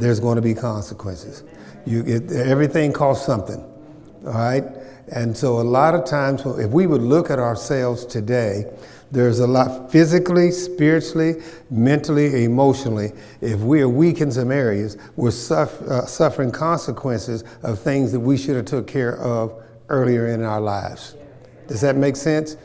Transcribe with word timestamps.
there's 0.00 0.20
going 0.20 0.36
to 0.36 0.42
be 0.42 0.54
consequences. 0.54 1.44
You, 1.86 2.04
it, 2.04 2.32
everything 2.32 2.92
costs 2.92 3.24
something, 3.24 3.62
all 4.26 4.32
right? 4.32 4.64
And 5.12 5.36
so 5.36 5.60
a 5.60 5.62
lot 5.62 5.94
of 5.94 6.04
times, 6.04 6.42
if 6.44 6.70
we 6.70 6.86
would 6.86 7.02
look 7.02 7.30
at 7.30 7.38
ourselves 7.38 8.06
today, 8.06 8.64
there's 9.10 9.40
a 9.40 9.46
lot 9.46 9.90
physically, 9.90 10.52
spiritually, 10.52 11.42
mentally, 11.68 12.44
emotionally. 12.44 13.12
If 13.40 13.58
we 13.60 13.80
are 13.80 13.88
weak 13.88 14.20
in 14.20 14.30
some 14.30 14.52
areas, 14.52 14.96
we're 15.16 15.32
suffer, 15.32 15.92
uh, 15.92 16.06
suffering 16.06 16.52
consequences 16.52 17.42
of 17.64 17.80
things 17.80 18.12
that 18.12 18.20
we 18.20 18.36
should 18.36 18.54
have 18.54 18.66
took 18.66 18.86
care 18.86 19.18
of 19.18 19.64
earlier 19.88 20.28
in 20.28 20.44
our 20.44 20.60
lives. 20.60 21.16
Does 21.66 21.80
that 21.80 21.96
make 21.96 22.14
sense? 22.14 22.56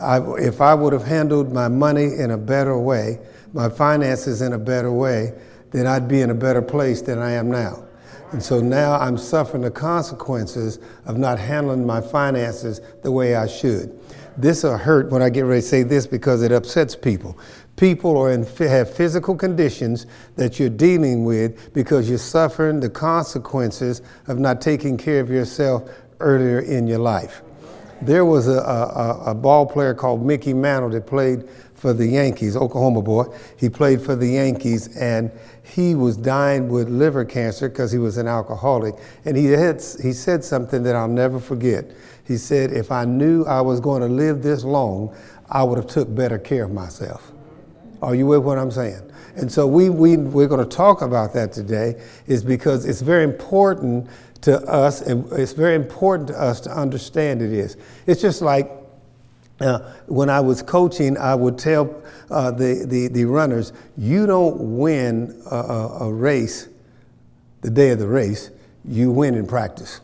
I, 0.00 0.20
if 0.38 0.62
I 0.62 0.72
would 0.72 0.94
have 0.94 1.04
handled 1.04 1.52
my 1.52 1.68
money 1.68 2.14
in 2.18 2.30
a 2.30 2.38
better 2.38 2.78
way, 2.78 3.18
my 3.52 3.68
finances 3.68 4.40
in 4.40 4.54
a 4.54 4.58
better 4.58 4.90
way, 4.90 5.34
then 5.70 5.86
I'd 5.86 6.08
be 6.08 6.20
in 6.20 6.30
a 6.30 6.34
better 6.34 6.62
place 6.62 7.02
than 7.02 7.18
I 7.18 7.32
am 7.32 7.50
now. 7.50 7.84
And 8.32 8.42
so 8.42 8.60
now 8.60 8.92
I'm 8.94 9.18
suffering 9.18 9.62
the 9.62 9.70
consequences 9.70 10.78
of 11.04 11.18
not 11.18 11.38
handling 11.38 11.84
my 11.84 12.00
finances 12.00 12.80
the 13.02 13.10
way 13.10 13.34
I 13.34 13.46
should. 13.46 13.98
This 14.36 14.62
will 14.62 14.78
hurt 14.78 15.10
when 15.10 15.20
I 15.20 15.30
get 15.30 15.42
ready 15.42 15.60
to 15.60 15.66
say 15.66 15.82
this 15.82 16.06
because 16.06 16.42
it 16.42 16.52
upsets 16.52 16.94
people. 16.94 17.36
People 17.76 18.16
are 18.18 18.30
in, 18.30 18.44
have 18.44 18.94
physical 18.94 19.34
conditions 19.34 20.06
that 20.36 20.60
you're 20.60 20.68
dealing 20.68 21.24
with 21.24 21.72
because 21.72 22.08
you're 22.08 22.18
suffering 22.18 22.80
the 22.80 22.90
consequences 22.90 24.02
of 24.28 24.38
not 24.38 24.60
taking 24.60 24.96
care 24.96 25.20
of 25.20 25.30
yourself 25.30 25.90
earlier 26.20 26.60
in 26.60 26.86
your 26.86 26.98
life. 26.98 27.42
There 28.02 28.24
was 28.24 28.48
a, 28.48 28.60
a, 28.60 29.30
a 29.30 29.34
ball 29.34 29.66
player 29.66 29.94
called 29.94 30.24
Mickey 30.24 30.54
Mantle 30.54 30.90
that 30.90 31.06
played 31.06 31.48
for 31.74 31.92
the 31.92 32.06
Yankees, 32.06 32.56
Oklahoma 32.56 33.02
boy. 33.02 33.24
He 33.58 33.68
played 33.68 34.02
for 34.02 34.14
the 34.14 34.28
Yankees 34.28 34.94
and 34.96 35.30
he 35.70 35.94
was 35.94 36.16
dying 36.16 36.68
with 36.68 36.88
liver 36.88 37.24
cancer 37.24 37.68
because 37.68 37.92
he 37.92 37.98
was 37.98 38.16
an 38.16 38.26
alcoholic. 38.26 38.94
And 39.24 39.36
he, 39.36 39.46
had, 39.46 39.76
he 40.02 40.12
said 40.12 40.42
something 40.42 40.82
that 40.82 40.96
I'll 40.96 41.08
never 41.08 41.38
forget. 41.38 41.92
He 42.26 42.36
said, 42.36 42.72
if 42.72 42.90
I 42.90 43.04
knew 43.04 43.44
I 43.44 43.60
was 43.60 43.78
going 43.78 44.02
to 44.02 44.08
live 44.08 44.42
this 44.42 44.64
long, 44.64 45.14
I 45.48 45.62
would 45.62 45.78
have 45.78 45.86
took 45.86 46.12
better 46.12 46.38
care 46.38 46.64
of 46.64 46.72
myself. 46.72 47.32
Are 48.02 48.14
you 48.14 48.26
with 48.26 48.40
what 48.40 48.58
I'm 48.58 48.70
saying? 48.70 49.10
And 49.36 49.50
so 49.50 49.66
we, 49.66 49.90
we, 49.90 50.16
we're 50.16 50.48
going 50.48 50.66
to 50.66 50.76
talk 50.76 51.02
about 51.02 51.32
that 51.34 51.52
today 51.52 52.00
is 52.26 52.42
because 52.42 52.84
it's 52.84 53.00
very 53.00 53.22
important 53.22 54.08
to 54.42 54.60
us 54.62 55.02
and 55.02 55.30
it's 55.32 55.52
very 55.52 55.76
important 55.76 56.28
to 56.28 56.40
us 56.40 56.60
to 56.62 56.70
understand 56.70 57.42
it 57.42 57.52
is. 57.52 57.76
It's 58.06 58.20
just 58.20 58.42
like 58.42 58.70
uh, 59.60 59.92
when 60.06 60.30
I 60.30 60.40
was 60.40 60.62
coaching, 60.62 61.18
I 61.18 61.34
would 61.34 61.58
tell 61.58 62.02
uh, 62.30 62.50
the, 62.50 62.84
the, 62.86 63.08
the, 63.08 63.24
runners, 63.26 63.72
you 63.96 64.26
don't 64.26 64.78
win 64.78 65.42
a, 65.50 65.56
a, 66.00 66.12
race 66.12 66.68
the 67.60 67.70
day 67.70 67.90
of 67.90 67.98
the 67.98 68.08
race, 68.08 68.50
you 68.84 69.10
win 69.10 69.34
in 69.34 69.46
practice. 69.46 70.00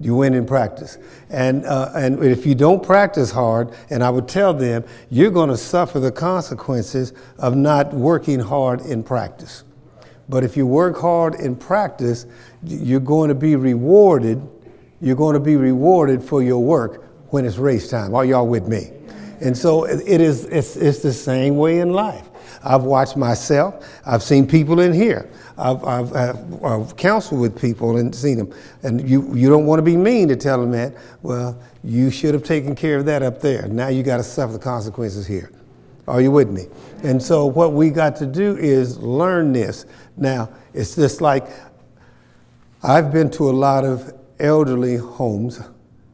You 0.00 0.16
win 0.16 0.34
in 0.34 0.44
practice. 0.44 0.98
And, 1.30 1.64
uh, 1.64 1.92
and 1.94 2.22
if 2.24 2.44
you 2.44 2.56
don't 2.56 2.82
practice 2.82 3.30
hard, 3.30 3.72
and 3.90 4.02
I 4.02 4.10
would 4.10 4.26
tell 4.26 4.52
them, 4.52 4.84
you're 5.08 5.30
going 5.30 5.50
to 5.50 5.56
suffer 5.56 6.00
the 6.00 6.10
consequences 6.10 7.12
of 7.38 7.54
not 7.54 7.94
working 7.94 8.40
hard 8.40 8.80
in 8.80 9.04
practice. 9.04 9.62
But 10.28 10.42
if 10.42 10.56
you 10.56 10.66
work 10.66 10.98
hard 10.98 11.36
in 11.36 11.54
practice, 11.54 12.26
you're 12.64 12.98
going 12.98 13.28
to 13.28 13.34
be 13.34 13.54
rewarded. 13.54 14.42
You're 15.00 15.16
going 15.16 15.34
to 15.34 15.40
be 15.40 15.54
rewarded 15.54 16.24
for 16.24 16.42
your 16.42 16.62
work 16.62 17.03
when 17.34 17.44
it's 17.44 17.56
race 17.58 17.90
time. 17.90 18.14
Are 18.14 18.24
y'all 18.24 18.46
with 18.46 18.68
me? 18.68 18.92
And 19.40 19.58
so 19.58 19.86
it 19.86 20.20
is, 20.20 20.44
it's, 20.44 20.76
it's 20.76 21.00
the 21.00 21.12
same 21.12 21.56
way 21.56 21.80
in 21.80 21.92
life. 21.92 22.28
I've 22.62 22.84
watched 22.84 23.16
myself. 23.16 23.84
I've 24.06 24.22
seen 24.22 24.46
people 24.46 24.78
in 24.78 24.92
here. 24.92 25.28
I've, 25.58 25.84
I've, 25.84 26.14
I've, 26.14 26.64
I've, 26.64 26.96
counseled 26.96 27.40
with 27.40 27.60
people 27.60 27.96
and 27.96 28.14
seen 28.14 28.38
them. 28.38 28.54
And 28.84 29.06
you, 29.10 29.34
you 29.34 29.48
don't 29.48 29.66
want 29.66 29.80
to 29.80 29.82
be 29.82 29.96
mean 29.96 30.28
to 30.28 30.36
tell 30.36 30.60
them 30.60 30.70
that, 30.70 30.94
well, 31.22 31.60
you 31.82 32.08
should 32.08 32.34
have 32.34 32.44
taken 32.44 32.76
care 32.76 32.98
of 32.98 33.06
that 33.06 33.24
up 33.24 33.40
there. 33.40 33.66
Now 33.66 33.88
you 33.88 34.04
got 34.04 34.18
to 34.18 34.22
suffer 34.22 34.52
the 34.52 34.60
consequences 34.60 35.26
here. 35.26 35.50
Are 36.06 36.20
you 36.20 36.30
with 36.30 36.50
me? 36.50 36.66
And 37.02 37.20
so 37.20 37.46
what 37.46 37.72
we 37.72 37.90
got 37.90 38.14
to 38.16 38.26
do 38.26 38.56
is 38.58 38.96
learn 38.98 39.52
this. 39.52 39.86
Now, 40.16 40.50
it's 40.72 40.94
just 40.94 41.20
like 41.20 41.48
I've 42.84 43.12
been 43.12 43.28
to 43.32 43.50
a 43.50 43.52
lot 43.52 43.84
of 43.84 44.12
elderly 44.38 44.98
homes 44.98 45.60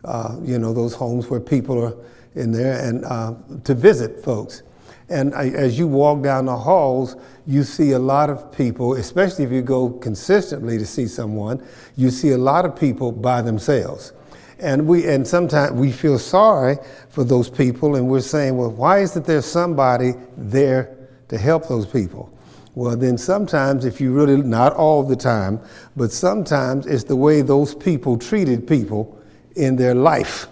uh, 0.05 0.37
you 0.43 0.59
know, 0.59 0.73
those 0.73 0.95
homes 0.95 1.29
where 1.29 1.41
people 1.41 1.83
are 1.85 1.95
in 2.35 2.53
there 2.53 2.87
and 2.87 3.05
uh, 3.05 3.35
to 3.65 3.75
visit 3.75 4.23
folks. 4.25 4.63
And 5.09 5.35
I, 5.35 5.49
as 5.49 5.77
you 5.77 5.89
walk 5.89 6.23
down 6.23 6.47
the 6.47 6.57
halls, 6.57 7.17
you 7.45 7.65
see 7.65 7.93
a 7.93 7.99
lot 7.99 8.31
of 8.31 8.53
people, 8.53 8.95
especially 8.95 9.45
if 9.45 9.51
you 9.51 9.61
go 9.61 9.91
consistently 9.91 10.79
to 10.79 10.87
see 10.87 11.09
someone, 11.09 11.67
you 11.97 12.11
see 12.11 12.31
a 12.31 12.39
lot 12.39 12.65
of 12.65 12.77
people 12.77 13.11
by 13.11 13.43
themselves. 13.43 14.13
And 14.61 14.87
we 14.87 15.09
and 15.09 15.27
sometimes 15.27 15.73
we 15.73 15.91
feel 15.91 16.19
sorry 16.19 16.77
for 17.09 17.25
those 17.25 17.51
people 17.51 17.97
and 17.97 18.09
we're 18.09 18.21
saying, 18.21 18.57
well, 18.57 18.71
why 18.71 19.01
isn't 19.01 19.25
there 19.25 19.43
somebody 19.43 20.13
there 20.37 20.97
to 21.29 21.39
help 21.39 21.67
those 21.67 21.87
people? 21.87 22.33
Well, 22.77 22.97
then 22.97 23.19
sometimes, 23.19 23.85
if 23.85 24.01
you 24.01 24.13
really, 24.13 24.37
not 24.37 24.75
all 24.75 25.03
the 25.03 25.17
time, 25.17 25.61
but 25.97 26.13
sometimes 26.13 26.87
it's 26.87 27.05
the 27.05 27.17
way 27.17 27.43
those 27.43 27.75
people 27.75 28.17
treated 28.17 28.67
people 28.69 29.20
in 29.57 29.77
their 29.77 29.95
life. 29.95 30.47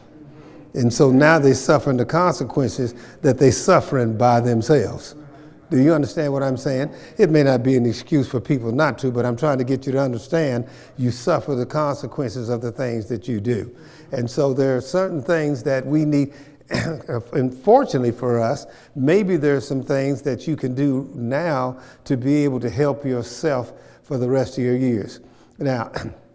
And 0.75 0.93
so 0.93 1.11
now 1.11 1.39
they're 1.39 1.55
suffering 1.55 1.97
the 1.97 2.05
consequences 2.05 2.95
that 3.23 3.39
they're 3.39 3.53
suffering 3.53 4.17
by 4.17 4.41
themselves. 4.41 5.15
Do 5.71 5.79
you 5.79 5.93
understand 5.93 6.33
what 6.33 6.43
I'm 6.43 6.57
saying? 6.57 6.95
It 7.19 7.31
may 7.31 7.43
not 7.43 7.63
be 7.63 7.77
an 7.77 7.85
excuse 7.85 8.27
for 8.27 8.41
people 8.41 8.73
not 8.73 8.99
to, 9.01 9.11
but 9.11 9.27
I'm 9.27 9.37
trying 9.37 9.59
to 9.59 9.65
get 9.65 9.87
you 9.87 9.93
to 9.93 10.01
understand 10.01 10.67
you 10.97 11.11
suffer 11.11 11.55
the 11.55 11.67
consequences 11.67 12.49
of 12.49 12.63
the 12.63 12.73
things 12.73 13.07
that 13.07 13.29
you 13.29 13.39
do. 13.41 13.75
And 14.13 14.31
so 14.31 14.55
there 14.55 14.77
are 14.77 14.81
certain 14.81 15.23
things 15.23 15.63
that 15.65 15.85
we 15.85 16.05
need. 16.05 16.33
Unfortunately 17.33 18.13
for 18.13 18.41
us, 18.41 18.67
maybe 18.95 19.37
there 19.37 19.57
are 19.57 19.61
some 19.61 19.83
things 19.83 20.23
that 20.23 20.47
you 20.47 20.57
can 20.57 20.75
do 20.75 21.11
now 21.15 21.79
to 22.05 22.17
be 22.17 22.45
able 22.45 22.61
to 22.61 22.71
help 22.71 23.05
yourself 23.05 23.73
for 24.03 24.17
the 24.17 24.29
rest 24.29 24.57
of 24.59 24.65
your 24.65 24.77
years. 24.77 25.21
Now, 25.59 25.91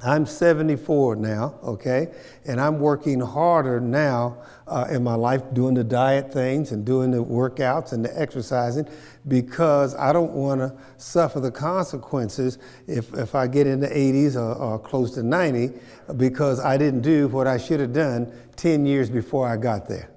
I'm 0.00 0.26
74 0.26 1.16
now, 1.16 1.58
okay, 1.64 2.08
and 2.44 2.60
I'm 2.60 2.78
working 2.78 3.18
harder 3.18 3.80
now 3.80 4.38
uh, 4.68 4.86
in 4.90 5.02
my 5.02 5.16
life 5.16 5.42
doing 5.54 5.74
the 5.74 5.82
diet 5.82 6.32
things 6.32 6.70
and 6.70 6.84
doing 6.84 7.10
the 7.10 7.24
workouts 7.24 7.92
and 7.92 8.04
the 8.04 8.20
exercising 8.20 8.88
because 9.26 9.96
I 9.96 10.12
don't 10.12 10.32
want 10.32 10.60
to 10.60 10.72
suffer 10.98 11.40
the 11.40 11.50
consequences 11.50 12.58
if, 12.86 13.12
if 13.14 13.34
I 13.34 13.48
get 13.48 13.66
in 13.66 13.80
the 13.80 13.88
80s 13.88 14.36
or, 14.36 14.54
or 14.54 14.78
close 14.78 15.14
to 15.14 15.24
90 15.24 15.72
because 16.16 16.60
I 16.60 16.76
didn't 16.76 17.00
do 17.00 17.26
what 17.28 17.48
I 17.48 17.58
should 17.58 17.80
have 17.80 17.92
done 17.92 18.32
10 18.54 18.86
years 18.86 19.10
before 19.10 19.48
I 19.48 19.56
got 19.56 19.88
there. 19.88 20.10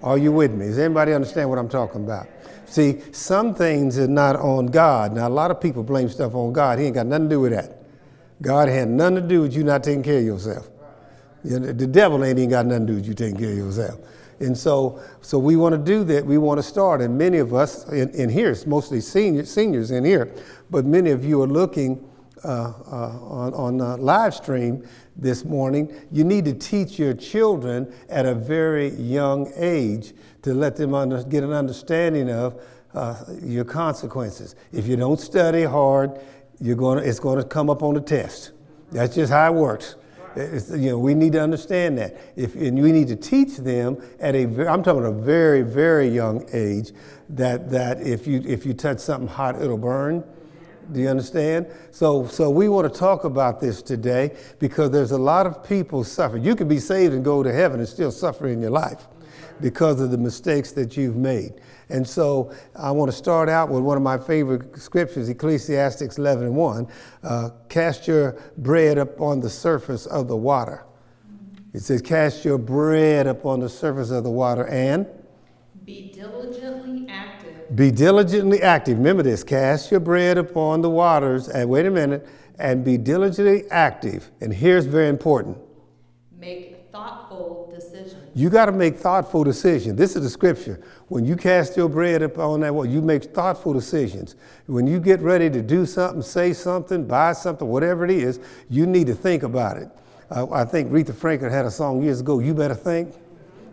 Are 0.00 0.18
you 0.18 0.30
with 0.30 0.52
me? 0.52 0.66
Does 0.66 0.78
anybody 0.78 1.12
understand 1.12 1.50
what 1.50 1.58
I'm 1.58 1.68
talking 1.68 2.04
about? 2.04 2.28
See, 2.66 3.00
some 3.10 3.54
things 3.54 3.98
are 3.98 4.06
not 4.06 4.36
on 4.36 4.66
God. 4.66 5.12
Now, 5.12 5.26
a 5.26 5.30
lot 5.30 5.50
of 5.50 5.60
people 5.60 5.82
blame 5.82 6.08
stuff 6.08 6.34
on 6.34 6.52
God. 6.52 6.78
He 6.78 6.86
ain't 6.86 6.94
got 6.94 7.06
nothing 7.06 7.28
to 7.28 7.34
do 7.34 7.40
with 7.40 7.52
that. 7.52 7.81
God 8.42 8.68
had 8.68 8.88
nothing 8.88 9.14
to 9.14 9.22
do 9.22 9.40
with 9.40 9.54
you 9.54 9.64
not 9.64 9.82
taking 9.82 10.02
care 10.02 10.18
of 10.18 10.24
yourself. 10.24 10.68
The 11.44 11.86
devil 11.86 12.24
ain't 12.24 12.38
even 12.38 12.50
got 12.50 12.66
nothing 12.66 12.86
to 12.86 12.92
do 12.92 12.96
with 12.98 13.06
you 13.06 13.14
taking 13.14 13.38
care 13.38 13.50
of 13.50 13.56
yourself. 13.56 14.00
And 14.40 14.58
so, 14.58 15.00
so 15.20 15.38
we 15.38 15.56
want 15.56 15.72
to 15.72 15.78
do 15.78 16.04
that. 16.04 16.26
We 16.26 16.36
want 16.36 16.58
to 16.58 16.62
start. 16.62 17.00
And 17.00 17.16
many 17.16 17.38
of 17.38 17.54
us 17.54 17.88
in, 17.88 18.10
in 18.10 18.28
here, 18.28 18.50
it's 18.50 18.66
mostly 18.66 19.00
senior, 19.00 19.44
seniors 19.44 19.92
in 19.92 20.04
here, 20.04 20.34
but 20.70 20.84
many 20.84 21.10
of 21.10 21.24
you 21.24 21.40
are 21.42 21.46
looking 21.46 22.04
uh, 22.44 22.72
uh, 22.90 23.18
on, 23.20 23.80
on 23.80 24.00
live 24.00 24.34
stream 24.34 24.84
this 25.14 25.44
morning. 25.44 25.92
You 26.10 26.24
need 26.24 26.44
to 26.46 26.54
teach 26.54 26.98
your 26.98 27.14
children 27.14 27.92
at 28.08 28.26
a 28.26 28.34
very 28.34 28.88
young 28.90 29.52
age 29.54 30.12
to 30.42 30.52
let 30.52 30.74
them 30.74 30.92
under, 30.92 31.22
get 31.22 31.44
an 31.44 31.52
understanding 31.52 32.30
of 32.30 32.60
uh, 32.94 33.16
your 33.42 33.64
consequences. 33.64 34.56
If 34.72 34.88
you 34.88 34.96
don't 34.96 35.20
study 35.20 35.62
hard, 35.62 36.20
you're 36.62 36.76
going 36.76 36.98
to, 36.98 37.08
it's 37.08 37.18
going 37.18 37.38
to 37.38 37.44
come 37.44 37.68
up 37.68 37.82
on 37.82 37.94
the 37.94 38.00
test. 38.00 38.52
That's 38.92 39.16
just 39.16 39.32
how 39.32 39.52
it 39.52 39.56
works. 39.56 39.96
It's, 40.36 40.70
you 40.70 40.90
know, 40.90 40.98
we 40.98 41.12
need 41.12 41.32
to 41.32 41.42
understand 41.42 41.98
that. 41.98 42.16
If, 42.36 42.54
and 42.54 42.80
we 42.80 42.92
need 42.92 43.08
to 43.08 43.16
teach 43.16 43.56
them 43.56 44.00
at 44.20 44.36
a, 44.36 44.44
I'm 44.70 44.82
talking 44.82 45.04
a 45.04 45.12
very, 45.12 45.62
very 45.62 46.08
young 46.08 46.48
age, 46.52 46.92
that, 47.30 47.68
that 47.70 48.00
if, 48.00 48.28
you, 48.28 48.42
if 48.46 48.64
you 48.64 48.74
touch 48.74 49.00
something 49.00 49.28
hot, 49.28 49.60
it'll 49.60 49.76
burn. 49.76 50.22
Do 50.92 51.00
you 51.00 51.08
understand? 51.08 51.66
So, 51.90 52.26
so 52.26 52.48
we 52.48 52.68
want 52.68 52.92
to 52.92 52.98
talk 52.98 53.24
about 53.24 53.60
this 53.60 53.82
today 53.82 54.36
because 54.60 54.90
there's 54.90 55.12
a 55.12 55.18
lot 55.18 55.46
of 55.46 55.66
people 55.68 56.04
suffering. 56.04 56.44
You 56.44 56.54
can 56.54 56.68
be 56.68 56.78
saved 56.78 57.12
and 57.12 57.24
go 57.24 57.42
to 57.42 57.52
heaven 57.52 57.80
and 57.80 57.88
still 57.88 58.12
suffer 58.12 58.46
in 58.46 58.60
your 58.60 58.70
life 58.70 59.08
because 59.60 60.00
of 60.00 60.10
the 60.10 60.18
mistakes 60.18 60.72
that 60.72 60.96
you've 60.96 61.16
made. 61.16 61.54
And 61.92 62.08
so 62.08 62.52
I 62.74 62.90
want 62.90 63.10
to 63.10 63.16
start 63.16 63.48
out 63.48 63.68
with 63.68 63.82
one 63.82 63.98
of 63.98 64.02
my 64.02 64.16
favorite 64.16 64.78
scriptures, 64.78 65.28
Ecclesiastes 65.28 66.18
11 66.18 66.46
and 66.46 66.56
1. 66.56 66.88
Uh, 67.22 67.50
cast 67.68 68.08
your 68.08 68.40
bread 68.56 68.96
upon 68.96 69.40
the 69.40 69.50
surface 69.50 70.06
of 70.06 70.26
the 70.26 70.36
water. 70.36 70.84
It 71.74 71.80
says, 71.80 72.00
Cast 72.00 72.44
your 72.44 72.58
bread 72.58 73.26
upon 73.26 73.60
the 73.60 73.68
surface 73.68 74.10
of 74.10 74.24
the 74.24 74.30
water 74.30 74.66
and 74.66 75.06
be 75.84 76.12
diligently 76.14 77.06
active 77.08 77.76
Be 77.76 77.90
diligently 77.90 78.62
active. 78.62 78.98
Remember 78.98 79.22
this 79.22 79.42
cast 79.42 79.90
your 79.90 80.00
bread 80.00 80.38
upon 80.38 80.80
the 80.80 80.90
waters. 80.90 81.48
And 81.48 81.68
wait 81.68 81.86
a 81.86 81.90
minute. 81.90 82.26
And 82.58 82.84
be 82.84 82.96
diligently 82.96 83.68
active. 83.70 84.30
And 84.40 84.52
here's 84.52 84.86
very 84.86 85.08
important 85.08 85.58
Make 86.38 86.90
thoughtful 86.92 87.70
decisions. 87.74 88.21
You 88.34 88.48
got 88.48 88.66
to 88.66 88.72
make 88.72 88.96
thoughtful 88.96 89.44
decisions. 89.44 89.96
This 89.96 90.16
is 90.16 90.22
the 90.22 90.30
scripture. 90.30 90.80
When 91.08 91.24
you 91.24 91.36
cast 91.36 91.76
your 91.76 91.88
bread 91.88 92.22
upon 92.22 92.60
that 92.60 92.74
water, 92.74 92.88
you 92.88 93.02
make 93.02 93.24
thoughtful 93.24 93.72
decisions. 93.72 94.36
When 94.66 94.86
you 94.86 95.00
get 95.00 95.20
ready 95.20 95.50
to 95.50 95.60
do 95.60 95.84
something, 95.84 96.22
say 96.22 96.52
something, 96.52 97.06
buy 97.06 97.34
something, 97.34 97.68
whatever 97.68 98.04
it 98.04 98.10
is, 98.10 98.40
you 98.70 98.86
need 98.86 99.06
to 99.08 99.14
think 99.14 99.42
about 99.42 99.76
it. 99.76 99.88
Uh, 100.30 100.46
I 100.50 100.64
think 100.64 100.90
Aretha 100.90 101.14
Franklin 101.14 101.52
had 101.52 101.66
a 101.66 101.70
song 101.70 102.02
years 102.02 102.20
ago, 102.20 102.38
You 102.38 102.54
Better 102.54 102.74
Think. 102.74 103.14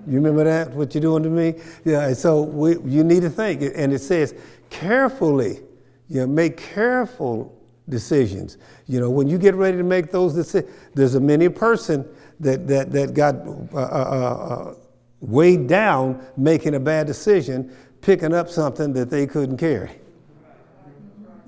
You 0.07 0.15
remember 0.15 0.43
that? 0.43 0.71
What 0.71 0.93
you're 0.93 1.01
doing 1.01 1.23
to 1.23 1.29
me? 1.29 1.55
Yeah, 1.85 2.13
so 2.13 2.41
we, 2.41 2.71
you 2.79 3.03
need 3.03 3.21
to 3.21 3.29
think. 3.29 3.61
And 3.61 3.93
it 3.93 3.99
says, 3.99 4.33
carefully, 4.69 5.61
you 6.09 6.21
know, 6.21 6.27
make 6.27 6.57
careful 6.57 7.55
decisions. 7.87 8.57
You 8.87 8.99
know, 8.99 9.09
when 9.09 9.27
you 9.27 9.37
get 9.37 9.55
ready 9.55 9.77
to 9.77 9.83
make 9.83 10.11
those 10.11 10.33
decisions, 10.33 10.73
there's 10.95 11.15
a 11.15 11.19
many 11.19 11.47
person 11.49 12.07
that, 12.39 12.67
that, 12.67 12.91
that 12.91 13.13
got 13.13 13.35
uh, 13.35 13.77
uh, 13.77 13.79
uh, 13.79 14.73
weighed 15.21 15.67
down 15.67 16.25
making 16.37 16.75
a 16.75 16.79
bad 16.79 17.07
decision, 17.07 17.75
picking 18.01 18.33
up 18.33 18.49
something 18.49 18.93
that 18.93 19.09
they 19.09 19.27
couldn't 19.27 19.57
carry. 19.57 19.91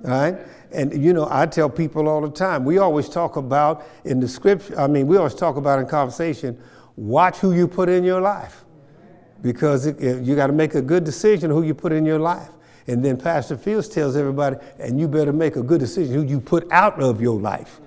All 0.03 0.09
right? 0.09 0.37
And 0.71 1.03
you 1.03 1.13
know, 1.13 1.27
I 1.29 1.45
tell 1.45 1.69
people 1.69 2.07
all 2.07 2.21
the 2.21 2.31
time, 2.31 2.63
we 2.63 2.77
always 2.77 3.09
talk 3.09 3.35
about 3.35 3.85
in 4.05 4.19
the 4.19 4.27
scripture, 4.27 4.79
I 4.79 4.87
mean, 4.87 5.07
we 5.07 5.17
always 5.17 5.35
talk 5.35 5.57
about 5.57 5.79
in 5.79 5.85
conversation, 5.85 6.61
watch 6.95 7.37
who 7.37 7.53
you 7.53 7.67
put 7.67 7.89
in 7.89 8.03
your 8.03 8.21
life. 8.21 8.63
Because 9.41 9.85
it, 9.87 9.99
it, 10.01 10.23
you 10.23 10.35
got 10.35 10.47
to 10.47 10.53
make 10.53 10.75
a 10.75 10.81
good 10.81 11.03
decision 11.03 11.49
who 11.49 11.63
you 11.63 11.73
put 11.73 11.91
in 11.91 12.05
your 12.05 12.19
life. 12.19 12.49
And 12.87 13.03
then 13.03 13.17
Pastor 13.17 13.57
Fields 13.57 13.87
tells 13.87 14.15
everybody, 14.15 14.57
and 14.79 14.99
you 14.99 15.07
better 15.07 15.33
make 15.33 15.55
a 15.55 15.63
good 15.63 15.79
decision 15.79 16.13
who 16.13 16.23
you 16.23 16.39
put 16.39 16.71
out 16.71 17.01
of 17.01 17.21
your 17.21 17.39
life. 17.39 17.81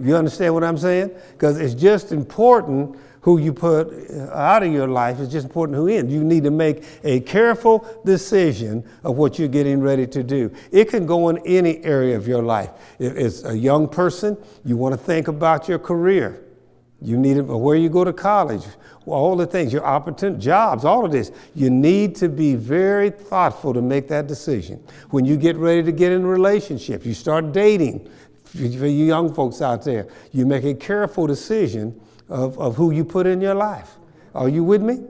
You 0.00 0.16
understand 0.16 0.54
what 0.54 0.64
I'm 0.64 0.78
saying? 0.78 1.10
Because 1.32 1.58
it's 1.58 1.74
just 1.74 2.12
important 2.12 2.98
who 3.20 3.38
you 3.38 3.52
put 3.52 3.88
uh, 4.10 4.30
out 4.32 4.62
of 4.62 4.72
your 4.72 4.88
life. 4.88 5.18
It's 5.20 5.30
just 5.30 5.46
important 5.46 5.76
who 5.76 5.86
in. 5.86 6.08
You 6.08 6.24
need 6.24 6.44
to 6.44 6.50
make 6.50 6.84
a 7.04 7.20
careful 7.20 7.86
decision 8.04 8.84
of 9.04 9.16
what 9.16 9.38
you're 9.38 9.48
getting 9.48 9.80
ready 9.80 10.06
to 10.06 10.22
do. 10.22 10.50
It 10.72 10.86
can 10.86 11.04
go 11.04 11.28
in 11.28 11.38
any 11.46 11.84
area 11.84 12.16
of 12.16 12.26
your 12.26 12.42
life. 12.42 12.70
If 12.98 13.16
it's 13.16 13.44
a 13.44 13.56
young 13.56 13.88
person, 13.88 14.36
you 14.64 14.76
want 14.76 14.94
to 14.94 14.98
think 14.98 15.28
about 15.28 15.68
your 15.68 15.78
career. 15.78 16.44
You 17.00 17.16
need 17.16 17.34
to, 17.34 17.42
where 17.42 17.76
you 17.76 17.88
go 17.88 18.02
to 18.02 18.12
college, 18.12 18.64
all 19.06 19.36
the 19.36 19.46
things, 19.46 19.72
your 19.72 19.84
opportunity, 19.84 20.40
jobs, 20.40 20.84
all 20.84 21.04
of 21.04 21.12
this. 21.12 21.30
You 21.54 21.70
need 21.70 22.16
to 22.16 22.28
be 22.28 22.54
very 22.56 23.10
thoughtful 23.10 23.72
to 23.74 23.82
make 23.82 24.08
that 24.08 24.26
decision. 24.26 24.82
When 25.10 25.24
you 25.24 25.36
get 25.36 25.56
ready 25.56 25.82
to 25.82 25.92
get 25.92 26.12
in 26.12 26.22
a 26.22 26.26
relationship, 26.26 27.06
you 27.06 27.14
start 27.14 27.52
dating, 27.52 28.08
for 28.52 28.86
you 28.86 29.04
young 29.04 29.32
folks 29.32 29.60
out 29.60 29.84
there, 29.84 30.08
you 30.32 30.46
make 30.46 30.64
a 30.64 30.74
careful 30.74 31.26
decision 31.26 32.00
of, 32.28 32.58
of 32.58 32.76
who 32.76 32.90
you 32.90 33.04
put 33.04 33.26
in 33.26 33.40
your 33.40 33.54
life. 33.54 33.96
Are 34.34 34.48
you 34.48 34.64
with 34.64 34.82
me? 34.82 35.00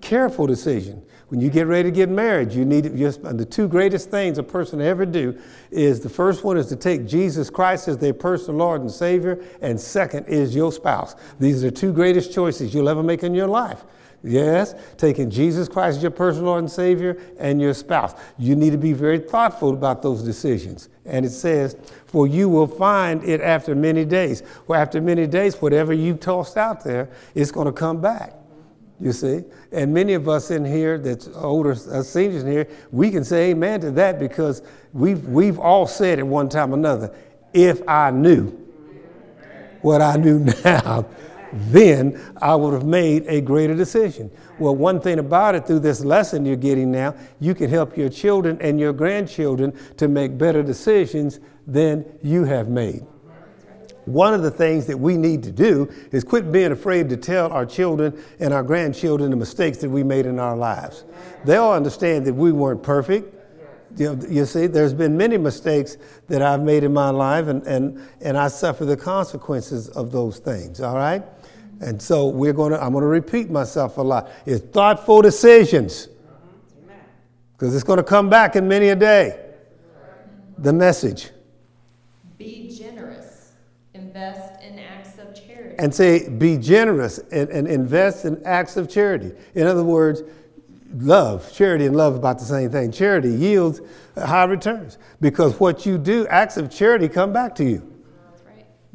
Careful 0.00 0.46
decision. 0.46 1.02
When 1.28 1.40
you 1.40 1.50
get 1.50 1.66
ready 1.66 1.90
to 1.90 1.94
get 1.94 2.08
married, 2.08 2.52
you 2.52 2.64
need 2.64 2.96
just 2.96 3.22
the 3.22 3.44
two 3.44 3.66
greatest 3.66 4.10
things 4.10 4.38
a 4.38 4.44
person 4.44 4.80
ever 4.80 5.04
do 5.04 5.36
is 5.72 5.98
the 5.98 6.08
first 6.08 6.44
one 6.44 6.56
is 6.56 6.66
to 6.68 6.76
take 6.76 7.04
Jesus 7.04 7.50
Christ 7.50 7.88
as 7.88 7.98
their 7.98 8.14
personal 8.14 8.58
Lord 8.58 8.82
and 8.82 8.90
Savior, 8.90 9.44
and 9.60 9.80
second 9.80 10.26
is 10.26 10.54
your 10.54 10.70
spouse. 10.70 11.16
These 11.40 11.64
are 11.64 11.70
the 11.70 11.76
two 11.76 11.92
greatest 11.92 12.32
choices 12.32 12.72
you'll 12.72 12.88
ever 12.88 13.02
make 13.02 13.24
in 13.24 13.34
your 13.34 13.48
life. 13.48 13.84
Yes, 14.22 14.74
taking 14.96 15.28
Jesus 15.28 15.68
Christ 15.68 15.98
as 15.98 16.02
your 16.02 16.12
personal 16.12 16.46
Lord 16.46 16.60
and 16.60 16.70
Savior 16.70 17.20
and 17.38 17.60
your 17.60 17.74
spouse. 17.74 18.14
You 18.38 18.54
need 18.56 18.70
to 18.70 18.78
be 18.78 18.92
very 18.92 19.18
thoughtful 19.18 19.70
about 19.70 20.02
those 20.02 20.22
decisions. 20.22 20.88
And 21.04 21.24
it 21.24 21.30
says, 21.30 21.76
For 22.16 22.26
you 22.26 22.48
will 22.48 22.66
find 22.66 23.22
it 23.24 23.42
after 23.42 23.74
many 23.74 24.06
days. 24.06 24.42
Well, 24.66 24.80
after 24.80 25.02
many 25.02 25.26
days, 25.26 25.60
whatever 25.60 25.92
you 25.92 26.14
tossed 26.14 26.56
out 26.56 26.82
there, 26.82 27.10
it's 27.34 27.50
going 27.50 27.66
to 27.66 27.74
come 27.74 28.00
back. 28.00 28.32
You 28.98 29.12
see? 29.12 29.44
And 29.70 29.92
many 29.92 30.14
of 30.14 30.26
us 30.26 30.50
in 30.50 30.64
here 30.64 30.96
that's 30.96 31.28
older, 31.34 31.72
us 31.72 32.08
seniors 32.08 32.42
in 32.42 32.50
here, 32.50 32.68
we 32.90 33.10
can 33.10 33.22
say 33.22 33.50
amen 33.50 33.82
to 33.82 33.90
that 33.90 34.18
because 34.18 34.62
we've, 34.94 35.26
we've 35.26 35.58
all 35.58 35.86
said 35.86 36.18
at 36.18 36.26
one 36.26 36.48
time 36.48 36.72
or 36.72 36.78
another, 36.78 37.14
if 37.52 37.86
I 37.86 38.10
knew 38.12 38.46
what 39.82 40.00
I 40.00 40.16
knew 40.16 40.38
now, 40.64 41.04
then 41.52 42.18
I 42.40 42.54
would 42.54 42.72
have 42.72 42.86
made 42.86 43.26
a 43.26 43.42
greater 43.42 43.74
decision. 43.74 44.30
Well, 44.58 44.74
one 44.74 45.00
thing 45.00 45.18
about 45.18 45.54
it, 45.54 45.66
through 45.66 45.80
this 45.80 46.04
lesson 46.04 46.46
you're 46.46 46.56
getting 46.56 46.90
now, 46.90 47.14
you 47.40 47.54
can 47.54 47.68
help 47.68 47.96
your 47.96 48.08
children 48.08 48.56
and 48.60 48.80
your 48.80 48.92
grandchildren 48.92 49.78
to 49.98 50.08
make 50.08 50.38
better 50.38 50.62
decisions 50.62 51.40
than 51.66 52.06
you 52.22 52.44
have 52.44 52.68
made. 52.68 53.04
One 54.06 54.32
of 54.32 54.42
the 54.42 54.52
things 54.52 54.86
that 54.86 54.98
we 54.98 55.16
need 55.16 55.42
to 55.42 55.50
do 55.50 55.92
is 56.12 56.22
quit 56.22 56.52
being 56.52 56.70
afraid 56.70 57.08
to 57.10 57.16
tell 57.16 57.52
our 57.52 57.66
children 57.66 58.22
and 58.38 58.54
our 58.54 58.62
grandchildren 58.62 59.30
the 59.30 59.36
mistakes 59.36 59.78
that 59.78 59.90
we 59.90 60.04
made 60.04 60.26
in 60.26 60.38
our 60.38 60.56
lives. 60.56 61.04
They'll 61.44 61.70
understand 61.70 62.24
that 62.26 62.34
we 62.34 62.52
weren't 62.52 62.84
perfect. 62.84 63.34
You, 63.96 64.14
know, 64.14 64.26
you 64.28 64.46
see, 64.46 64.68
there's 64.68 64.94
been 64.94 65.16
many 65.16 65.36
mistakes 65.38 65.96
that 66.28 66.40
I've 66.40 66.62
made 66.62 66.84
in 66.84 66.92
my 66.92 67.10
life, 67.10 67.48
and, 67.48 67.66
and, 67.66 68.00
and 68.20 68.36
I 68.36 68.48
suffer 68.48 68.84
the 68.84 68.96
consequences 68.96 69.88
of 69.88 70.12
those 70.12 70.38
things, 70.38 70.80
all 70.80 70.96
right? 70.96 71.24
And 71.80 72.00
so 72.00 72.28
we're 72.28 72.52
going 72.52 72.72
to, 72.72 72.82
I'm 72.82 72.92
going 72.92 73.02
to 73.02 73.08
repeat 73.08 73.50
myself 73.50 73.98
a 73.98 74.02
lot. 74.02 74.30
It's 74.46 74.64
thoughtful 74.64 75.22
decisions. 75.22 76.08
Because 77.52 77.74
it's 77.74 77.84
going 77.84 77.98
to 77.98 78.04
come 78.04 78.28
back 78.28 78.56
in 78.56 78.68
many 78.68 78.88
a 78.88 78.96
day. 78.96 79.42
The 80.58 80.72
message. 80.72 81.30
Be 82.38 82.74
generous. 82.76 83.52
Invest 83.94 84.62
in 84.62 84.78
acts 84.78 85.18
of 85.18 85.34
charity. 85.34 85.76
And 85.78 85.94
say, 85.94 86.28
be 86.28 86.56
generous 86.58 87.18
and, 87.30 87.48
and 87.50 87.66
invest 87.66 88.24
in 88.24 88.42
acts 88.44 88.76
of 88.76 88.90
charity. 88.90 89.32
In 89.54 89.66
other 89.66 89.84
words, 89.84 90.22
love, 90.94 91.52
charity 91.52 91.86
and 91.86 91.96
love 91.96 92.14
about 92.14 92.38
the 92.38 92.44
same 92.44 92.70
thing. 92.70 92.92
Charity 92.92 93.30
yields 93.30 93.80
high 94.16 94.44
returns 94.44 94.98
because 95.20 95.58
what 95.60 95.84
you 95.84 95.98
do, 95.98 96.26
acts 96.28 96.56
of 96.56 96.70
charity 96.70 97.08
come 97.08 97.32
back 97.32 97.54
to 97.56 97.64
you. 97.64 97.95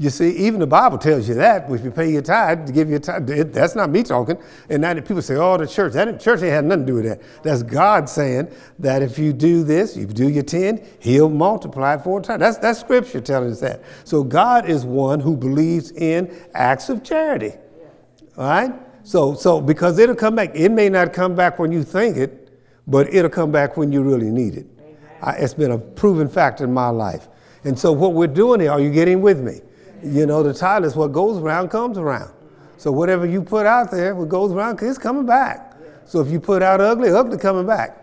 You 0.01 0.09
see, 0.09 0.31
even 0.31 0.59
the 0.59 0.65
Bible 0.65 0.97
tells 0.97 1.29
you 1.29 1.35
that 1.35 1.69
if 1.69 1.83
you 1.83 1.91
pay 1.91 2.09
your 2.11 2.23
tithe, 2.23 2.65
to 2.65 2.73
give 2.73 2.89
your 2.89 2.97
tithe, 2.97 3.53
that's 3.53 3.75
not 3.75 3.91
me 3.91 4.01
talking. 4.01 4.35
And 4.67 4.81
now 4.81 4.95
people 4.95 5.21
say, 5.21 5.35
oh, 5.35 5.57
the 5.57 5.67
church, 5.67 5.93
that 5.93 6.19
church 6.19 6.41
ain't 6.41 6.51
had 6.51 6.65
nothing 6.65 6.87
to 6.87 6.91
do 6.91 6.95
with 6.95 7.05
that. 7.05 7.21
That's 7.43 7.61
God 7.61 8.09
saying 8.09 8.51
that 8.79 9.03
if 9.03 9.19
you 9.19 9.31
do 9.31 9.63
this, 9.63 9.95
you 9.95 10.07
do 10.07 10.27
your 10.27 10.41
10, 10.41 10.83
he'll 10.97 11.29
multiply 11.29 11.93
it 11.93 12.01
four 12.01 12.19
times. 12.19 12.39
That's, 12.39 12.57
that's 12.57 12.79
scripture 12.79 13.21
telling 13.21 13.51
us 13.51 13.59
that. 13.59 13.83
So 14.03 14.23
God 14.23 14.67
is 14.67 14.85
one 14.85 15.19
who 15.19 15.37
believes 15.37 15.91
in 15.91 16.35
acts 16.55 16.89
of 16.89 17.03
charity. 17.03 17.53
All 18.39 18.45
right? 18.45 18.73
So, 19.03 19.35
so 19.35 19.61
because 19.61 19.99
it'll 19.99 20.15
come 20.15 20.33
back, 20.33 20.55
it 20.55 20.69
may 20.69 20.89
not 20.89 21.13
come 21.13 21.35
back 21.35 21.59
when 21.59 21.71
you 21.71 21.83
think 21.83 22.17
it, 22.17 22.49
but 22.87 23.13
it'll 23.13 23.29
come 23.29 23.51
back 23.51 23.77
when 23.77 23.91
you 23.91 24.01
really 24.01 24.31
need 24.31 24.55
it. 24.55 24.65
I, 25.21 25.33
it's 25.33 25.53
been 25.53 25.69
a 25.69 25.77
proven 25.77 26.27
factor 26.27 26.63
in 26.63 26.73
my 26.73 26.89
life. 26.89 27.27
And 27.63 27.77
so 27.77 27.91
what 27.91 28.13
we're 28.13 28.25
doing 28.25 28.61
here, 28.61 28.71
are 28.71 28.81
you 28.81 28.91
getting 28.91 29.21
with 29.21 29.39
me? 29.39 29.61
You 30.03 30.25
know, 30.25 30.43
the 30.43 30.53
tide 30.53 30.83
is 30.83 30.95
what 30.95 31.11
goes 31.11 31.37
around 31.37 31.69
comes 31.69 31.97
around. 31.97 32.31
So 32.77 32.91
whatever 32.91 33.25
you 33.25 33.43
put 33.43 33.65
out 33.65 33.91
there, 33.91 34.15
what 34.15 34.29
goes 34.29 34.51
around, 34.51 34.81
it's 34.81 34.97
coming 34.97 35.25
back. 35.25 35.75
So 36.05 36.19
if 36.19 36.29
you 36.29 36.39
put 36.39 36.63
out 36.63 36.81
ugly, 36.81 37.09
ugly 37.09 37.37
coming 37.37 37.67
back. 37.67 37.97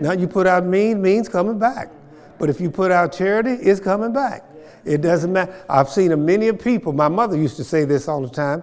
Now 0.00 0.12
you 0.12 0.26
put 0.26 0.46
out 0.46 0.64
mean, 0.64 1.00
mean's 1.00 1.28
coming 1.28 1.58
back. 1.58 1.90
But 2.38 2.50
if 2.50 2.60
you 2.60 2.70
put 2.70 2.90
out 2.90 3.12
charity, 3.12 3.52
it's 3.52 3.80
coming 3.80 4.12
back. 4.12 4.44
It 4.84 5.02
doesn't 5.02 5.32
matter. 5.32 5.54
I've 5.68 5.90
seen 5.90 6.10
a 6.12 6.16
many 6.16 6.48
of 6.48 6.58
people. 6.58 6.92
My 6.92 7.08
mother 7.08 7.36
used 7.36 7.56
to 7.58 7.64
say 7.64 7.84
this 7.84 8.08
all 8.08 8.22
the 8.22 8.30
time. 8.30 8.62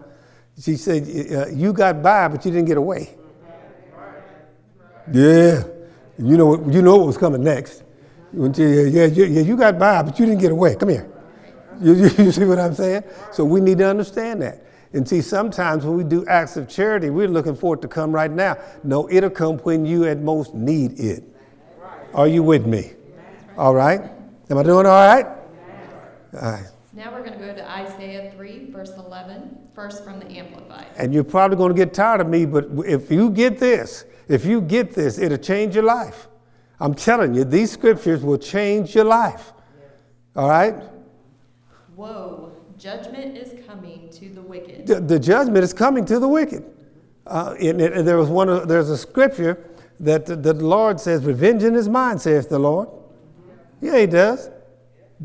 She 0.60 0.76
said, 0.76 1.04
uh, 1.32 1.48
"You 1.50 1.72
got 1.72 2.02
by, 2.02 2.28
but 2.28 2.44
you 2.44 2.52
didn't 2.52 2.68
get 2.68 2.78
away." 2.78 3.16
Yeah, 5.14 5.64
you 6.18 6.38
know 6.38 6.48
what? 6.48 6.74
You 6.74 6.82
know 6.82 6.98
what 6.98 7.08
was 7.08 7.18
coming 7.18 7.44
next. 7.44 7.84
Yeah, 8.34 8.50
yeah, 8.66 9.06
yeah. 9.06 9.42
You 9.42 9.56
got 9.56 9.78
by, 9.78 10.02
but 10.02 10.20
you 10.20 10.26
didn't 10.26 10.42
get 10.42 10.52
away. 10.52 10.76
Come 10.76 10.90
here. 10.90 11.08
You, 11.82 11.94
you, 12.18 12.32
see 12.32 12.46
what 12.46 12.60
I'm 12.60 12.74
saying? 12.74 13.04
So 13.32 13.46
we 13.46 13.62
need 13.62 13.78
to 13.80 13.88
understand 13.88 14.42
that. 14.42 14.64
And 14.94 15.08
see, 15.08 15.22
sometimes 15.22 15.86
when 15.86 15.98
we 15.98 16.04
do 16.04 16.26
acts 16.28 16.58
of 16.58 16.70
charity, 16.70 17.10
we're 17.10 17.28
looking 17.28 17.56
for 17.56 17.76
it 17.76 17.82
to 17.82 17.88
come 17.88 18.12
right 18.12 18.32
now. 18.32 18.58
No, 18.84 19.10
it'll 19.10 19.30
come 19.30 19.58
when 19.60 19.86
you 19.86 20.06
at 20.06 20.20
most 20.20 20.54
need 20.54 21.00
it. 21.00 21.24
Are 22.14 22.28
you 22.28 22.42
with 22.42 22.66
me? 22.66 22.94
All 23.58 23.76
right? 23.76 24.02
Am 24.50 24.58
I 24.58 24.64
doing 24.64 24.86
all 24.86 25.08
right? 25.08 25.26
All 25.26 26.52
right. 26.52 26.66
Now 26.94 27.12
we're 27.12 27.24
going 27.24 27.38
to 27.38 27.46
go 27.46 27.54
to 27.54 27.70
Isaiah 27.70 28.32
3, 28.32 28.72
verse 28.72 28.92
11, 28.98 29.70
first 29.76 30.04
from 30.04 30.20
the 30.20 30.26
Amplified. 30.26 30.88
And 30.98 31.14
you're 31.14 31.24
probably 31.24 31.58
going 31.58 31.76
to 31.76 31.78
get 31.78 31.94
tired 31.94 32.22
of 32.22 32.28
me, 32.28 32.46
but 32.46 32.66
if 32.86 33.12
you 33.12 33.30
get 33.30 33.60
this, 33.60 34.06
if 34.28 34.46
you 34.46 34.62
get 34.62 34.94
this, 34.94 35.20
it'll 35.20 35.38
change 35.38 35.76
your 35.76 35.84
life. 35.84 36.28
I'm 36.80 36.94
telling 36.94 37.36
you, 37.36 37.44
these 37.44 37.72
scriptures 37.72 38.24
will 38.24 38.38
change 38.38 38.96
your 38.96 39.06
life. 39.06 39.54
All 40.36 40.50
right? 40.50 40.76
Woe, 41.98 42.52
judgment 42.78 43.36
is 43.36 43.66
coming 43.66 44.08
to 44.12 44.30
the 44.30 44.42
wicked. 44.42 44.86
The, 44.86 45.02
the 45.02 45.20
judgment 45.20 45.64
is 45.64 45.74
coming 45.74 46.06
to 46.06 46.20
the 46.20 46.28
wicked. 46.28 46.64
Uh, 47.26 47.56
and, 47.60 47.82
and 47.82 48.08
there 48.08 48.18
was 48.18 48.30
one. 48.30 48.68
There's 48.68 48.92
a 48.92 48.98
scripture 48.98 49.70
that 50.00 50.28
the, 50.28 50.36
the 50.36 50.54
Lord 50.54 51.00
says, 51.00 51.26
Revenge 51.26 51.64
is 51.64 51.90
mine, 51.90 52.20
saith 52.20 52.50
the 52.50 52.60
Lord. 52.60 52.88
Yeah, 53.82 53.98
he 53.98 54.06
does. 54.06 54.52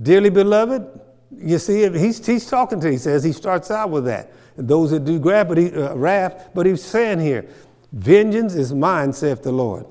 Dearly 0.01 0.31
beloved, 0.31 1.01
you 1.37 1.59
see, 1.59 1.89
he's, 1.91 2.25
he's 2.25 2.47
talking 2.47 2.81
to, 2.81 2.91
he 2.91 2.97
says, 2.97 3.23
he 3.23 3.33
starts 3.33 3.71
out 3.71 3.91
with 3.91 4.07
that. 4.07 4.33
And 4.57 4.67
those 4.67 4.91
that 4.91 5.05
do 5.05 5.19
grab, 5.19 5.49
but 5.49 5.59
he, 5.59 5.71
uh, 5.75 5.95
wrath, 5.95 6.51
but 6.55 6.65
he's 6.65 6.83
saying 6.83 7.21
here, 7.21 7.47
Vengeance 7.93 8.55
is 8.55 8.73
mine, 8.73 9.13
saith 9.13 9.43
the 9.43 9.53
Lord. 9.53 9.87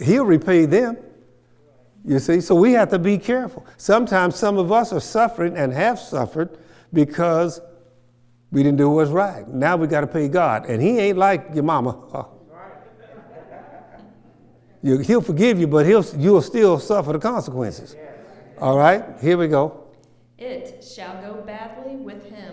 He'll 0.00 0.24
repay 0.24 0.66
them. 0.66 0.96
You 2.04 2.18
see, 2.18 2.40
so 2.40 2.54
we 2.54 2.72
have 2.72 2.90
to 2.90 2.98
be 2.98 3.16
careful. 3.16 3.66
Sometimes 3.78 4.36
some 4.36 4.58
of 4.58 4.70
us 4.70 4.92
are 4.92 5.00
suffering 5.00 5.56
and 5.56 5.72
have 5.72 5.98
suffered 5.98 6.58
because 6.92 7.60
we 8.50 8.62
didn't 8.62 8.78
do 8.78 8.90
what's 8.90 9.10
right. 9.10 9.48
Now 9.48 9.76
we 9.76 9.86
got 9.86 10.02
to 10.02 10.06
pay 10.06 10.28
God. 10.28 10.66
And 10.66 10.82
He 10.82 10.98
ain't 10.98 11.18
like 11.18 11.48
your 11.54 11.64
mama. 11.64 11.98
Uh. 12.12 12.24
You, 14.84 14.98
he'll 14.98 15.22
forgive 15.22 15.58
you, 15.58 15.66
but 15.66 15.86
he'll, 15.86 16.04
you'll 16.18 16.42
still 16.42 16.78
suffer 16.78 17.14
the 17.14 17.18
consequences. 17.18 17.96
All 18.58 18.76
right, 18.76 19.02
here 19.18 19.38
we 19.38 19.48
go. 19.48 19.86
It 20.36 20.84
shall 20.84 21.22
go 21.22 21.40
badly 21.40 21.96
with 21.96 22.28
him, 22.28 22.52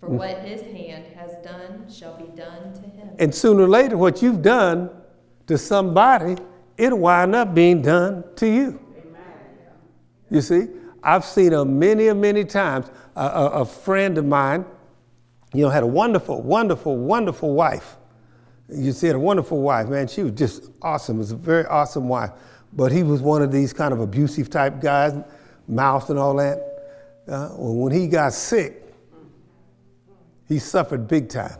for 0.00 0.08
mm. 0.08 0.12
what 0.12 0.38
his 0.38 0.62
hand 0.62 1.04
has 1.14 1.32
done 1.44 1.84
shall 1.92 2.16
be 2.16 2.34
done 2.34 2.72
to 2.72 2.80
him. 2.80 3.10
And 3.18 3.34
sooner 3.34 3.64
or 3.64 3.68
later, 3.68 3.98
what 3.98 4.22
you've 4.22 4.40
done 4.40 4.88
to 5.48 5.58
somebody, 5.58 6.38
it'll 6.78 7.00
wind 7.00 7.34
up 7.34 7.54
being 7.54 7.82
done 7.82 8.24
to 8.36 8.46
you. 8.46 8.80
You 10.30 10.40
see, 10.40 10.68
I've 11.02 11.24
seen 11.24 11.52
a 11.52 11.64
many, 11.64 12.12
many 12.12 12.44
times. 12.44 12.90
A, 13.14 13.20
a, 13.20 13.46
a 13.60 13.64
friend 13.64 14.18
of 14.18 14.26
mine, 14.26 14.64
you 15.54 15.62
know, 15.62 15.70
had 15.70 15.82
a 15.82 15.86
wonderful, 15.86 16.42
wonderful, 16.42 16.96
wonderful 16.96 17.54
wife. 17.54 17.96
You 18.68 18.92
see, 18.92 19.08
a 19.08 19.18
wonderful 19.18 19.62
wife, 19.62 19.88
man. 19.88 20.08
She 20.08 20.22
was 20.22 20.32
just 20.32 20.70
awesome. 20.82 21.16
It 21.16 21.20
was 21.20 21.32
a 21.32 21.36
very 21.36 21.64
awesome 21.66 22.08
wife. 22.08 22.30
But 22.72 22.92
he 22.92 23.02
was 23.02 23.22
one 23.22 23.40
of 23.40 23.52
these 23.52 23.72
kind 23.72 23.94
of 23.94 24.00
abusive 24.00 24.50
type 24.50 24.80
guys, 24.80 25.14
mouth 25.68 26.10
and 26.10 26.18
all 26.18 26.34
that. 26.36 26.58
Uh, 27.26 27.50
well, 27.56 27.74
when 27.74 27.92
he 27.92 28.06
got 28.06 28.32
sick, 28.32 28.82
he 30.48 30.58
suffered 30.58 31.08
big 31.08 31.28
time. 31.28 31.58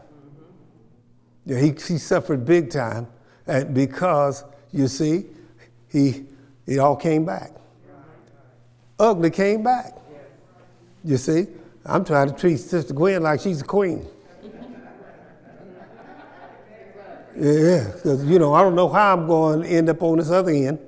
Yeah, 1.44 1.58
he, 1.58 1.68
he 1.68 1.98
suffered 1.98 2.44
big 2.44 2.70
time 2.70 3.06
and 3.46 3.72
because, 3.72 4.44
you 4.72 4.88
see, 4.88 5.26
he, 5.88 6.24
it 6.66 6.78
all 6.78 6.96
came 6.96 7.24
back. 7.24 7.52
Ugly 8.98 9.30
came 9.30 9.62
back. 9.62 9.94
You 11.04 11.16
see, 11.16 11.46
I'm 11.84 12.04
trying 12.04 12.30
to 12.30 12.34
treat 12.34 12.58
Sister 12.58 12.94
Gwen 12.94 13.22
like 13.22 13.40
she's 13.40 13.60
a 13.60 13.64
queen. 13.64 14.06
Yeah, 17.38 17.90
because, 17.94 18.24
you 18.24 18.38
know, 18.38 18.54
I 18.54 18.62
don't 18.62 18.74
know 18.74 18.88
how 18.88 19.12
I'm 19.12 19.26
going 19.26 19.62
to 19.62 19.68
end 19.68 19.90
up 19.90 20.02
on 20.02 20.18
this 20.18 20.30
other 20.30 20.50
end. 20.50 20.78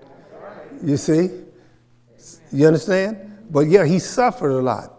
You 0.83 0.97
see? 0.97 1.31
You 2.51 2.67
understand? 2.67 3.47
But 3.51 3.69
yeah, 3.69 3.85
he 3.85 3.99
suffered 3.99 4.59
a 4.59 4.63
lot 4.63 4.95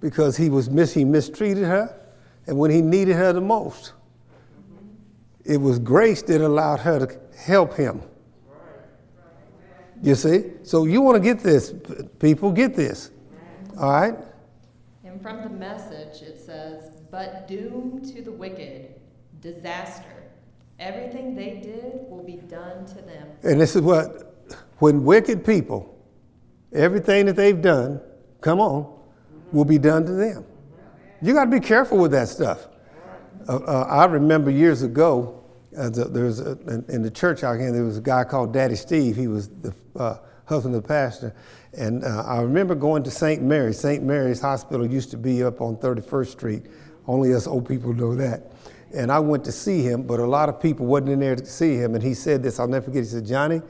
because 0.00 0.36
he 0.36 0.48
was 0.48 0.70
mis- 0.70 0.94
he 0.94 1.04
mistreated 1.04 1.64
her, 1.64 1.94
and 2.46 2.56
when 2.56 2.70
he 2.70 2.80
needed 2.80 3.16
her 3.16 3.32
the 3.32 3.40
most, 3.40 3.92
it 5.44 5.56
was 5.56 5.80
grace 5.80 6.22
that 6.22 6.40
allowed 6.40 6.80
her 6.80 7.04
to 7.04 7.18
help 7.36 7.74
him. 7.74 8.02
You 10.02 10.14
see? 10.14 10.50
So 10.64 10.84
you 10.84 11.00
want 11.00 11.16
to 11.16 11.22
get 11.22 11.40
this, 11.40 11.72
people, 12.18 12.50
get 12.52 12.74
this. 12.74 13.10
All 13.78 13.92
right? 13.92 14.14
And 15.04 15.22
from 15.22 15.42
the 15.42 15.50
message, 15.50 16.22
it 16.22 16.40
says, 16.44 16.90
But 17.10 17.46
doom 17.48 18.02
to 18.12 18.22
the 18.22 18.32
wicked, 18.32 19.00
disaster 19.40 20.22
Everything 20.82 21.36
they 21.36 21.60
did 21.62 22.10
will 22.10 22.24
be 22.24 22.36
done 22.36 22.84
to 22.86 22.94
them. 22.96 23.28
And 23.44 23.60
this 23.60 23.76
is 23.76 23.82
what, 23.82 24.34
when 24.78 25.04
wicked 25.04 25.46
people, 25.46 25.96
everything 26.72 27.26
that 27.26 27.36
they've 27.36 27.60
done, 27.62 28.00
come 28.40 28.58
on, 28.58 28.92
will 29.52 29.64
be 29.64 29.78
done 29.78 30.04
to 30.06 30.12
them. 30.12 30.44
You 31.20 31.34
got 31.34 31.44
to 31.44 31.50
be 31.52 31.60
careful 31.60 31.98
with 31.98 32.10
that 32.10 32.28
stuff. 32.28 32.66
Uh, 33.48 33.58
uh, 33.58 33.86
I 33.88 34.06
remember 34.06 34.50
years 34.50 34.82
ago, 34.82 35.41
uh, 35.76 35.88
there 35.90 36.24
was 36.24 36.40
a, 36.40 36.52
in, 36.68 36.84
in, 36.88 37.02
the 37.02 37.10
church 37.10 37.44
out 37.44 37.58
here, 37.58 37.72
there 37.72 37.84
was 37.84 37.98
a 37.98 38.02
guy 38.02 38.24
called 38.24 38.52
Daddy 38.52 38.76
Steve. 38.76 39.16
He 39.16 39.28
was 39.28 39.48
the 39.48 39.74
uh, 39.96 40.18
husband 40.44 40.74
of 40.74 40.82
the 40.82 40.88
pastor. 40.88 41.34
And 41.72 42.04
uh, 42.04 42.24
I 42.26 42.40
remember 42.42 42.74
going 42.74 43.02
to 43.04 43.10
St. 43.10 43.42
Mary's. 43.42 43.78
St. 43.78 44.02
Mary's 44.02 44.40
Hospital 44.40 44.86
used 44.86 45.10
to 45.12 45.16
be 45.16 45.42
up 45.42 45.60
on 45.60 45.76
31st 45.76 46.26
Street. 46.26 46.62
Only 47.06 47.34
us 47.34 47.46
old 47.46 47.66
people 47.66 47.92
know 47.92 48.14
that 48.14 48.52
and 48.94 49.10
I 49.10 49.18
went 49.18 49.44
to 49.44 49.52
see 49.52 49.82
him, 49.82 50.02
but 50.02 50.20
a 50.20 50.26
lot 50.26 50.48
of 50.48 50.60
people 50.60 50.86
wasn't 50.86 51.10
in 51.10 51.20
there 51.20 51.36
to 51.36 51.46
see 51.46 51.76
him. 51.76 51.94
And 51.94 52.02
he 52.02 52.14
said 52.14 52.42
this, 52.42 52.60
I'll 52.60 52.68
never 52.68 52.84
forget. 52.84 53.04
He 53.04 53.08
said, 53.08 53.26
Johnny, 53.26 53.62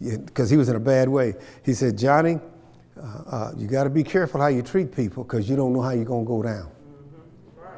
because 0.00 0.48
he 0.48 0.56
was 0.56 0.68
in 0.68 0.76
a 0.76 0.80
bad 0.80 1.08
way. 1.08 1.34
He 1.64 1.74
said, 1.74 1.98
Johnny, 1.98 2.38
uh, 2.96 3.22
uh, 3.26 3.52
you 3.56 3.66
got 3.66 3.84
to 3.84 3.90
be 3.90 4.02
careful 4.02 4.40
how 4.40 4.48
you 4.48 4.62
treat 4.62 4.94
people 4.94 5.24
because 5.24 5.48
you 5.48 5.56
don't 5.56 5.72
know 5.72 5.82
how 5.82 5.90
you're 5.90 6.04
going 6.04 6.24
to 6.24 6.28
go 6.28 6.42
down. 6.42 6.70
right 7.56 7.72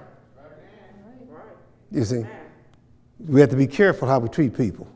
right 1.29 1.43
You 1.91 2.05
see, 2.05 2.25
we 3.27 3.41
have 3.41 3.51
to 3.51 3.57
be 3.57 3.67
careful 3.67 4.09
how 4.09 4.19
we 4.19 4.29
treat 4.29 4.57
people 4.57 4.87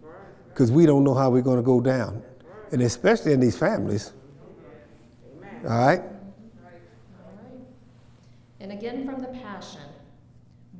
because 0.48 0.72
we 0.72 0.86
don't 0.86 1.04
know 1.04 1.14
how 1.14 1.30
we're 1.30 1.42
going 1.42 1.58
to 1.58 1.62
go 1.62 1.80
down, 1.80 2.22
and 2.72 2.82
especially 2.82 3.32
in 3.32 3.40
these 3.40 3.56
families. 3.56 4.12
All 5.64 5.70
right. 5.70 6.02
And 8.60 8.72
again 8.72 9.04
from 9.04 9.20
the 9.20 9.28
Passion. 9.28 9.80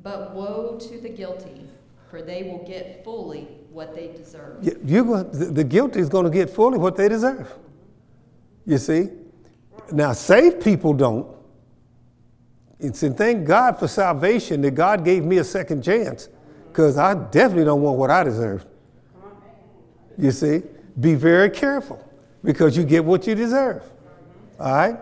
But 0.03 0.33
woe 0.33 0.77
to 0.79 0.99
the 0.99 1.09
guilty, 1.09 1.67
for 2.09 2.21
they 2.21 2.43
will 2.43 2.63
get 2.65 3.03
fully 3.03 3.47
what 3.71 3.95
they 3.95 4.07
deserve. 4.07 4.63
You, 4.63 5.23
the, 5.31 5.45
the 5.45 5.63
guilty 5.63 5.99
is 5.99 6.09
going 6.09 6.25
to 6.25 6.31
get 6.31 6.49
fully 6.49 6.77
what 6.77 6.95
they 6.95 7.09
deserve. 7.09 7.53
You 8.65 8.77
see? 8.77 9.09
Now, 9.91 10.13
saved 10.13 10.63
people 10.63 10.93
don't. 10.93 11.27
It's 12.79 13.03
and 13.03 13.17
thank 13.17 13.45
God 13.45 13.79
for 13.79 13.87
salvation 13.87 14.61
that 14.61 14.71
God 14.71 15.03
gave 15.03 15.23
me 15.23 15.37
a 15.37 15.43
second 15.43 15.83
chance 15.83 16.29
because 16.77 16.95
I 16.95 17.15
definitely 17.15 17.65
don't 17.65 17.81
want 17.81 17.97
what 17.97 18.11
I 18.11 18.23
deserve. 18.23 18.63
You 20.15 20.29
see? 20.29 20.61
Be 20.99 21.15
very 21.15 21.49
careful 21.49 22.07
because 22.43 22.77
you 22.77 22.83
get 22.83 23.03
what 23.03 23.25
you 23.25 23.33
deserve. 23.33 23.81
All 24.59 24.71
right? 24.75 24.99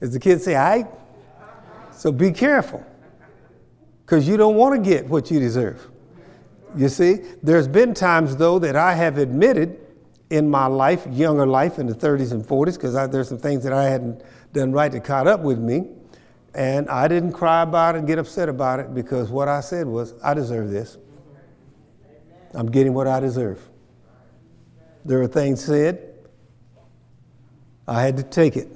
As 0.00 0.12
the 0.12 0.18
kids 0.18 0.42
say, 0.42 0.56
all 0.56 0.62
right? 0.64 0.86
So 1.92 2.10
be 2.10 2.32
careful 2.32 2.84
because 4.04 4.26
you 4.26 4.36
don't 4.36 4.56
want 4.56 4.74
to 4.74 4.90
get 4.90 5.06
what 5.06 5.30
you 5.30 5.38
deserve. 5.38 5.88
You 6.74 6.88
see, 6.88 7.20
there's 7.44 7.68
been 7.68 7.94
times, 7.94 8.34
though, 8.34 8.58
that 8.58 8.74
I 8.74 8.94
have 8.94 9.18
admitted 9.18 9.78
in 10.30 10.50
my 10.50 10.66
life, 10.66 11.06
younger 11.12 11.46
life 11.46 11.78
in 11.78 11.86
the 11.86 11.94
30s 11.94 12.32
and 12.32 12.44
40s, 12.44 12.74
because 12.74 12.94
there's 13.12 13.28
some 13.28 13.38
things 13.38 13.62
that 13.62 13.72
I 13.72 13.84
hadn't 13.84 14.24
done 14.52 14.72
right 14.72 14.90
that 14.90 15.04
caught 15.04 15.28
up 15.28 15.42
with 15.42 15.60
me. 15.60 15.90
And 16.54 16.88
I 16.90 17.08
didn't 17.08 17.32
cry 17.32 17.62
about 17.62 17.94
it 17.94 17.98
and 17.98 18.06
get 18.06 18.18
upset 18.18 18.48
about 18.48 18.80
it 18.80 18.94
because 18.94 19.30
what 19.30 19.48
I 19.48 19.60
said 19.60 19.86
was, 19.86 20.14
I 20.22 20.34
deserve 20.34 20.70
this. 20.70 20.98
I'm 22.54 22.70
getting 22.70 22.92
what 22.92 23.06
I 23.06 23.20
deserve. 23.20 23.60
There 25.04 25.20
are 25.22 25.26
things 25.26 25.64
said, 25.64 26.14
I 27.88 28.02
had 28.02 28.16
to 28.18 28.22
take 28.22 28.56
it 28.56 28.68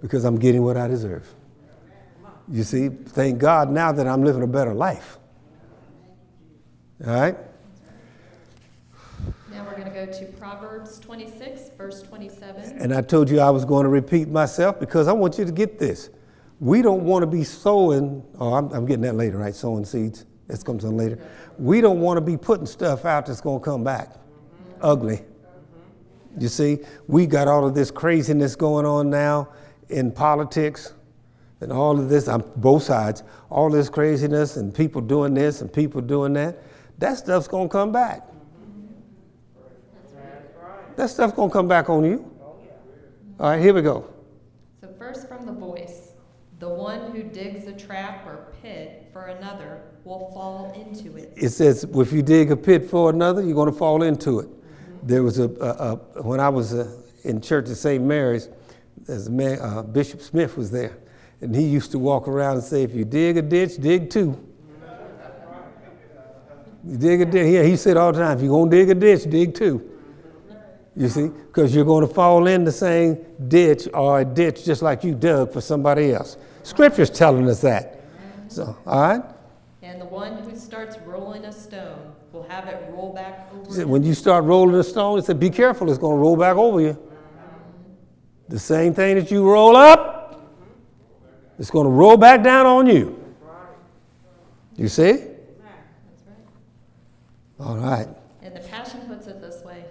because 0.00 0.24
I'm 0.24 0.38
getting 0.38 0.62
what 0.62 0.76
I 0.76 0.88
deserve. 0.88 1.26
You 2.50 2.64
see, 2.64 2.88
thank 2.88 3.38
God 3.38 3.70
now 3.70 3.92
that 3.92 4.06
I'm 4.06 4.24
living 4.24 4.42
a 4.42 4.46
better 4.46 4.72
life. 4.72 5.18
All 7.06 7.12
right? 7.12 7.36
Now 9.52 9.64
we're 9.64 9.76
going 9.76 9.84
to 9.84 9.90
go 9.90 10.06
to 10.06 10.24
Proverbs 10.38 10.98
26, 10.98 11.76
verse 11.76 12.02
27. 12.02 12.78
And 12.78 12.94
I 12.94 13.02
told 13.02 13.28
you 13.28 13.40
I 13.40 13.50
was 13.50 13.66
going 13.66 13.84
to 13.84 13.90
repeat 13.90 14.28
myself 14.28 14.80
because 14.80 15.08
I 15.08 15.12
want 15.12 15.38
you 15.38 15.44
to 15.44 15.52
get 15.52 15.78
this. 15.78 16.08
We 16.60 16.82
don't 16.82 17.04
want 17.04 17.22
to 17.22 17.26
be 17.26 17.44
sowing, 17.44 18.24
oh, 18.38 18.54
I'm, 18.54 18.70
I'm 18.72 18.86
getting 18.86 19.02
that 19.02 19.14
later, 19.14 19.38
right? 19.38 19.54
Sowing 19.54 19.84
seeds. 19.84 20.24
That 20.48 20.64
comes 20.64 20.84
in 20.84 20.96
later. 20.96 21.18
We 21.58 21.80
don't 21.80 22.00
want 22.00 22.16
to 22.16 22.20
be 22.20 22.36
putting 22.36 22.66
stuff 22.66 23.04
out 23.04 23.26
that's 23.26 23.40
going 23.40 23.60
to 23.60 23.64
come 23.64 23.84
back 23.84 24.14
ugly. 24.80 25.24
You 26.38 26.48
see, 26.48 26.78
we 27.06 27.26
got 27.26 27.48
all 27.48 27.66
of 27.66 27.74
this 27.74 27.90
craziness 27.90 28.56
going 28.56 28.86
on 28.86 29.10
now 29.10 29.48
in 29.88 30.10
politics 30.10 30.94
and 31.60 31.72
all 31.72 31.98
of 31.98 32.08
this, 32.08 32.28
on 32.28 32.44
both 32.56 32.84
sides, 32.84 33.24
all 33.50 33.70
this 33.70 33.88
craziness 33.88 34.56
and 34.56 34.74
people 34.74 35.00
doing 35.00 35.34
this 35.34 35.60
and 35.60 35.72
people 35.72 36.00
doing 36.00 36.32
that, 36.34 36.62
that 36.98 37.18
stuff's 37.18 37.48
gonna 37.48 37.68
come 37.68 37.92
back. 37.92 38.26
That 40.96 41.10
stuff's 41.10 41.32
gonna 41.32 41.52
come 41.52 41.68
back 41.68 41.88
on 41.88 42.04
you. 42.04 42.30
All 43.40 43.50
right, 43.50 43.60
here 43.60 43.74
we 43.74 43.82
go. 43.82 44.08
So, 44.80 44.88
first 44.98 45.28
from 45.28 45.46
the 45.46 45.52
voice 45.52 46.07
the 46.58 46.68
one 46.68 47.12
who 47.12 47.22
digs 47.22 47.66
a 47.66 47.72
trap 47.72 48.26
or 48.26 48.52
pit 48.62 49.08
for 49.12 49.26
another 49.26 49.82
will 50.04 50.30
fall 50.32 50.72
into 50.72 51.16
it. 51.16 51.32
It 51.36 51.50
says, 51.50 51.84
if 51.84 52.12
you 52.12 52.22
dig 52.22 52.50
a 52.50 52.56
pit 52.56 52.88
for 52.90 53.10
another, 53.10 53.42
you're 53.42 53.54
gonna 53.54 53.72
fall 53.72 54.02
into 54.02 54.40
it. 54.40 54.48
Mm-hmm. 54.48 55.06
There 55.06 55.22
was 55.22 55.38
a, 55.38 55.48
a, 55.60 56.20
a, 56.20 56.22
when 56.22 56.40
I 56.40 56.48
was 56.48 56.74
uh, 56.74 56.90
in 57.24 57.40
church 57.40 57.68
at 57.68 57.76
St. 57.76 58.02
Mary's, 58.02 58.48
as 59.06 59.30
man, 59.30 59.58
uh, 59.60 59.82
Bishop 59.82 60.20
Smith 60.20 60.56
was 60.56 60.70
there 60.70 60.98
and 61.40 61.54
he 61.54 61.62
used 61.62 61.90
to 61.92 61.98
walk 61.98 62.26
around 62.26 62.56
and 62.56 62.64
say, 62.64 62.82
if 62.82 62.94
you 62.94 63.04
dig 63.04 63.36
a 63.36 63.42
ditch, 63.42 63.76
dig 63.76 64.10
two. 64.10 64.44
You 66.84 66.96
dig 66.96 67.20
a 67.20 67.24
ditch. 67.24 67.52
Yeah, 67.52 67.62
he 67.64 67.76
said 67.76 67.96
all 67.96 68.12
the 68.12 68.18
time, 68.20 68.36
if 68.36 68.42
you're 68.42 68.50
going 68.50 68.70
to 68.70 68.76
dig 68.76 68.90
a 68.90 68.94
ditch, 68.94 69.30
dig 69.30 69.54
two. 69.54 69.97
You 70.96 71.08
see? 71.08 71.28
Because 71.28 71.74
you're 71.74 71.84
going 71.84 72.06
to 72.06 72.12
fall 72.12 72.46
in 72.48 72.64
the 72.64 72.72
same 72.72 73.24
ditch 73.46 73.88
or 73.94 74.20
a 74.20 74.24
ditch 74.24 74.64
just 74.64 74.82
like 74.82 75.04
you 75.04 75.14
dug 75.14 75.52
for 75.52 75.60
somebody 75.60 76.12
else. 76.12 76.36
Scripture's 76.62 77.10
telling 77.10 77.48
us 77.48 77.60
that. 77.60 78.02
So, 78.48 78.76
all 78.86 79.00
right? 79.00 79.22
And 79.82 80.00
the 80.00 80.06
one 80.06 80.38
who 80.38 80.56
starts 80.56 80.98
rolling 81.06 81.44
a 81.44 81.52
stone 81.52 82.12
will 82.32 82.42
have 82.48 82.66
it 82.66 82.90
roll 82.90 83.12
back 83.14 83.48
over. 83.52 83.80
You. 83.80 83.86
When 83.86 84.02
you 84.02 84.14
start 84.14 84.44
rolling 84.44 84.74
a 84.74 84.82
stone, 84.82 85.18
it 85.18 85.24
said, 85.24 85.38
be 85.38 85.50
careful, 85.50 85.88
it's 85.88 85.98
going 85.98 86.16
to 86.16 86.20
roll 86.20 86.36
back 86.36 86.56
over 86.56 86.80
you. 86.80 86.92
Mm-hmm. 86.94 88.48
The 88.48 88.58
same 88.58 88.92
thing 88.92 89.16
that 89.16 89.30
you 89.30 89.48
roll 89.48 89.76
up, 89.76 90.42
it's 91.58 91.70
going 91.70 91.86
to 91.86 91.90
roll 91.90 92.16
back 92.16 92.42
down 92.42 92.66
on 92.66 92.86
you. 92.86 93.24
You 94.76 94.88
see? 94.88 95.24
All 97.60 97.76
right. 97.76 98.06
And 98.42 98.54
the 98.54 98.60
Passion 98.60 99.00
puts 99.08 99.26
it 99.26 99.40
this 99.40 99.64
way 99.64 99.84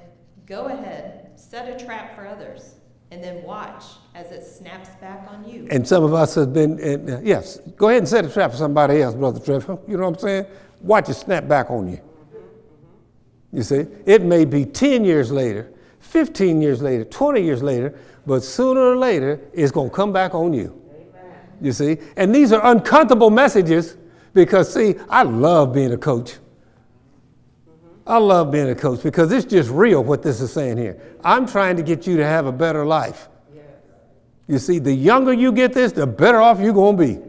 Go 0.48 0.68
ahead, 0.68 1.32
set 1.36 1.68
a 1.68 1.84
trap 1.84 2.16
for 2.16 2.26
others, 2.26 2.76
and 3.12 3.22
then 3.22 3.44
watch 3.44 3.84
as 4.16 4.32
it 4.32 4.46
snaps 4.46 4.90
back 5.02 5.28
on 5.30 5.48
you. 5.48 5.68
And 5.70 5.86
some 5.86 6.06
of 6.06 6.14
us 6.14 6.36
have 6.36 6.54
been, 6.54 6.80
uh, 6.82 7.20
yes, 7.22 7.60
go 7.76 7.90
ahead 7.90 8.00
and 8.00 8.08
set 8.08 8.24
a 8.24 8.30
trap 8.30 8.52
for 8.52 8.58
somebody 8.58 9.02
else, 9.02 9.14
Brother 9.14 9.42
Trevor. 9.42 9.78
You 9.90 9.98
know 9.98 10.04
what 10.04 10.16
I'm 10.16 10.20
saying? 10.20 10.46
Watch 10.80 11.10
it 11.10 11.16
snap 11.16 11.50
back 11.50 11.70
on 11.70 11.90
you. 11.90 12.00
You 13.52 13.64
see? 13.64 13.88
It 14.06 14.24
may 14.24 14.46
be 14.46 14.64
10 14.64 15.04
years 15.04 15.34
later, 15.34 15.70
15 16.00 16.62
years 16.62 16.82
later, 16.82 17.04
20 17.04 17.42
years 17.42 17.62
later, 17.62 18.00
but 18.26 18.42
sooner 18.42 18.80
or 18.80 18.96
later, 18.96 19.42
it's 19.52 19.72
going 19.72 19.90
to 19.90 19.96
come 19.96 20.14
back 20.14 20.34
on 20.34 20.54
you. 20.54 20.82
Amen. 20.94 21.36
You 21.62 21.74
see? 21.74 21.98
And 22.16 22.34
these 22.34 22.54
are 22.54 22.66
uncomfortable 22.72 23.30
messages 23.30 23.98
because, 24.34 24.74
see, 24.74 24.96
I 25.10 25.24
love 25.24 25.74
being 25.74 25.92
a 25.92 25.98
coach. 25.98 26.38
I 28.08 28.18
love 28.20 28.52
being 28.52 28.70
a 28.70 28.76
coach 28.76 29.04
because 29.04 29.32
it's 29.34 29.46
just 29.46 29.70
real 29.70 30.02
what 30.02 30.24
this 30.24 30.40
is 30.40 30.52
saying 30.54 30.78
here. 30.78 31.00
I'm 31.26 31.46
trying 31.46 31.76
to 31.76 31.84
get 31.84 32.08
you 32.08 32.16
to 32.18 32.26
have 32.26 32.46
a 32.46 32.52
better 32.54 32.86
life. 32.86 33.28
You 34.48 34.60
see, 34.60 34.80
the 34.80 34.94
younger 34.94 35.34
you 35.34 35.52
get 35.52 35.74
this, 35.74 35.92
the 35.92 36.08
better 36.08 36.40
off 36.40 36.62
you're 36.62 36.74
going 36.74 36.98
to 36.98 37.06
be. 37.06 37.20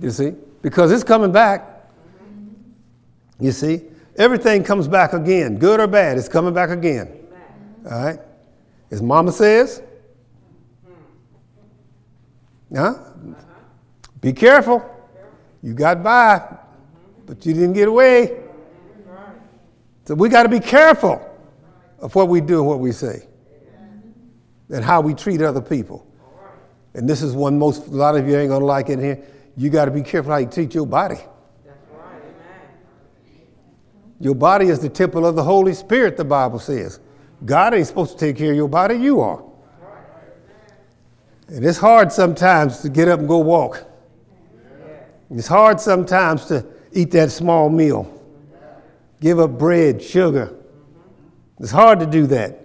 You 0.00 0.10
see? 0.10 0.32
Because 0.62 0.90
it's 0.90 1.04
coming 1.04 1.32
back. 1.32 1.90
You 3.38 3.52
see? 3.52 3.82
Everything 4.16 4.64
comes 4.64 4.88
back 4.88 5.12
again, 5.12 5.58
good 5.58 5.80
or 5.80 5.86
bad, 5.86 6.16
it's 6.16 6.28
coming 6.28 6.54
back 6.54 6.70
again. 6.70 7.26
All 7.84 8.04
right? 8.04 8.18
As 8.90 9.02
mama 9.02 9.32
says, 9.32 9.82
huh? 12.74 12.80
Uh-huh. 12.80 13.34
Be 14.20 14.32
careful. 14.32 14.82
You 15.62 15.74
got 15.74 16.02
by, 16.02 16.56
but 17.26 17.44
you 17.44 17.52
didn't 17.52 17.74
get 17.74 17.88
away. 17.88 18.43
So 20.04 20.14
we 20.14 20.28
got 20.28 20.44
to 20.44 20.48
be 20.48 20.60
careful 20.60 21.20
of 21.98 22.14
what 22.14 22.28
we 22.28 22.40
do 22.40 22.58
and 22.58 22.66
what 22.66 22.80
we 22.80 22.92
say 22.92 23.26
and 24.70 24.84
how 24.84 25.00
we 25.00 25.14
treat 25.14 25.40
other 25.42 25.60
people. 25.60 26.06
And 26.94 27.08
this 27.08 27.22
is 27.22 27.32
one 27.34 27.58
most, 27.58 27.86
a 27.88 27.90
lot 27.90 28.16
of 28.16 28.28
you 28.28 28.36
ain't 28.36 28.48
going 28.48 28.60
to 28.60 28.66
like 28.66 28.88
in 28.88 29.00
here. 29.00 29.22
You 29.56 29.70
got 29.70 29.86
to 29.86 29.90
be 29.90 30.02
careful 30.02 30.32
how 30.32 30.38
you 30.38 30.46
treat 30.46 30.74
your 30.74 30.86
body. 30.86 31.18
Your 34.20 34.34
body 34.34 34.66
is 34.66 34.78
the 34.78 34.88
temple 34.88 35.26
of 35.26 35.34
the 35.34 35.42
Holy 35.42 35.74
Spirit, 35.74 36.16
the 36.16 36.24
Bible 36.24 36.58
says. 36.58 37.00
God 37.44 37.74
ain't 37.74 37.86
supposed 37.86 38.12
to 38.12 38.18
take 38.18 38.36
care 38.36 38.50
of 38.50 38.56
your 38.56 38.68
body, 38.68 38.94
you 38.94 39.20
are. 39.20 39.42
And 41.48 41.64
it's 41.64 41.78
hard 41.78 42.10
sometimes 42.10 42.78
to 42.80 42.88
get 42.88 43.08
up 43.08 43.18
and 43.18 43.28
go 43.28 43.38
walk. 43.38 43.84
It's 45.30 45.48
hard 45.48 45.80
sometimes 45.80 46.46
to 46.46 46.64
eat 46.92 47.10
that 47.10 47.30
small 47.30 47.68
meal, 47.68 48.13
give 49.24 49.40
up 49.40 49.52
bread, 49.52 50.02
sugar. 50.02 50.54
It's 51.58 51.70
hard 51.70 51.98
to 52.00 52.06
do 52.06 52.26
that. 52.26 52.60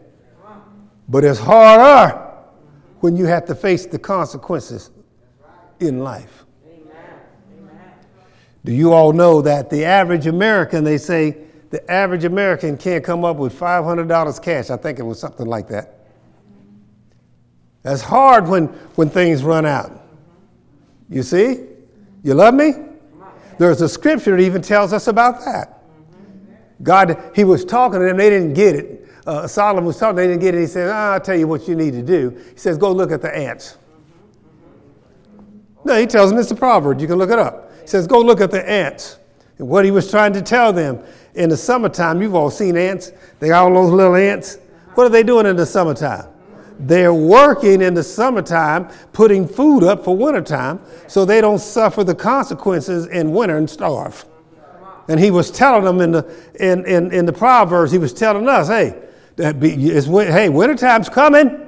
But 1.08 1.24
it's 1.24 1.40
harder 1.40 2.36
when 3.00 3.16
you 3.16 3.26
have 3.28 3.46
to 3.46 3.56
face 3.56 3.86
the 3.86 3.98
consequences 3.98 4.92
in 5.80 6.00
life. 6.00 6.44
Do 8.66 8.74
you 8.74 8.92
all 8.92 9.14
know 9.14 9.42
that 9.42 9.70
the 9.70 9.86
average 9.86 10.28
American, 10.28 10.84
they 10.84 10.98
say, 10.98 11.38
the 11.70 11.90
average 11.90 12.26
American 12.26 12.76
can't 12.76 13.06
come 13.06 13.24
up 13.24 13.38
with 13.38 13.58
$500 13.58 14.44
cash? 14.44 14.70
I 14.70 14.76
think 14.76 15.00
it 15.00 15.04
was 15.04 15.18
something 15.18 15.46
like 15.46 15.70
that. 15.70 16.10
That's 17.84 18.02
hard 18.02 18.50
when, 18.50 18.66
when 18.96 19.10
things 19.10 19.46
run 19.46 19.66
out. 19.66 19.94
You 21.08 21.24
see? 21.24 21.68
You 22.22 22.34
love 22.34 22.54
me? 22.54 22.74
There's 23.58 23.82
a 23.82 23.88
scripture 23.88 24.36
that 24.36 24.44
even 24.44 24.62
tells 24.62 24.92
us 24.92 25.08
about 25.08 25.46
that. 25.46 25.79
God, 26.82 27.32
He 27.36 27.44
was 27.44 27.66
talking 27.66 28.00
to 28.00 28.06
them, 28.06 28.18
they 28.18 28.30
didn't 28.30 28.54
get 28.54 28.76
it. 28.76 29.08
Uh, 29.28 29.48
Solomon 29.48 29.86
was 29.86 29.98
talking, 29.98 30.16
they 30.16 30.28
didn't 30.28 30.42
get 30.42 30.56
it. 30.56 30.62
He 30.62 30.68
said, 30.68 30.88
oh, 30.88 30.94
I'll 30.94 31.20
tell 31.20 31.38
you 31.38 31.48
what 31.48 31.68
you 31.68 31.76
need 31.76 31.92
to 31.92 32.02
do. 32.02 32.30
He 32.52 32.58
says, 32.58 32.78
Go 32.78 32.92
look 32.92 33.12
at 33.12 33.22
the 33.22 33.36
ants. 33.36 33.78
No, 35.84 36.00
he 36.00 36.06
tells 36.06 36.32
them 36.32 36.40
it's 36.40 36.52
a 36.52 36.56
proverb. 36.56 37.00
You 37.00 37.08
can 37.08 37.18
look 37.18 37.30
it 37.30 37.40
up. 37.40 37.72
He 37.82 37.88
says, 37.88 38.08
Go 38.08 38.20
look 38.20 38.42
at 38.42 38.52
the 38.52 38.68
ants. 38.68 39.20
And 39.58 39.68
what 39.68 39.86
he 39.86 39.92
was 39.92 40.10
trying 40.10 40.34
to 40.34 40.42
tell 40.42 40.74
them 40.74 41.04
in 41.36 41.50
the 41.50 41.58
summertime, 41.58 42.22
you've 42.22 42.36
all 42.36 42.50
seen 42.50 42.78
ants. 42.78 43.12
They 43.40 43.52
all 43.52 43.74
those 43.74 43.92
little 43.92 44.16
ants. 44.16 44.58
What 44.96 45.06
are 45.06 45.10
they 45.10 45.24
doing 45.24 45.46
in 45.46 45.56
the 45.56 45.66
summertime? 45.66 46.28
They're 46.80 47.14
working 47.14 47.82
in 47.82 47.94
the 47.94 48.04
summertime, 48.04 48.90
putting 49.12 49.48
food 49.48 49.84
up 49.84 50.04
for 50.06 50.16
wintertime 50.16 50.80
so 51.08 51.26
they 51.26 51.42
don't 51.42 51.60
suffer 51.60 52.06
the 52.06 52.16
consequences 52.16 53.06
in 53.08 53.32
winter 53.32 53.58
and 53.58 53.70
starve. 53.70 54.26
And 55.10 55.20
he 55.20 55.32
was 55.32 55.50
telling 55.50 55.84
them 55.84 56.00
in 56.00 56.12
the, 56.12 56.36
in, 56.60 56.86
in, 56.86 57.12
in 57.12 57.26
the 57.26 57.34
Proverbs, 57.34 57.92
he 57.92 57.98
was 57.98 58.14
telling 58.14 58.48
us, 58.48 58.68
hey, 58.68 58.96
that 59.38 59.60
be, 59.60 59.72
it's, 59.90 60.06
hey, 60.06 60.50
wintertime's 60.50 61.10
coming. 61.10 61.68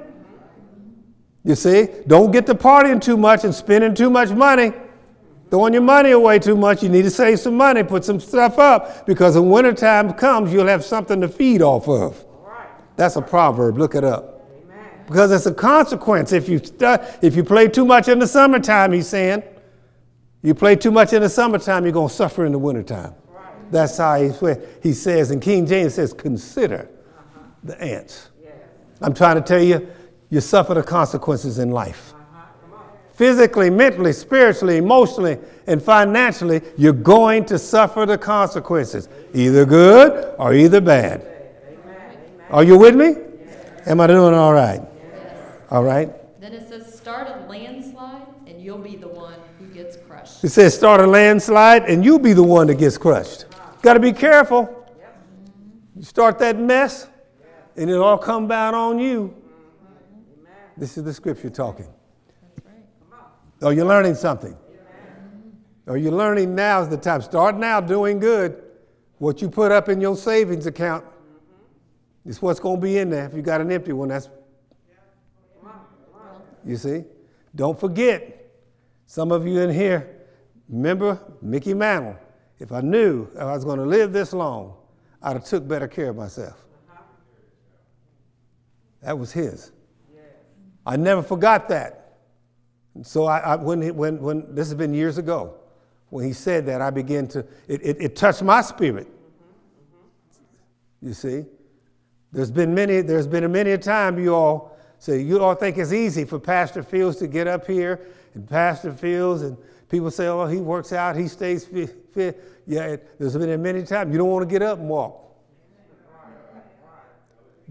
You 1.44 1.56
see, 1.56 1.88
don't 2.06 2.30
get 2.30 2.46
to 2.46 2.54
partying 2.54 3.02
too 3.02 3.16
much 3.16 3.42
and 3.42 3.52
spending 3.52 3.94
too 3.96 4.10
much 4.10 4.30
money. 4.30 4.72
Throwing 5.50 5.72
your 5.72 5.82
money 5.82 6.12
away 6.12 6.38
too 6.38 6.56
much. 6.56 6.84
You 6.84 6.88
need 6.88 7.02
to 7.02 7.10
save 7.10 7.40
some 7.40 7.56
money, 7.56 7.82
put 7.82 8.04
some 8.04 8.20
stuff 8.20 8.60
up, 8.60 9.06
because 9.06 9.34
when 9.34 9.50
wintertime 9.50 10.12
comes, 10.12 10.52
you'll 10.52 10.68
have 10.68 10.84
something 10.84 11.20
to 11.20 11.28
feed 11.28 11.62
off 11.62 11.88
of. 11.88 12.24
That's 12.94 13.16
a 13.16 13.22
proverb. 13.22 13.76
Look 13.76 13.96
it 13.96 14.04
up 14.04 14.32
because 15.06 15.32
it's 15.32 15.46
a 15.46 15.52
consequence. 15.52 16.32
If 16.32 16.48
you, 16.48 16.60
if 17.20 17.34
you 17.34 17.42
play 17.42 17.68
too 17.68 17.84
much 17.84 18.08
in 18.08 18.20
the 18.20 18.26
summertime, 18.26 18.92
he's 18.92 19.08
saying, 19.08 19.42
you 20.42 20.54
play 20.54 20.76
too 20.76 20.90
much 20.90 21.12
in 21.12 21.22
the 21.22 21.28
summertime, 21.28 21.84
you're 21.84 21.92
going 21.92 22.08
to 22.08 22.14
suffer 22.14 22.46
in 22.46 22.52
the 22.52 22.58
wintertime. 22.58 23.14
Right. 23.72 23.80
That's 23.80 23.96
how 23.96 24.20
he, 24.20 24.54
he 24.82 24.92
says, 24.92 25.30
and 25.30 25.40
King 25.40 25.66
James 25.66 25.94
says, 25.94 26.12
consider 26.12 26.90
uh-huh. 27.16 27.40
the 27.64 27.82
ants. 27.82 28.28
Yeah. 28.42 28.50
I'm 29.00 29.14
trying 29.14 29.36
to 29.36 29.42
tell 29.42 29.62
you, 29.62 29.88
you 30.30 30.40
suffer 30.40 30.74
the 30.74 30.82
consequences 30.82 31.58
in 31.58 31.70
life. 31.70 32.12
Uh-huh. 32.14 32.78
Physically, 33.14 33.70
mentally, 33.70 34.12
spiritually, 34.12 34.76
emotionally, 34.76 35.38
and 35.66 35.82
financially, 35.82 36.60
you're 36.76 36.92
going 36.92 37.44
to 37.46 37.58
suffer 37.58 38.06
the 38.06 38.18
consequences, 38.18 39.08
either 39.34 39.64
good 39.64 40.34
or 40.38 40.54
either 40.54 40.80
bad. 40.80 41.20
Amen. 41.20 42.16
Are 42.50 42.64
you 42.64 42.78
with 42.78 42.94
me? 42.94 43.14
Am 43.86 44.00
I 44.00 44.06
doing 44.06 44.34
all 44.34 44.52
right? 44.52 44.80
All 45.70 45.82
right? 45.82 46.10
Then 46.40 46.52
it 46.52 46.68
says, 46.68 46.94
start 46.94 47.28
a 47.28 47.46
landslide 47.46 48.26
and 48.46 48.62
you'll 48.62 48.78
be 48.78 48.96
the 48.96 49.08
one 49.08 49.34
who 49.58 49.66
gets 49.66 49.96
crushed. 49.96 50.44
It 50.44 50.50
says, 50.50 50.74
start 50.74 51.00
a 51.00 51.06
landslide 51.06 51.84
and 51.84 52.04
you'll 52.04 52.18
be 52.18 52.32
the 52.32 52.42
one 52.42 52.66
that 52.66 52.76
gets 52.76 52.98
crushed. 52.98 53.46
Got 53.82 53.94
to 53.94 54.00
be 54.00 54.12
careful. 54.12 54.86
You 55.96 56.02
start 56.02 56.38
that 56.38 56.58
mess 56.58 57.08
and 57.76 57.90
it'll 57.90 58.04
all 58.04 58.18
come 58.18 58.46
down 58.46 58.74
on 58.74 58.98
you. 58.98 59.34
This 60.76 60.96
is 60.96 61.04
the 61.04 61.12
scripture 61.12 61.50
talking. 61.50 61.88
Are 63.62 63.72
you 63.72 63.84
learning 63.84 64.14
something? 64.14 64.56
Are 65.86 65.96
you 65.96 66.10
learning 66.10 66.54
now 66.54 66.80
is 66.80 66.88
the 66.88 66.96
time? 66.96 67.22
Start 67.22 67.56
now 67.56 67.80
doing 67.80 68.18
good. 68.18 68.62
What 69.18 69.42
you 69.42 69.48
put 69.48 69.72
up 69.72 69.88
in 69.88 70.00
your 70.00 70.16
savings 70.16 70.66
account 70.66 71.04
is 72.24 72.40
what's 72.40 72.60
going 72.60 72.76
to 72.76 72.82
be 72.82 72.98
in 72.98 73.10
there. 73.10 73.26
If 73.26 73.34
you 73.34 73.42
got 73.42 73.60
an 73.60 73.70
empty 73.70 73.92
one, 73.92 74.08
that's 74.08 74.28
you 76.64 76.76
see? 76.76 77.04
Don't 77.54 77.78
forget, 77.78 78.50
some 79.06 79.32
of 79.32 79.46
you 79.46 79.60
in 79.60 79.70
here, 79.70 80.26
remember 80.68 81.18
Mickey 81.40 81.74
Mantle. 81.74 82.16
If 82.62 82.70
I 82.70 82.80
knew 82.80 83.26
I 83.36 83.46
was 83.46 83.64
going 83.64 83.80
to 83.80 83.84
live 83.84 84.12
this 84.12 84.32
long, 84.32 84.76
I'd 85.20 85.32
have 85.32 85.44
took 85.44 85.66
better 85.66 85.88
care 85.88 86.10
of 86.10 86.16
myself. 86.16 86.64
That 89.02 89.18
was 89.18 89.32
his. 89.32 89.72
I 90.86 90.96
never 90.96 91.24
forgot 91.24 91.68
that. 91.70 92.18
so 93.02 93.24
I, 93.24 93.38
I, 93.38 93.56
when, 93.56 93.82
he, 93.82 93.90
when, 93.90 94.20
when 94.20 94.54
this 94.54 94.68
has 94.68 94.76
been 94.76 94.94
years 94.94 95.18
ago, 95.18 95.56
when 96.10 96.24
he 96.24 96.32
said 96.32 96.64
that, 96.66 96.80
I 96.80 96.90
began 96.90 97.26
to, 97.28 97.40
it, 97.66 97.80
it, 97.82 97.96
it 98.00 98.16
touched 98.16 98.42
my 98.44 98.60
spirit. 98.62 99.08
You 101.00 101.14
see? 101.14 101.44
There's 102.30 102.52
been 102.52 102.72
many, 102.72 103.00
there's 103.00 103.26
been 103.26 103.50
many 103.50 103.72
a 103.72 103.78
time 103.78 104.20
you 104.20 104.36
all 104.36 104.78
say, 105.00 105.20
you 105.20 105.36
don't 105.36 105.58
think 105.58 105.78
it's 105.78 105.92
easy 105.92 106.24
for 106.24 106.38
Pastor 106.38 106.84
Fields 106.84 107.16
to 107.16 107.26
get 107.26 107.48
up 107.48 107.66
here 107.66 108.06
and 108.34 108.48
Pastor 108.48 108.92
Fields 108.92 109.42
and 109.42 109.56
people 109.88 110.12
say, 110.12 110.28
oh, 110.28 110.46
he 110.46 110.58
works 110.58 110.92
out, 110.92 111.16
he 111.16 111.26
stays 111.26 111.64
fifth. 112.12 112.36
Yeah, 112.66 112.96
there's 113.18 113.36
been 113.36 113.62
many 113.62 113.82
times 113.82 114.12
you 114.12 114.18
don't 114.18 114.30
want 114.30 114.48
to 114.48 114.52
get 114.52 114.62
up 114.62 114.78
and 114.78 114.88
walk. 114.88 115.18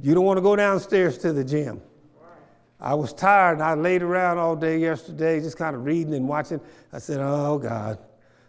You 0.01 0.13
don't 0.13 0.25
want 0.25 0.37
to 0.37 0.41
go 0.41 0.55
downstairs 0.55 1.17
to 1.19 1.31
the 1.31 1.43
gym. 1.43 1.81
I 2.79 2.95
was 2.95 3.13
tired 3.13 3.53
and 3.53 3.63
I 3.63 3.75
laid 3.75 4.01
around 4.01 4.39
all 4.39 4.55
day 4.55 4.79
yesterday, 4.79 5.39
just 5.39 5.57
kind 5.57 5.75
of 5.75 5.85
reading 5.85 6.15
and 6.15 6.27
watching. 6.27 6.59
I 6.91 6.97
said, 6.97 7.19
Oh 7.21 7.59
God. 7.59 7.99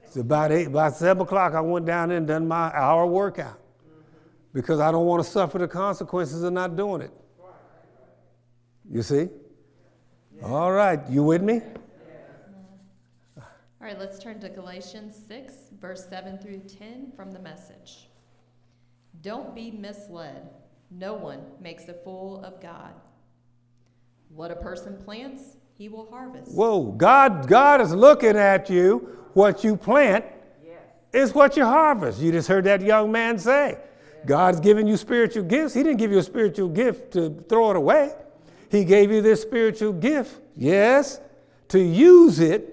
It's 0.05 0.17
about 0.17 0.53
eight, 0.53 0.67
about 0.67 0.95
seven 0.95 1.23
o'clock, 1.23 1.55
I 1.55 1.61
went 1.61 1.87
down 1.87 2.09
there 2.09 2.19
and 2.19 2.27
done 2.27 2.47
my 2.47 2.71
hour 2.75 3.07
workout 3.07 3.59
because 4.53 4.81
I 4.81 4.91
don't 4.93 5.07
want 5.07 5.25
to 5.25 5.31
suffer 5.31 5.59
the 5.59 5.69
consequences 5.69 6.43
of 6.43 6.53
not 6.53 6.77
doing 6.77 7.03
it. 7.03 7.11
You 8.91 9.03
see? 9.03 9.29
All 10.43 10.73
right, 10.73 11.01
you 11.09 11.23
with 11.23 11.43
me? 11.43 11.63
All 13.83 13.89
right, 13.89 13.99
let's 13.99 14.21
turn 14.21 14.39
to 14.39 14.49
Galatians 14.49 15.21
6, 15.27 15.55
verse 15.81 16.09
7 16.09 16.39
through 16.39 16.61
10 16.61 17.11
from 17.17 17.33
the 17.33 17.41
message. 17.41 18.07
Don't 19.23 19.57
be 19.57 19.73
misled. 19.73 20.51
No 20.93 21.15
one 21.15 21.41
makes 21.61 21.89
a 21.89 21.95
fool 21.95 22.45
of 22.45 22.63
God. 22.63 22.93
What 24.29 24.53
a 24.53 24.55
person 24.55 25.03
plants, 25.05 25.57
he 25.77 25.89
will 25.89 26.09
harvest. 26.13 26.53
Whoa, 26.53 26.93
God, 26.93 27.49
God 27.49 27.81
is 27.81 27.93
looking 27.93 28.37
at 28.37 28.71
you. 28.71 29.19
What 29.33 29.65
you 29.65 29.77
plant 29.77 30.27
is 31.13 31.35
what 31.35 31.57
you 31.57 31.65
harvest. 31.65 32.21
You 32.21 32.31
just 32.31 32.47
heard 32.47 32.63
that 32.67 32.83
young 32.83 33.11
man 33.11 33.37
say. 33.37 33.79
God's 34.27 34.61
given 34.61 34.87
you 34.87 34.97
spiritual 34.97 35.43
gifts. 35.43 35.75
He 35.75 35.83
didn't 35.83 35.99
give 35.99 36.13
you 36.13 36.19
a 36.19 36.23
spiritual 36.23 36.69
gift 36.69 37.15
to 37.15 37.31
throw 37.49 37.71
it 37.71 37.77
away. 37.77 38.13
He 38.71 38.85
gave 38.85 39.11
you 39.11 39.23
this 39.23 39.43
spiritual 39.43 39.93
gift, 39.93 40.41
yes, 40.57 41.19
to 41.67 41.81
use 41.81 42.39
it 42.39 42.72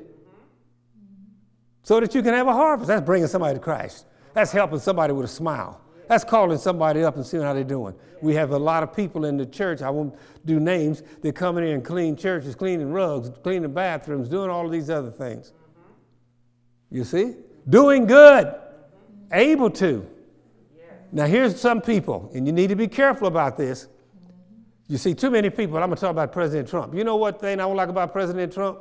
so 1.89 1.99
that 1.99 2.13
you 2.13 2.21
can 2.21 2.35
have 2.35 2.45
a 2.45 2.53
harvest. 2.53 2.87
That's 2.87 3.03
bringing 3.03 3.27
somebody 3.27 3.55
to 3.55 3.59
Christ. 3.59 4.05
That's 4.35 4.51
helping 4.51 4.77
somebody 4.77 5.11
with 5.11 5.25
a 5.25 5.27
smile. 5.27 5.81
That's 6.07 6.23
calling 6.23 6.59
somebody 6.59 7.03
up 7.03 7.15
and 7.15 7.25
seeing 7.25 7.41
how 7.41 7.55
they're 7.55 7.63
doing. 7.63 7.95
We 8.21 8.35
have 8.35 8.51
a 8.51 8.59
lot 8.59 8.83
of 8.83 8.95
people 8.95 9.25
in 9.25 9.37
the 9.37 9.45
church, 9.47 9.81
I 9.81 9.89
won't 9.89 10.13
do 10.45 10.59
names, 10.59 11.01
that 11.23 11.33
come 11.33 11.57
in 11.57 11.63
here 11.63 11.73
and 11.73 11.83
clean 11.83 12.15
churches, 12.15 12.53
cleaning 12.53 12.91
rugs, 12.91 13.31
cleaning 13.41 13.73
bathrooms, 13.73 14.29
doing 14.29 14.51
all 14.51 14.67
of 14.67 14.71
these 14.71 14.91
other 14.91 15.09
things. 15.09 15.51
You 16.91 17.03
see? 17.03 17.33
Doing 17.67 18.05
good, 18.05 18.53
able 19.31 19.71
to. 19.71 20.07
Now, 21.11 21.25
here's 21.25 21.59
some 21.59 21.81
people, 21.81 22.29
and 22.35 22.45
you 22.45 22.53
need 22.53 22.67
to 22.67 22.75
be 22.75 22.87
careful 22.87 23.27
about 23.27 23.57
this. 23.57 23.87
You 24.87 24.99
see, 24.99 25.15
too 25.15 25.31
many 25.31 25.49
people, 25.49 25.77
I'm 25.77 25.87
going 25.87 25.95
to 25.95 26.01
talk 26.01 26.11
about 26.11 26.31
President 26.33 26.69
Trump. 26.69 26.93
You 26.93 27.03
know 27.03 27.15
what 27.15 27.41
thing 27.41 27.53
I 27.59 27.63
don't 27.63 27.75
like 27.75 27.89
about 27.89 28.13
President 28.13 28.53
Trump? 28.53 28.77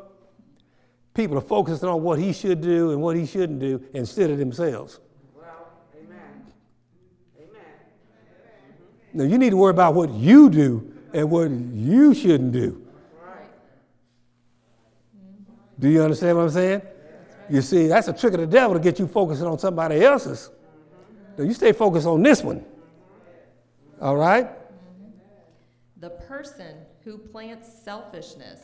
People 1.18 1.36
are 1.36 1.40
focused 1.40 1.82
on 1.82 2.00
what 2.04 2.20
he 2.20 2.32
should 2.32 2.60
do 2.60 2.92
and 2.92 3.02
what 3.02 3.16
he 3.16 3.26
shouldn't 3.26 3.58
do 3.58 3.82
instead 3.92 4.30
of 4.30 4.38
themselves. 4.38 5.00
Well, 5.34 5.66
amen. 5.92 6.46
Amen. 7.36 7.50
amen. 7.50 7.64
Now, 9.14 9.24
you 9.24 9.36
need 9.36 9.50
to 9.50 9.56
worry 9.56 9.72
about 9.72 9.94
what 9.94 10.10
you 10.10 10.48
do 10.48 10.94
and 11.12 11.28
what 11.28 11.50
you 11.50 12.14
shouldn't 12.14 12.52
do. 12.52 12.86
Right. 13.20 13.48
Do 15.80 15.88
you 15.88 16.02
understand 16.02 16.36
what 16.36 16.44
I'm 16.44 16.50
saying? 16.50 16.82
You 17.50 17.62
see, 17.62 17.88
that's 17.88 18.06
a 18.06 18.12
trick 18.12 18.34
of 18.34 18.38
the 18.38 18.46
devil 18.46 18.74
to 18.74 18.80
get 18.80 19.00
you 19.00 19.08
focusing 19.08 19.48
on 19.48 19.58
somebody 19.58 20.04
else's. 20.04 20.50
Mm-hmm. 20.52 21.42
Now, 21.42 21.48
you 21.48 21.52
stay 21.52 21.72
focused 21.72 22.06
on 22.06 22.22
this 22.22 22.44
one. 22.44 22.64
All 24.00 24.16
right? 24.16 24.46
Mm-hmm. 24.46 25.10
The 25.96 26.10
person 26.10 26.76
who 27.02 27.18
plants 27.18 27.68
selfishness, 27.82 28.60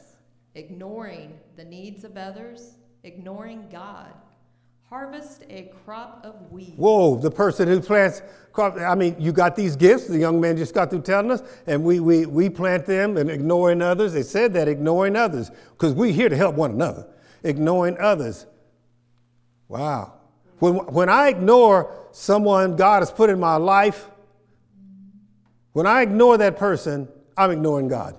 ignoring 0.54 1.36
the 1.56 1.64
needs 1.64 2.04
of 2.04 2.16
others, 2.16 2.74
ignoring 3.02 3.68
God, 3.70 4.12
harvest 4.88 5.44
a 5.48 5.72
crop 5.84 6.24
of 6.24 6.50
weeds. 6.50 6.76
Whoa, 6.76 7.16
the 7.16 7.30
person 7.30 7.68
who 7.68 7.80
plants 7.80 8.22
crop, 8.52 8.76
I 8.76 8.94
mean, 8.94 9.16
you 9.18 9.32
got 9.32 9.56
these 9.56 9.76
gifts, 9.76 10.06
the 10.06 10.18
young 10.18 10.40
man 10.40 10.56
just 10.56 10.74
got 10.74 10.90
through 10.90 11.02
telling 11.02 11.30
us, 11.30 11.42
and 11.66 11.84
we, 11.84 12.00
we, 12.00 12.26
we 12.26 12.48
plant 12.48 12.86
them 12.86 13.16
and 13.16 13.30
ignoring 13.30 13.82
others. 13.82 14.12
They 14.12 14.22
said 14.22 14.52
that, 14.54 14.68
ignoring 14.68 15.16
others, 15.16 15.50
because 15.72 15.92
we're 15.94 16.12
here 16.12 16.28
to 16.28 16.36
help 16.36 16.56
one 16.56 16.72
another. 16.72 17.06
Ignoring 17.42 17.98
others. 17.98 18.46
Wow. 19.68 20.14
When, 20.58 20.74
when 20.74 21.08
I 21.08 21.28
ignore 21.28 22.08
someone 22.12 22.76
God 22.76 23.00
has 23.00 23.10
put 23.10 23.30
in 23.30 23.38
my 23.38 23.56
life, 23.56 24.08
when 25.72 25.86
I 25.86 26.02
ignore 26.02 26.38
that 26.38 26.56
person, 26.56 27.08
I'm 27.36 27.50
ignoring 27.50 27.88
God. 27.88 28.16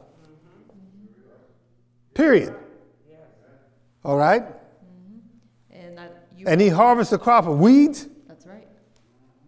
Period. 2.14 2.56
All 4.06 4.18
right? 4.18 4.44
Mm-hmm. 4.44 5.18
And, 5.72 6.00
I, 6.00 6.10
you, 6.38 6.46
And 6.48 6.62
he 6.62 6.70
harvests 6.70 7.12
a 7.12 7.18
crop 7.18 7.48
of 7.48 7.58
weeds, 7.60 8.08
that's 8.28 8.46
right. 8.46 8.68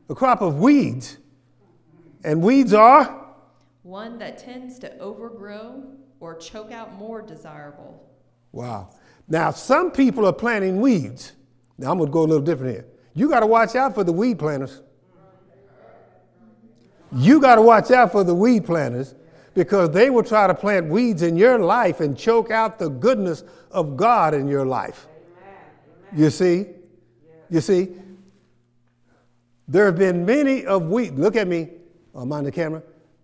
a 0.10 0.16
crop 0.16 0.42
of 0.42 0.56
weeds. 0.56 1.18
And 2.24 2.42
weeds 2.42 2.74
are 2.74 3.28
One 3.84 4.18
that 4.18 4.40
tends 4.40 4.80
to 4.80 4.98
overgrow 4.98 5.84
or 6.20 6.36
choke 6.36 6.72
out 6.72 6.94
more 6.96 7.22
desirable. 7.22 8.04
Wow. 8.52 8.90
Now, 9.28 9.52
some 9.52 9.92
people 9.92 10.26
are 10.26 10.34
planting 10.34 10.82
weeds. 10.82 11.34
Now, 11.78 11.92
I'm 11.92 12.00
going 12.00 12.10
to 12.10 12.14
go 12.14 12.22
a 12.22 12.24
little 12.24 12.44
different 12.44 12.74
here. 12.74 12.88
You 13.14 13.30
got 13.30 13.42
to 13.42 13.46
watch 13.46 13.76
out 13.76 13.94
for 13.94 14.04
the 14.04 14.12
weed 14.12 14.40
planters. 14.40 14.82
You 17.12 17.40
got 17.40 17.56
to 17.56 17.62
watch 17.62 17.92
out 17.92 18.12
for 18.12 18.24
the 18.24 18.34
weed 18.34 18.66
planters 18.66 19.14
because 19.58 19.90
they 19.90 20.12
will 20.12 20.22
try 20.22 20.46
to 20.46 20.54
plant 20.54 20.86
weeds 20.86 21.24
in 21.24 21.36
your 21.36 21.58
life 21.58 22.00
and 22.00 22.16
choke 22.16 22.52
out 22.52 22.78
the 22.78 22.90
goodness 22.90 23.44
of 23.72 23.98
God 23.98 24.36
in 24.36 24.48
your 24.48 24.64
life. 24.64 25.08
You 26.16 26.30
see? 26.30 26.68
You 27.50 27.60
see? 27.60 27.88
There 29.68 29.88
have 29.88 29.98
been 29.98 30.24
many 30.28 30.64
of 30.64 30.84
weed. 30.84 31.16
Look 31.16 31.36
at 31.36 31.48
me. 31.48 31.70
Oh, 32.14 32.20
I'm 32.20 32.32
on 32.34 32.44
the 32.44 32.52
camera. 32.52 32.84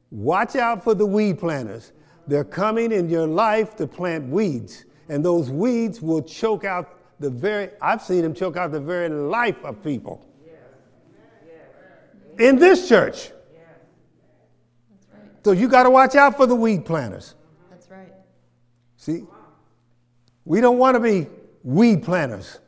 Watch 0.09 0.55
out 0.55 0.83
for 0.83 0.95
the 0.95 1.05
weed 1.05 1.37
planters. 1.37 1.91
They're 2.25 2.43
coming 2.43 2.91
in 2.91 3.11
your 3.11 3.27
life 3.27 3.75
to 3.75 3.85
plant 3.85 4.27
weeds, 4.27 4.85
and 5.09 5.23
those 5.23 5.51
weeds 5.51 6.01
will 6.01 6.23
choke 6.23 6.65
out 6.65 6.97
the 7.19 7.29
very, 7.29 7.69
I've 7.79 8.01
seen 8.01 8.23
them 8.23 8.33
choke 8.33 8.57
out 8.57 8.71
the 8.71 8.81
very 8.81 9.07
life 9.07 9.63
of 9.63 9.83
people. 9.83 10.25
In 12.39 12.55
this 12.55 12.89
church. 12.89 13.29
Right. 15.43 15.55
So 15.55 15.59
you 15.59 15.67
got 15.67 15.83
to 15.83 15.89
watch 15.89 16.15
out 16.15 16.37
for 16.37 16.45
the 16.45 16.55
weed 16.55 16.85
planters. 16.85 17.35
That's 17.69 17.89
right. 17.89 18.13
See? 18.97 19.25
We 20.45 20.61
don't 20.61 20.77
want 20.77 20.95
to 20.95 20.99
be 20.99 21.27
weed 21.63 22.03
planters. 22.03 22.59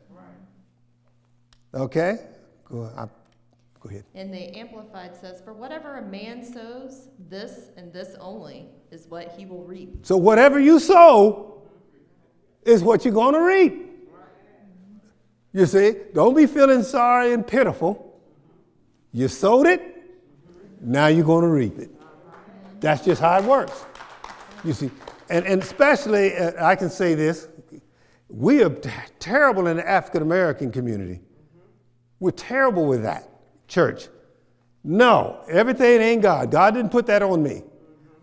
Okay? 1.74 2.20
Go, 2.66 2.90
I, 2.98 3.06
go 3.80 3.90
ahead. 3.90 4.06
And 4.16 4.34
the 4.34 4.58
Amplified 4.58 5.16
says, 5.16 5.42
For 5.42 5.54
whatever 5.54 5.98
a 5.98 6.02
man 6.02 6.44
sows, 6.44 7.10
this 7.30 7.70
and 7.76 7.92
this 7.92 8.16
only 8.20 8.68
is 8.92 9.08
what 9.08 9.34
he 9.38 9.46
will 9.46 9.64
reap. 9.64 10.06
So 10.06 10.18
whatever 10.18 10.60
you 10.60 10.80
sow 10.80 11.62
is 12.64 12.82
what 12.82 13.06
you're 13.06 13.14
going 13.14 13.34
to 13.34 13.42
reap. 13.42 13.86
You 15.54 15.66
see, 15.66 15.96
don't 16.14 16.36
be 16.36 16.48
feeling 16.48 16.84
sorry 16.84 17.32
and 17.32 17.48
pitiful. 17.48 18.20
You 19.14 19.30
sowed 19.30 19.68
it, 19.68 19.82
now 20.82 21.08
you're 21.08 21.26
going 21.26 21.44
to 21.44 21.50
reap 21.50 21.80
it. 21.80 21.95
That's 22.80 23.04
just 23.04 23.22
how 23.22 23.38
it 23.40 23.46
works. 23.46 23.86
You 24.64 24.74
see, 24.74 24.92
and, 25.30 25.46
and 25.46 25.62
especially, 25.62 26.36
uh, 26.36 26.66
I 26.66 26.76
can 26.76 26.90
say 26.90 27.16
this 27.16 27.48
we 28.30 28.64
are 28.64 28.70
t- 28.70 28.90
terrible 29.20 29.68
in 29.68 29.78
the 29.78 29.88
African 29.88 30.22
American 30.22 30.72
community. 30.72 31.22
We're 32.20 32.32
terrible 32.32 32.88
with 32.88 33.04
that, 33.04 33.30
church. 33.68 34.08
No, 34.84 35.42
everything 35.50 36.02
ain't 36.02 36.22
God. 36.22 36.52
God 36.52 36.74
didn't 36.74 36.92
put 36.92 37.08
that 37.08 37.22
on 37.22 37.42
me. 37.42 37.64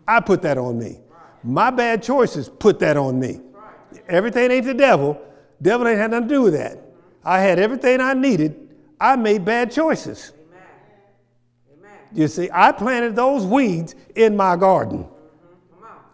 I 0.07 0.19
put 0.19 0.41
that 0.43 0.57
on 0.57 0.77
me. 0.77 0.99
My 1.43 1.69
bad 1.71 2.01
choices 2.01 2.49
put 2.49 2.79
that 2.79 2.97
on 2.97 3.19
me. 3.19 3.41
Everything 4.07 4.51
ain't 4.51 4.65
the 4.65 4.73
devil. 4.73 5.21
Devil 5.61 5.87
ain't 5.87 5.97
had 5.97 6.11
nothing 6.11 6.29
to 6.29 6.33
do 6.35 6.41
with 6.41 6.53
that. 6.53 6.79
I 7.23 7.39
had 7.39 7.59
everything 7.59 8.01
I 8.01 8.13
needed. 8.13 8.69
I 8.99 9.15
made 9.15 9.45
bad 9.45 9.71
choices. 9.71 10.31
You 12.13 12.27
see, 12.27 12.49
I 12.53 12.71
planted 12.71 13.15
those 13.15 13.45
weeds 13.45 13.95
in 14.15 14.35
my 14.35 14.55
garden. 14.55 15.07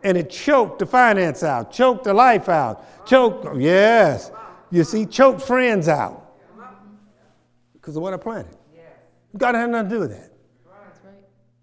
And 0.02 0.18
it 0.18 0.30
choked 0.30 0.80
the 0.80 0.86
finance 0.86 1.44
out, 1.44 1.74
choked 1.74 2.06
the 2.06 2.14
life 2.14 2.48
out, 2.48 3.06
choked, 3.06 3.46
yes. 3.58 4.32
You 4.72 4.84
see, 4.84 5.06
choked 5.06 5.42
friends 5.42 5.90
out. 5.90 6.26
Because 7.74 7.98
of 7.98 8.04
what 8.04 8.14
I 8.14 8.18
planted. 8.18 8.56
God 9.38 9.56
had 9.56 9.70
nothing 9.70 9.90
to 9.90 9.96
do 9.96 10.00
with 10.02 10.12
that. 10.12 10.32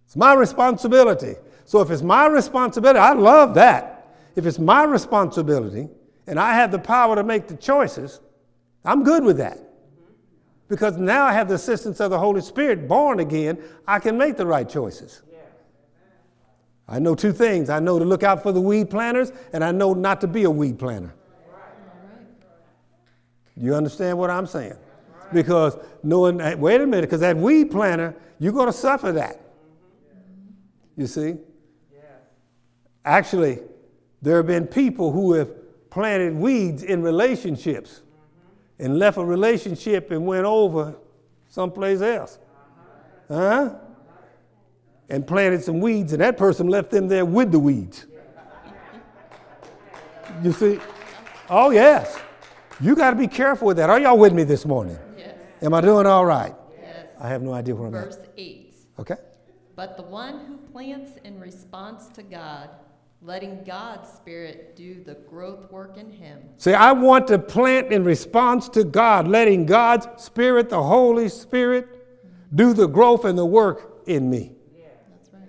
It's 0.04 0.16
my 0.16 0.34
responsibility. 0.34 1.34
So 1.64 1.80
if 1.80 1.90
it's 1.90 2.02
my 2.02 2.26
responsibility, 2.26 2.98
I 2.98 3.12
love 3.12 3.54
that. 3.54 4.14
If 4.36 4.46
it's 4.46 4.58
my 4.58 4.84
responsibility 4.84 5.88
and 6.26 6.38
I 6.38 6.54
have 6.54 6.70
the 6.70 6.78
power 6.78 7.16
to 7.16 7.24
make 7.24 7.48
the 7.48 7.56
choices, 7.56 8.20
I'm 8.84 9.02
good 9.02 9.24
with 9.24 9.38
that. 9.38 9.58
Because 10.68 10.96
now 10.96 11.24
I 11.24 11.32
have 11.32 11.48
the 11.48 11.54
assistance 11.54 12.00
of 12.00 12.10
the 12.10 12.18
Holy 12.18 12.40
Spirit, 12.40 12.88
born 12.88 13.20
again, 13.20 13.58
I 13.86 13.98
can 13.98 14.18
make 14.18 14.36
the 14.36 14.46
right 14.46 14.68
choices. 14.68 15.22
I 16.88 16.98
know 16.98 17.14
two 17.14 17.32
things. 17.32 17.68
I 17.68 17.80
know 17.80 17.98
to 17.98 18.04
look 18.04 18.22
out 18.22 18.42
for 18.42 18.52
the 18.52 18.60
weed 18.60 18.90
planters, 18.90 19.32
and 19.52 19.64
I 19.64 19.72
know 19.72 19.92
not 19.92 20.20
to 20.20 20.26
be 20.26 20.44
a 20.44 20.50
weed 20.50 20.78
planter. 20.78 21.14
You 23.56 23.74
understand 23.74 24.18
what 24.18 24.30
I'm 24.30 24.46
saying? 24.46 24.76
Because 25.32 25.76
knowing, 26.02 26.36
that- 26.38 26.58
wait 26.58 26.80
a 26.80 26.86
minute, 26.86 27.02
because 27.02 27.20
that 27.20 27.36
weed 27.36 27.70
planter, 27.70 28.14
you're 28.38 28.52
going 28.52 28.66
to 28.66 28.72
suffer 28.72 29.12
that. 29.12 29.40
You 30.96 31.06
see? 31.06 31.36
Actually, 33.04 33.60
there 34.22 34.36
have 34.36 34.46
been 34.46 34.66
people 34.66 35.12
who 35.12 35.32
have 35.34 35.50
planted 35.90 36.34
weeds 36.34 36.82
in 36.82 37.02
relationships 37.02 38.02
and 38.78 38.98
left 38.98 39.16
a 39.18 39.24
relationship 39.24 40.10
and 40.10 40.26
went 40.26 40.44
over 40.44 40.96
someplace 41.48 42.00
else. 42.00 42.38
Huh? 43.28 43.74
And 45.08 45.26
planted 45.26 45.62
some 45.62 45.80
weeds, 45.80 46.12
and 46.12 46.20
that 46.20 46.36
person 46.36 46.68
left 46.68 46.90
them 46.90 47.06
there 47.08 47.24
with 47.24 47.52
the 47.52 47.58
weeds. 47.58 48.06
You 50.42 50.52
see? 50.52 50.80
Oh, 51.48 51.70
yes. 51.70 52.18
You 52.80 52.96
got 52.96 53.10
to 53.10 53.16
be 53.16 53.28
careful 53.28 53.68
with 53.68 53.76
that. 53.78 53.88
Are 53.88 53.98
y'all 53.98 54.18
with 54.18 54.32
me 54.32 54.42
this 54.42 54.66
morning? 54.66 54.98
Yes. 55.16 55.36
Am 55.62 55.72
I 55.72 55.80
doing 55.80 56.06
all 56.06 56.26
right? 56.26 56.54
Yes. 56.80 57.06
I 57.20 57.28
have 57.28 57.40
no 57.40 57.54
idea 57.54 57.74
where 57.74 57.88
I'm 57.88 57.94
at. 57.94 58.04
Verse 58.04 58.18
8. 58.36 58.74
Okay? 58.98 59.16
But 59.76 59.96
the 59.96 60.02
one 60.02 60.44
who 60.46 60.56
plants 60.72 61.12
in 61.24 61.38
response 61.38 62.08
to 62.08 62.22
God, 62.22 62.70
letting 63.22 63.64
God's 63.64 64.08
Spirit 64.10 64.76
do 64.76 65.02
the 65.02 65.14
growth 65.14 65.70
work 65.70 65.96
in 65.96 66.10
him. 66.10 66.38
See, 66.58 66.72
I 66.72 66.92
want 66.92 67.26
to 67.28 67.38
plant 67.38 67.92
in 67.92 68.04
response 68.04 68.68
to 68.70 68.84
God, 68.84 69.26
letting 69.26 69.66
God's 69.66 70.06
Spirit, 70.22 70.68
the 70.68 70.82
Holy 70.82 71.28
Spirit, 71.28 71.88
do 72.54 72.72
the 72.72 72.86
growth 72.86 73.24
and 73.24 73.36
the 73.36 73.46
work 73.46 74.02
in 74.06 74.30
me. 74.30 74.52
Yeah. 74.76 74.86
That's 75.10 75.32
right. 75.32 75.42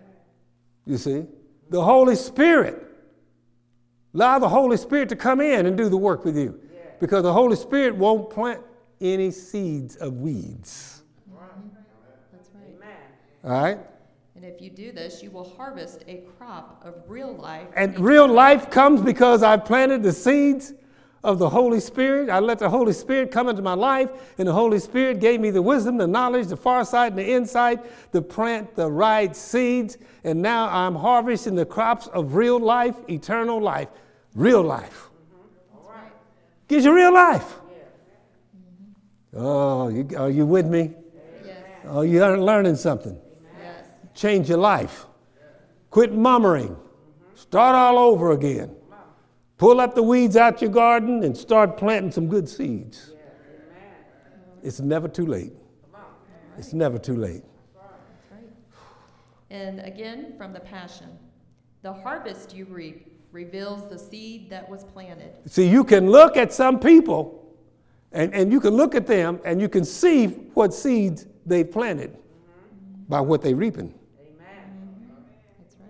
You 0.86 0.97
see? 0.97 1.25
The 1.69 1.84
Holy 1.84 2.15
Spirit. 2.15 2.84
Allow 4.13 4.39
the 4.39 4.49
Holy 4.49 4.77
Spirit 4.77 5.10
to 5.10 5.15
come 5.15 5.41
in 5.41 5.65
and 5.67 5.77
do 5.77 5.89
the 5.89 5.97
work 5.97 6.25
with 6.25 6.38
you. 6.38 6.60
Because 6.99 7.21
the 7.21 7.34
Holy 7.34 7.56
Spirit 7.56 7.95
won't 7.95 8.32
plant 8.32 8.62
any 8.99 9.30
seeds 9.30 9.95
of 9.97 10.13
weeds. 10.13 11.03
Right. 11.27 11.47
That's 12.32 12.49
right. 12.56 12.63
Amen. 12.75 12.97
All 13.43 13.51
right? 13.51 13.80
And 14.38 14.45
if 14.45 14.62
you 14.62 14.69
do 14.69 14.91
this, 14.91 15.23
you 15.23 15.32
will 15.32 15.52
harvest 15.58 16.04
a 16.08 16.21
crop 16.38 16.86
of 16.86 16.93
real 17.08 17.34
life. 17.34 17.69
And 17.76 18.00
real 18.00 18.28
life 18.28 18.69
comes 18.69 19.02
because 19.02 19.41
I 19.41 19.58
planted 19.58 20.04
the 20.04 20.13
seeds 20.13 20.73
of 21.23 21.39
the 21.39 21.50
Holy 21.50 21.80
Spirit. 21.80 22.30
I 22.30 22.38
let 22.38 22.60
the 22.60 22.69
Holy 22.69 22.93
Spirit 22.93 23.32
come 23.32 23.50
into 23.50 23.63
my 23.63 23.73
life, 23.73 24.12
and 24.38 24.47
the 24.47 24.54
Holy 24.54 24.78
Spirit 24.78 25.19
gave 25.19 25.41
me 25.41 25.50
the 25.50 25.63
wisdom, 25.63 25.97
the 25.97 26.06
knowledge, 26.06 26.50
the 26.50 26.56
farsight, 26.56 27.08
and 27.08 27.17
the 27.17 27.28
insight 27.28 27.80
to 28.12 28.21
plant 28.21 28.76
the 28.76 28.88
right 28.88 29.36
seeds. 29.36 29.97
And 30.23 30.39
now 30.39 30.69
I'm 30.69 30.93
harvesting 30.93 31.56
the 31.56 31.65
crops 31.65 32.06
of 32.06 32.36
real 32.36 32.60
life, 32.60 32.95
eternal 33.10 33.60
life, 33.60 33.88
real 34.36 34.62
life. 34.62 35.10
All 35.73 35.91
right, 35.91 36.12
gives 36.67 36.86
you 36.86 36.93
real 36.93 37.12
life. 37.12 37.56
Oh, 39.36 39.88
you, 39.88 40.08
are 40.15 40.30
you 40.30 40.45
with 40.45 40.67
me? 40.67 40.93
Yes. 41.43 41.58
Oh, 41.86 42.02
you 42.02 42.23
are 42.23 42.38
learning 42.39 42.76
something. 42.76 43.19
Change 44.17 44.49
your 44.49 44.58
life. 44.58 45.06
Quit 45.91 46.12
mummering. 46.12 46.75
Start 47.36 47.75
all 47.75 47.99
over 47.99 48.32
again. 48.32 48.75
Pull 49.58 49.80
up 49.80 49.93
the 49.93 50.01
weeds 50.01 50.36
out 50.36 50.60
your 50.60 50.71
garden 50.71 51.23
and 51.23 51.38
start 51.38 51.77
planting 51.77 52.12
some 52.12 52.27
good 52.27 52.49
seeds. 52.49 53.12
It's 54.63 54.80
never 54.80 55.08
too 55.08 55.27
late. 55.27 55.53
It's 56.58 56.73
never 56.73 56.97
too 56.97 57.15
late. 57.15 57.43
And 59.51 59.80
again, 59.82 60.34
from 60.36 60.51
the 60.51 60.62
Passion 60.62 61.17
the 61.84 61.93
harvest 61.93 62.56
you 62.56 62.65
reap 62.65 63.21
reveals 63.32 63.88
the 63.88 63.99
seed 63.99 64.49
that 64.49 64.67
was 64.67 64.84
planted. 64.84 65.32
See, 65.45 65.69
you 65.69 65.84
can 65.84 66.10
look 66.10 66.36
at 66.36 66.51
some 66.51 66.80
people 66.80 67.56
and, 68.12 68.34
and 68.34 68.51
you 68.51 68.60
can 68.60 68.73
look 68.73 68.95
at 68.95 69.06
them 69.06 69.39
and 69.45 69.62
you 69.62 69.69
can 69.69 69.86
see 69.86 70.25
what 70.56 70.73
seeds 70.73 71.27
they've 71.45 71.71
planted 71.71 72.17
by 73.08 73.21
what 73.21 73.41
they're 73.41 73.56
reaping. 73.56 73.93
That's 74.17 75.75
right. 75.80 75.88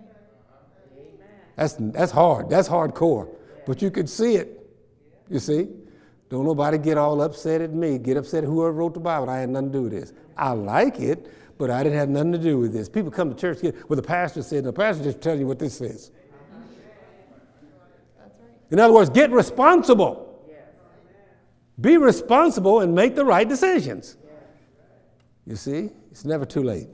That's, 1.58 1.74
that's 1.78 2.12
hard. 2.12 2.48
That's 2.48 2.68
hardcore. 2.68 3.28
But 3.66 3.82
you 3.82 3.90
can 3.90 4.06
see 4.06 4.36
it. 4.36 4.64
You 5.28 5.40
see? 5.40 5.66
Don't 6.30 6.44
nobody 6.44 6.78
get 6.78 6.96
all 6.96 7.20
upset 7.20 7.60
at 7.60 7.72
me. 7.72 7.98
Get 7.98 8.16
upset 8.16 8.44
at 8.44 8.46
whoever 8.48 8.72
wrote 8.72 8.94
the 8.94 9.00
Bible. 9.00 9.28
I 9.28 9.40
had 9.40 9.48
nothing 9.48 9.72
to 9.72 9.78
do 9.78 9.82
with 9.82 9.92
this. 9.92 10.12
I 10.36 10.52
like 10.52 11.00
it, 11.00 11.58
but 11.58 11.68
I 11.68 11.82
didn't 11.82 11.98
have 11.98 12.10
nothing 12.10 12.30
to 12.30 12.38
do 12.38 12.58
with 12.58 12.72
this. 12.72 12.88
People 12.88 13.10
come 13.10 13.28
to 13.28 13.34
church, 13.34 13.60
get, 13.60 13.90
well, 13.90 13.96
the 13.96 14.02
pastor 14.02 14.40
said, 14.40 14.62
the 14.62 14.72
pastor 14.72 15.02
just 15.02 15.20
telling 15.20 15.40
you 15.40 15.48
what 15.48 15.58
this 15.58 15.76
says. 15.76 16.12
In 18.70 18.78
other 18.78 18.94
words, 18.94 19.10
get 19.10 19.32
responsible. 19.32 20.26
Be 21.80 21.96
responsible 21.96 22.80
and 22.82 22.94
make 22.94 23.16
the 23.16 23.24
right 23.24 23.48
decisions. 23.48 24.16
You 25.44 25.56
see? 25.56 25.90
It's 26.12 26.24
never 26.24 26.44
too 26.44 26.62
late. 26.62 26.88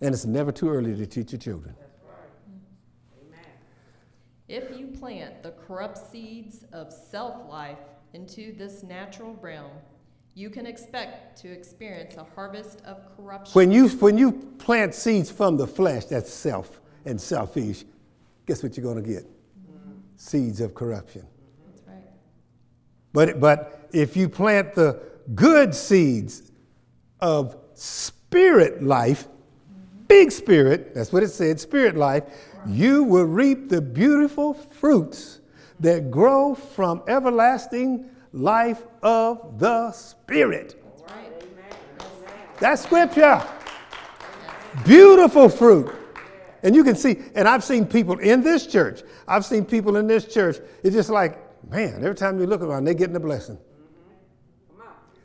And 0.00 0.14
it's 0.14 0.24
never 0.24 0.52
too 0.52 0.70
early 0.70 0.94
to 0.94 1.04
teach 1.04 1.32
your 1.32 1.40
children. 1.40 1.74
If 4.50 4.76
you 4.76 4.88
plant 4.88 5.44
the 5.44 5.52
corrupt 5.52 5.96
seeds 5.96 6.64
of 6.72 6.92
self 6.92 7.48
life 7.48 7.78
into 8.14 8.52
this 8.56 8.82
natural 8.82 9.34
realm, 9.40 9.70
you 10.34 10.50
can 10.50 10.66
expect 10.66 11.40
to 11.42 11.52
experience 11.52 12.16
a 12.16 12.24
harvest 12.34 12.82
of 12.84 12.98
corruption. 13.16 13.52
When 13.52 13.70
you, 13.70 13.88
when 13.88 14.18
you 14.18 14.32
plant 14.58 14.92
seeds 14.92 15.30
from 15.30 15.56
the 15.56 15.68
flesh, 15.68 16.06
that's 16.06 16.32
self 16.32 16.80
and 17.04 17.20
selfish, 17.20 17.84
guess 18.44 18.60
what 18.60 18.76
you're 18.76 18.82
going 18.82 19.00
to 19.00 19.08
get? 19.08 19.22
Mm-hmm. 19.22 19.92
Seeds 20.16 20.60
of 20.60 20.74
corruption. 20.74 21.24
That's 21.68 21.86
right. 21.86 22.02
But, 23.12 23.38
but 23.38 23.88
if 23.92 24.16
you 24.16 24.28
plant 24.28 24.74
the 24.74 25.00
good 25.32 25.76
seeds 25.76 26.50
of 27.20 27.56
spirit 27.74 28.82
life, 28.82 29.28
mm-hmm. 29.28 30.06
big 30.08 30.32
spirit, 30.32 30.92
that's 30.92 31.12
what 31.12 31.22
it 31.22 31.28
said, 31.28 31.60
spirit 31.60 31.96
life, 31.96 32.24
you 32.66 33.04
will 33.04 33.24
reap 33.24 33.68
the 33.68 33.80
beautiful 33.80 34.54
fruits 34.54 35.40
that 35.80 36.10
grow 36.10 36.54
from 36.54 37.02
everlasting 37.08 38.10
life 38.32 38.82
of 39.02 39.58
the 39.58 39.92
spirit. 39.92 40.82
That's 42.58 42.82
scripture. 42.82 43.42
Beautiful 44.84 45.48
fruit. 45.48 45.92
And 46.62 46.76
you 46.76 46.84
can 46.84 46.94
see, 46.94 47.16
and 47.34 47.48
I've 47.48 47.64
seen 47.64 47.86
people 47.86 48.18
in 48.18 48.42
this 48.42 48.66
church, 48.66 49.02
I've 49.26 49.46
seen 49.46 49.64
people 49.64 49.96
in 49.96 50.06
this 50.06 50.26
church, 50.26 50.58
it's 50.82 50.94
just 50.94 51.08
like, 51.08 51.38
man, 51.70 51.96
every 52.04 52.14
time 52.14 52.38
you 52.38 52.46
look 52.46 52.60
around, 52.60 52.84
they're 52.84 52.94
getting 52.94 53.16
a 53.16 53.20
blessing. 53.20 53.58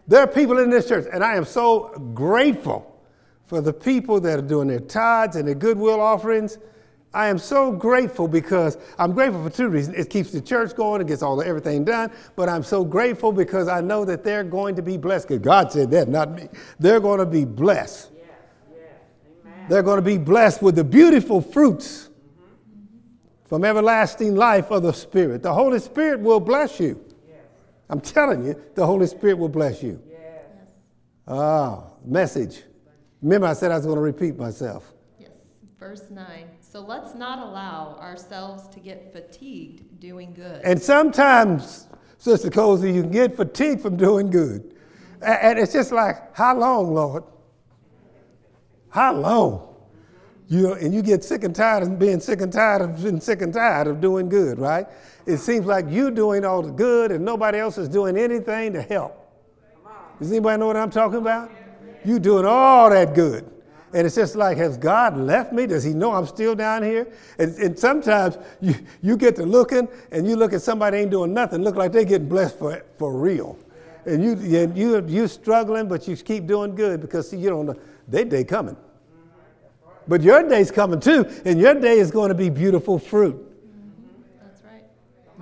There 0.08 0.22
are 0.22 0.28
people 0.28 0.60
in 0.60 0.70
this 0.70 0.88
church, 0.88 1.08
and 1.12 1.24
I 1.24 1.36
am 1.36 1.46
so 1.46 1.90
grateful 2.14 3.02
for 3.46 3.60
the 3.60 3.74
people 3.74 4.20
that 4.22 4.40
are 4.40 4.42
doing 4.42 4.68
their 4.68 4.80
tithes 4.80 5.36
and 5.36 5.48
their 5.48 5.56
goodwill 5.56 6.00
offerings. 6.00 6.58
I 7.16 7.28
am 7.28 7.38
so 7.38 7.72
grateful 7.72 8.28
because 8.28 8.78
I'm 9.00 9.14
grateful 9.14 9.42
for 9.42 9.50
two 9.50 9.70
reasons. 9.70 9.98
It 9.98 10.10
keeps 10.10 10.32
the 10.32 10.42
church 10.42 10.76
going, 10.76 11.00
it 11.00 11.08
gets 11.08 11.24
all 11.24 11.38
the, 11.38 11.48
everything 11.48 11.86
done, 11.86 12.12
but 12.36 12.50
I'm 12.50 12.62
so 12.62 12.84
grateful 12.84 13.32
because 13.32 13.70
I 13.70 13.80
know 13.80 14.04
that 14.04 14.26
they're 14.26 14.44
going 14.44 14.76
to 14.76 14.82
be 14.82 14.98
blessed. 14.98 15.30
Because 15.30 15.42
God 15.42 15.72
said 15.72 15.90
that, 15.92 16.10
not 16.10 16.34
me. 16.34 16.50
They're 16.78 17.00
going 17.00 17.20
to 17.20 17.26
be 17.26 17.46
blessed. 17.46 18.12
They're 19.70 19.82
going 19.82 19.96
to 19.96 20.02
be 20.02 20.18
blessed 20.18 20.62
with 20.62 20.76
the 20.76 20.84
beautiful 20.84 21.40
fruits 21.40 22.10
from 23.46 23.64
everlasting 23.64 24.36
life 24.36 24.70
of 24.70 24.84
the 24.84 24.92
Spirit. 24.92 25.42
The 25.42 25.54
Holy 25.54 25.80
Spirit 25.80 26.20
will 26.20 26.42
bless 26.42 26.82
you. 26.82 27.02
I'm 27.90 28.02
telling 28.02 28.46
you, 28.46 28.62
the 28.76 28.86
Holy 28.86 29.08
Spirit 29.08 29.38
will 29.38 29.50
bless 29.50 29.82
you. 29.82 30.02
Ah, 31.26 31.86
message. 32.04 32.64
Remember, 33.22 33.48
I 33.48 33.54
said 33.54 33.72
I 33.72 33.78
was 33.78 33.86
going 33.86 33.96
to 33.96 34.02
repeat 34.02 34.38
myself. 34.38 34.92
Yes. 35.80 35.80
Verse 35.80 36.10
9. 36.10 36.46
So 36.62 36.82
let's 36.82 37.16
not 37.16 37.40
allow 37.40 37.98
ourselves 38.00 38.68
to 38.70 38.80
get 38.80 39.12
fatigued 39.12 40.00
doing 40.00 40.34
good. 40.34 40.62
And 40.64 40.82
sometimes, 40.82 41.88
Sister 42.18 42.50
Cozy, 42.50 42.92
you 42.92 43.02
can 43.02 43.12
get 43.12 43.36
fatigued 43.36 43.82
from 43.82 43.98
doing 43.98 44.30
good. 44.30 44.76
And 45.22 45.58
it's 45.58 45.74
just 45.74 45.92
like, 45.92 46.36
how 46.36 46.58
long, 46.58 46.94
Lord? 46.94 47.24
How 48.90 49.14
long? 49.14 49.76
You 50.48 50.62
know, 50.62 50.74
and 50.74 50.94
you 50.94 51.02
get 51.02 51.24
sick 51.24 51.44
and 51.44 51.56
tired 51.56 51.84
of 51.84 51.98
being 51.98 52.20
sick 52.20 52.42
and 52.42 52.54
tired 52.54 52.82
of 52.82 53.02
being 53.02 53.20
sick 53.20 53.42
and 53.42 53.52
tired 53.52 53.88
of 53.88 54.00
doing 54.00 54.30
good, 54.30 54.60
right? 54.60 54.86
It 55.26 55.38
seems 55.38 55.66
like 55.66 55.86
you're 55.90 56.12
doing 56.12 56.46
all 56.46 56.62
the 56.62 56.72
good 56.72 57.12
and 57.12 57.26
nobody 57.26 57.58
else 57.58 57.80
is 57.80 57.90
doing 57.90 58.16
anything 58.16 58.74
to 58.74 58.82
help. 58.82 59.22
Does 60.20 60.32
anybody 60.32 60.60
know 60.60 60.68
what 60.68 60.78
I'm 60.78 60.92
talking 60.92 61.18
about? 61.18 61.52
You 62.06 62.20
doing 62.20 62.46
all 62.46 62.92
that 62.92 63.16
good. 63.16 63.52
And 63.96 64.06
it's 64.06 64.16
just 64.16 64.36
like, 64.36 64.58
has 64.58 64.76
God 64.78 65.16
left 65.16 65.54
me? 65.54 65.66
Does 65.66 65.86
he 65.86 65.94
know 65.94 66.12
I'm 66.12 66.26
still 66.26 66.54
down 66.54 66.84
here? 66.84 67.08
And, 67.40 67.56
and 67.56 67.80
sometimes 67.80 68.38
you, 68.60 68.76
you 69.02 69.16
get 69.16 69.38
to 69.38 69.46
looking 69.46 69.88
and 70.12 70.28
you 70.28 70.36
look 70.36 70.52
at 70.52 70.62
somebody 70.62 70.98
ain't 70.98 71.12
doing 71.12 71.34
nothing, 71.34 71.62
look 71.62 71.78
like 71.78 71.94
they 71.94 72.04
getting 72.04 72.28
blessed 72.28 72.60
for, 72.60 72.84
for 72.98 73.18
real. 73.18 73.58
And 74.06 74.22
you, 74.22 74.34
and 74.34 74.78
you, 74.78 75.02
you 75.08 75.30
struggling, 75.30 75.88
but 75.88 76.10
you 76.10 76.18
keep 76.18 76.46
doing 76.46 76.76
good 76.76 77.00
because 77.00 77.30
see, 77.30 77.38
you 77.38 77.50
don't 77.50 77.68
know, 77.68 77.80
their 78.06 78.26
day 78.26 78.44
coming. 78.44 78.76
But 80.10 80.22
your 80.22 80.44
day's 80.44 80.72
coming 80.72 81.00
too, 81.00 81.26
and 81.46 81.58
your 81.58 81.76
day 81.76 81.98
is 81.98 82.12
going 82.12 82.28
to 82.30 82.36
be 82.36 82.50
beautiful 82.50 83.00
fruit. 83.00 83.42
That's 84.44 84.62
right. 84.66 84.84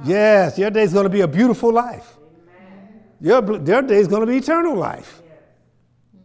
Yes, 0.06 0.60
your 0.60 0.70
day's 0.70 0.94
going 0.94 1.06
to 1.06 1.10
be 1.10 1.22
a 1.22 1.28
beautiful 1.28 1.74
life. 1.74 2.18
Your, 3.20 3.42
their 3.42 3.82
day 3.82 3.98
is 3.98 4.08
going 4.08 4.22
to 4.22 4.28
be 4.28 4.38
eternal 4.38 4.76
life. 4.76 5.23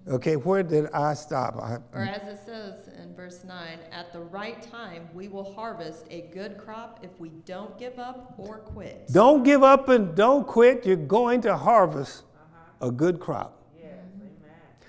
Okay, 0.08 0.36
where 0.36 0.62
did 0.62 0.90
I 0.92 1.12
stop? 1.12 1.56
I, 1.56 1.78
Or 1.92 2.02
as 2.02 2.22
it 2.22 2.40
says 2.44 2.88
in 3.02 3.14
verse 3.14 3.44
9, 3.44 3.78
at 3.92 4.12
the 4.12 4.20
right 4.20 4.60
time 4.62 5.08
we 5.12 5.28
will 5.28 5.52
harvest 5.52 6.06
a 6.10 6.22
good 6.32 6.56
crop 6.56 7.00
if 7.02 7.10
we 7.20 7.28
don't 7.44 7.78
give 7.78 7.98
up 7.98 8.34
or 8.38 8.58
quit. 8.58 9.12
don't 9.12 9.42
give 9.42 9.62
up 9.62 9.90
and 9.90 10.14
don't 10.14 10.46
quit. 10.46 10.86
You're 10.86 10.96
going 10.96 11.42
to 11.42 11.56
harvest 11.56 12.24
uh-huh. 12.34 12.88
a 12.88 12.90
good 12.90 13.20
crop. 13.20 13.57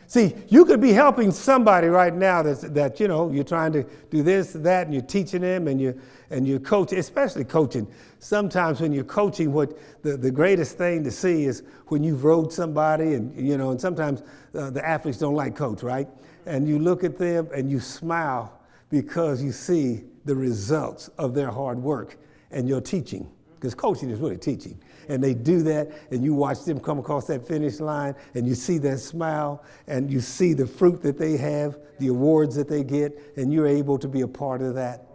See, 0.09 0.33
you 0.47 0.65
could 0.65 0.81
be 0.81 0.91
helping 0.91 1.31
somebody 1.31 1.85
right 1.85 2.15
now 2.15 2.41
that's, 2.41 2.61
that, 2.61 2.99
you 2.99 3.07
know, 3.07 3.29
you're 3.29 3.43
trying 3.43 3.71
to 3.73 3.83
do 4.09 4.23
this, 4.23 4.53
that, 4.53 4.87
and 4.87 4.93
you're 4.93 5.03
teaching 5.03 5.41
them 5.41 5.67
and 5.67 5.79
you 5.79 6.01
and 6.31 6.47
you're 6.47 6.59
coaching, 6.59 6.97
especially 6.97 7.43
coaching. 7.43 7.87
Sometimes 8.17 8.81
when 8.81 8.91
you're 8.91 9.03
coaching, 9.03 9.53
what 9.53 9.77
the, 10.01 10.17
the 10.17 10.31
greatest 10.31 10.79
thing 10.79 11.03
to 11.03 11.11
see 11.11 11.43
is 11.43 11.61
when 11.89 12.03
you've 12.03 12.23
rode 12.23 12.51
somebody 12.51 13.13
and, 13.13 13.35
you 13.39 13.55
know, 13.55 13.69
and 13.69 13.79
sometimes 13.79 14.23
uh, 14.55 14.71
the 14.71 14.83
athletes 14.83 15.19
don't 15.19 15.35
like 15.35 15.55
coach, 15.55 15.83
right? 15.83 16.07
And 16.47 16.67
you 16.67 16.79
look 16.79 17.03
at 17.03 17.19
them 17.19 17.47
and 17.53 17.69
you 17.69 17.79
smile 17.79 18.59
because 18.89 19.43
you 19.43 19.51
see 19.51 20.05
the 20.25 20.33
results 20.33 21.09
of 21.19 21.35
their 21.35 21.51
hard 21.51 21.77
work 21.77 22.17
and 22.49 22.67
your 22.67 22.81
teaching, 22.81 23.29
because 23.59 23.75
coaching 23.75 24.09
is 24.09 24.19
really 24.19 24.37
teaching 24.37 24.81
and 25.09 25.21
they 25.21 25.33
do 25.33 25.61
that, 25.63 25.91
and 26.11 26.23
you 26.23 26.33
watch 26.33 26.63
them 26.63 26.79
come 26.79 26.99
across 26.99 27.27
that 27.27 27.45
finish 27.45 27.79
line, 27.79 28.15
and 28.35 28.47
you 28.47 28.55
see 28.55 28.77
that 28.77 28.99
smile, 28.99 29.63
and 29.87 30.09
you 30.09 30.21
see 30.21 30.53
the 30.53 30.65
fruit 30.65 31.01
that 31.01 31.17
they 31.17 31.35
have, 31.35 31.77
the 31.99 32.07
awards 32.07 32.55
that 32.55 32.69
they 32.69 32.83
get, 32.83 33.33
and 33.35 33.51
you're 33.51 33.67
able 33.67 33.97
to 33.97 34.07
be 34.07 34.21
a 34.21 34.27
part 34.27 34.61
of 34.61 34.75
that. 34.75 35.05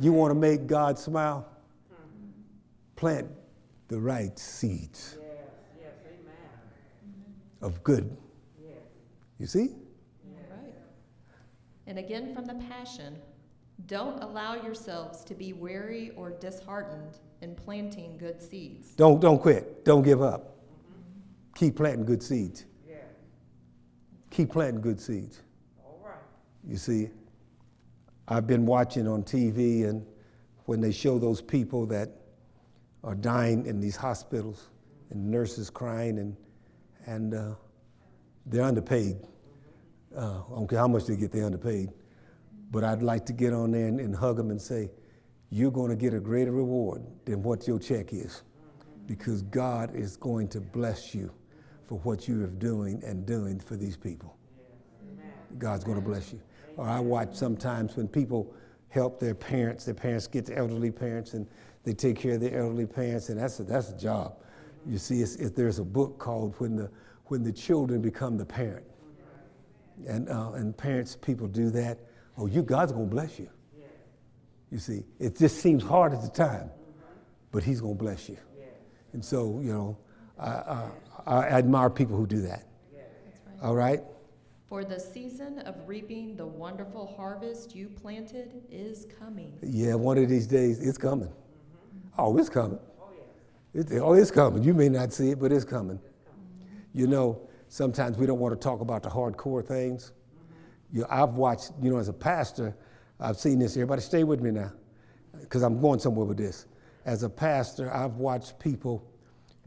You 0.00 0.12
want 0.12 0.30
to 0.30 0.38
make 0.38 0.66
God 0.66 0.98
smile? 0.98 1.48
Plant 2.96 3.28
the 3.88 3.98
right 3.98 4.38
seeds 4.38 5.18
of 7.60 7.82
good. 7.82 8.16
You 9.38 9.46
see? 9.46 9.70
And 11.86 11.98
again 11.98 12.34
from 12.34 12.44
the 12.44 12.54
Passion, 12.54 13.16
don't 13.86 14.22
allow 14.22 14.54
yourselves 14.54 15.24
to 15.24 15.34
be 15.34 15.52
weary 15.52 16.12
or 16.16 16.30
disheartened 16.30 17.18
in 17.42 17.56
planting 17.56 18.16
good 18.16 18.40
seeds. 18.40 18.94
Don't, 18.94 19.20
don't 19.20 19.38
quit. 19.38 19.84
Don't 19.84 20.02
give 20.02 20.22
up. 20.22 20.56
Keep 21.56 21.76
planting 21.76 22.06
good 22.06 22.22
seeds. 22.22 22.64
Yeah. 22.88 22.96
Keep 24.30 24.52
planting 24.52 24.80
good 24.80 25.00
seeds. 25.00 25.42
All 25.84 26.00
right. 26.04 26.14
You 26.66 26.76
see, 26.76 27.10
I've 28.28 28.46
been 28.46 28.64
watching 28.64 29.08
on 29.08 29.24
TV, 29.24 29.88
and 29.88 30.06
when 30.66 30.80
they 30.80 30.92
show 30.92 31.18
those 31.18 31.42
people 31.42 31.84
that 31.86 32.10
are 33.02 33.16
dying 33.16 33.66
in 33.66 33.80
these 33.80 33.96
hospitals, 33.96 34.68
and 35.10 35.30
nurses 35.30 35.68
crying, 35.68 36.18
and, 36.18 36.36
and 37.06 37.34
uh, 37.34 37.54
they're 38.46 38.62
underpaid. 38.62 39.16
Uh, 40.16 40.40
I 40.50 40.54
don't 40.54 40.68
care 40.68 40.78
how 40.78 40.88
much 40.88 41.04
they 41.04 41.16
get, 41.16 41.32
they're 41.32 41.44
underpaid. 41.44 41.90
But 42.70 42.84
I'd 42.84 43.02
like 43.02 43.26
to 43.26 43.34
get 43.34 43.52
on 43.52 43.72
there 43.72 43.88
and, 43.88 44.00
and 44.00 44.16
hug 44.16 44.36
them 44.36 44.50
and 44.50 44.60
say, 44.60 44.90
You're 45.54 45.70
going 45.70 45.90
to 45.90 45.96
get 45.96 46.14
a 46.14 46.18
greater 46.18 46.50
reward 46.50 47.02
than 47.26 47.42
what 47.42 47.68
your 47.68 47.78
check 47.78 48.14
is 48.14 48.42
because 49.06 49.42
God 49.42 49.94
is 49.94 50.16
going 50.16 50.48
to 50.48 50.62
bless 50.62 51.14
you 51.14 51.30
for 51.84 51.98
what 51.98 52.26
you 52.26 52.42
are 52.42 52.46
doing 52.46 53.02
and 53.04 53.26
doing 53.26 53.60
for 53.60 53.76
these 53.76 53.94
people. 53.94 54.34
God's 55.58 55.84
going 55.84 56.00
to 56.00 56.04
bless 56.04 56.32
you. 56.32 56.40
Or 56.78 56.88
I 56.88 57.00
watch 57.00 57.34
sometimes 57.34 57.98
when 57.98 58.08
people 58.08 58.54
help 58.88 59.20
their 59.20 59.34
parents, 59.34 59.84
their 59.84 59.92
parents 59.92 60.26
get 60.26 60.46
the 60.46 60.56
elderly 60.56 60.90
parents 60.90 61.34
and 61.34 61.46
they 61.84 61.92
take 61.92 62.18
care 62.18 62.36
of 62.36 62.40
their 62.40 62.58
elderly 62.58 62.86
parents, 62.86 63.28
and 63.28 63.38
that's 63.38 63.60
a, 63.60 63.64
that's 63.64 63.90
a 63.90 63.98
job. 63.98 64.36
You 64.86 64.96
see, 64.96 65.20
it's, 65.20 65.36
it's, 65.36 65.50
there's 65.50 65.80
a 65.80 65.84
book 65.84 66.18
called 66.18 66.54
When 66.60 66.76
the, 66.76 66.90
when 67.26 67.42
the 67.42 67.52
Children 67.52 68.00
Become 68.00 68.38
the 68.38 68.46
Parent. 68.46 68.86
And, 70.08 70.30
uh, 70.30 70.52
and 70.52 70.74
parents, 70.74 71.14
people 71.14 71.46
do 71.46 71.68
that. 71.70 71.98
Oh, 72.38 72.46
you, 72.46 72.62
God's 72.62 72.92
going 72.92 73.10
to 73.10 73.14
bless 73.14 73.38
you. 73.38 73.50
You 74.72 74.78
see, 74.78 75.04
it 75.18 75.36
just 75.36 75.58
seems 75.58 75.82
hard 75.82 76.14
at 76.14 76.22
the 76.22 76.30
time, 76.30 76.70
but 77.50 77.62
He's 77.62 77.82
going 77.82 77.98
to 77.98 78.02
bless 78.02 78.26
you. 78.26 78.38
And 79.12 79.22
so, 79.22 79.60
you 79.62 79.70
know, 79.70 79.98
I, 80.38 80.48
I, 80.48 80.90
I 81.26 81.38
admire 81.50 81.90
people 81.90 82.16
who 82.16 82.26
do 82.26 82.40
that. 82.40 82.66
All 83.62 83.76
right? 83.76 84.00
For 84.66 84.82
the 84.82 84.98
season 84.98 85.58
of 85.60 85.76
reaping 85.86 86.34
the 86.36 86.46
wonderful 86.46 87.14
harvest 87.18 87.76
you 87.76 87.90
planted 87.90 88.62
is 88.70 89.06
coming. 89.20 89.58
Yeah, 89.62 89.94
one 89.94 90.16
of 90.16 90.30
these 90.30 90.46
days 90.46 90.80
it's 90.80 90.96
coming. 90.96 91.28
Mm-hmm. 91.28 92.20
Oh, 92.20 92.38
it's 92.38 92.48
coming. 92.48 92.78
Oh, 92.98 93.10
it's, 93.74 93.92
oh, 93.92 94.14
it's 94.14 94.30
coming. 94.30 94.64
You 94.64 94.72
may 94.72 94.88
not 94.88 95.12
see 95.12 95.32
it, 95.32 95.38
but 95.38 95.52
it's 95.52 95.66
coming. 95.66 96.00
You 96.94 97.06
know, 97.06 97.46
sometimes 97.68 98.16
we 98.16 98.24
don't 98.24 98.38
want 98.38 98.58
to 98.58 98.64
talk 98.64 98.80
about 98.80 99.02
the 99.02 99.10
hardcore 99.10 99.64
things. 99.64 100.12
Mm-hmm. 100.12 100.96
You 100.96 101.02
know, 101.02 101.08
I've 101.10 101.34
watched, 101.34 101.72
you 101.82 101.90
know, 101.90 101.98
as 101.98 102.08
a 102.08 102.14
pastor, 102.14 102.74
I've 103.22 103.38
seen 103.38 103.58
this. 103.58 103.76
Everybody 103.76 104.02
stay 104.02 104.24
with 104.24 104.40
me 104.40 104.50
now, 104.50 104.72
because 105.40 105.62
I'm 105.62 105.80
going 105.80 106.00
somewhere 106.00 106.26
with 106.26 106.38
this. 106.38 106.66
As 107.04 107.22
a 107.22 107.30
pastor, 107.30 107.92
I've 107.92 108.16
watched 108.16 108.58
people 108.58 109.02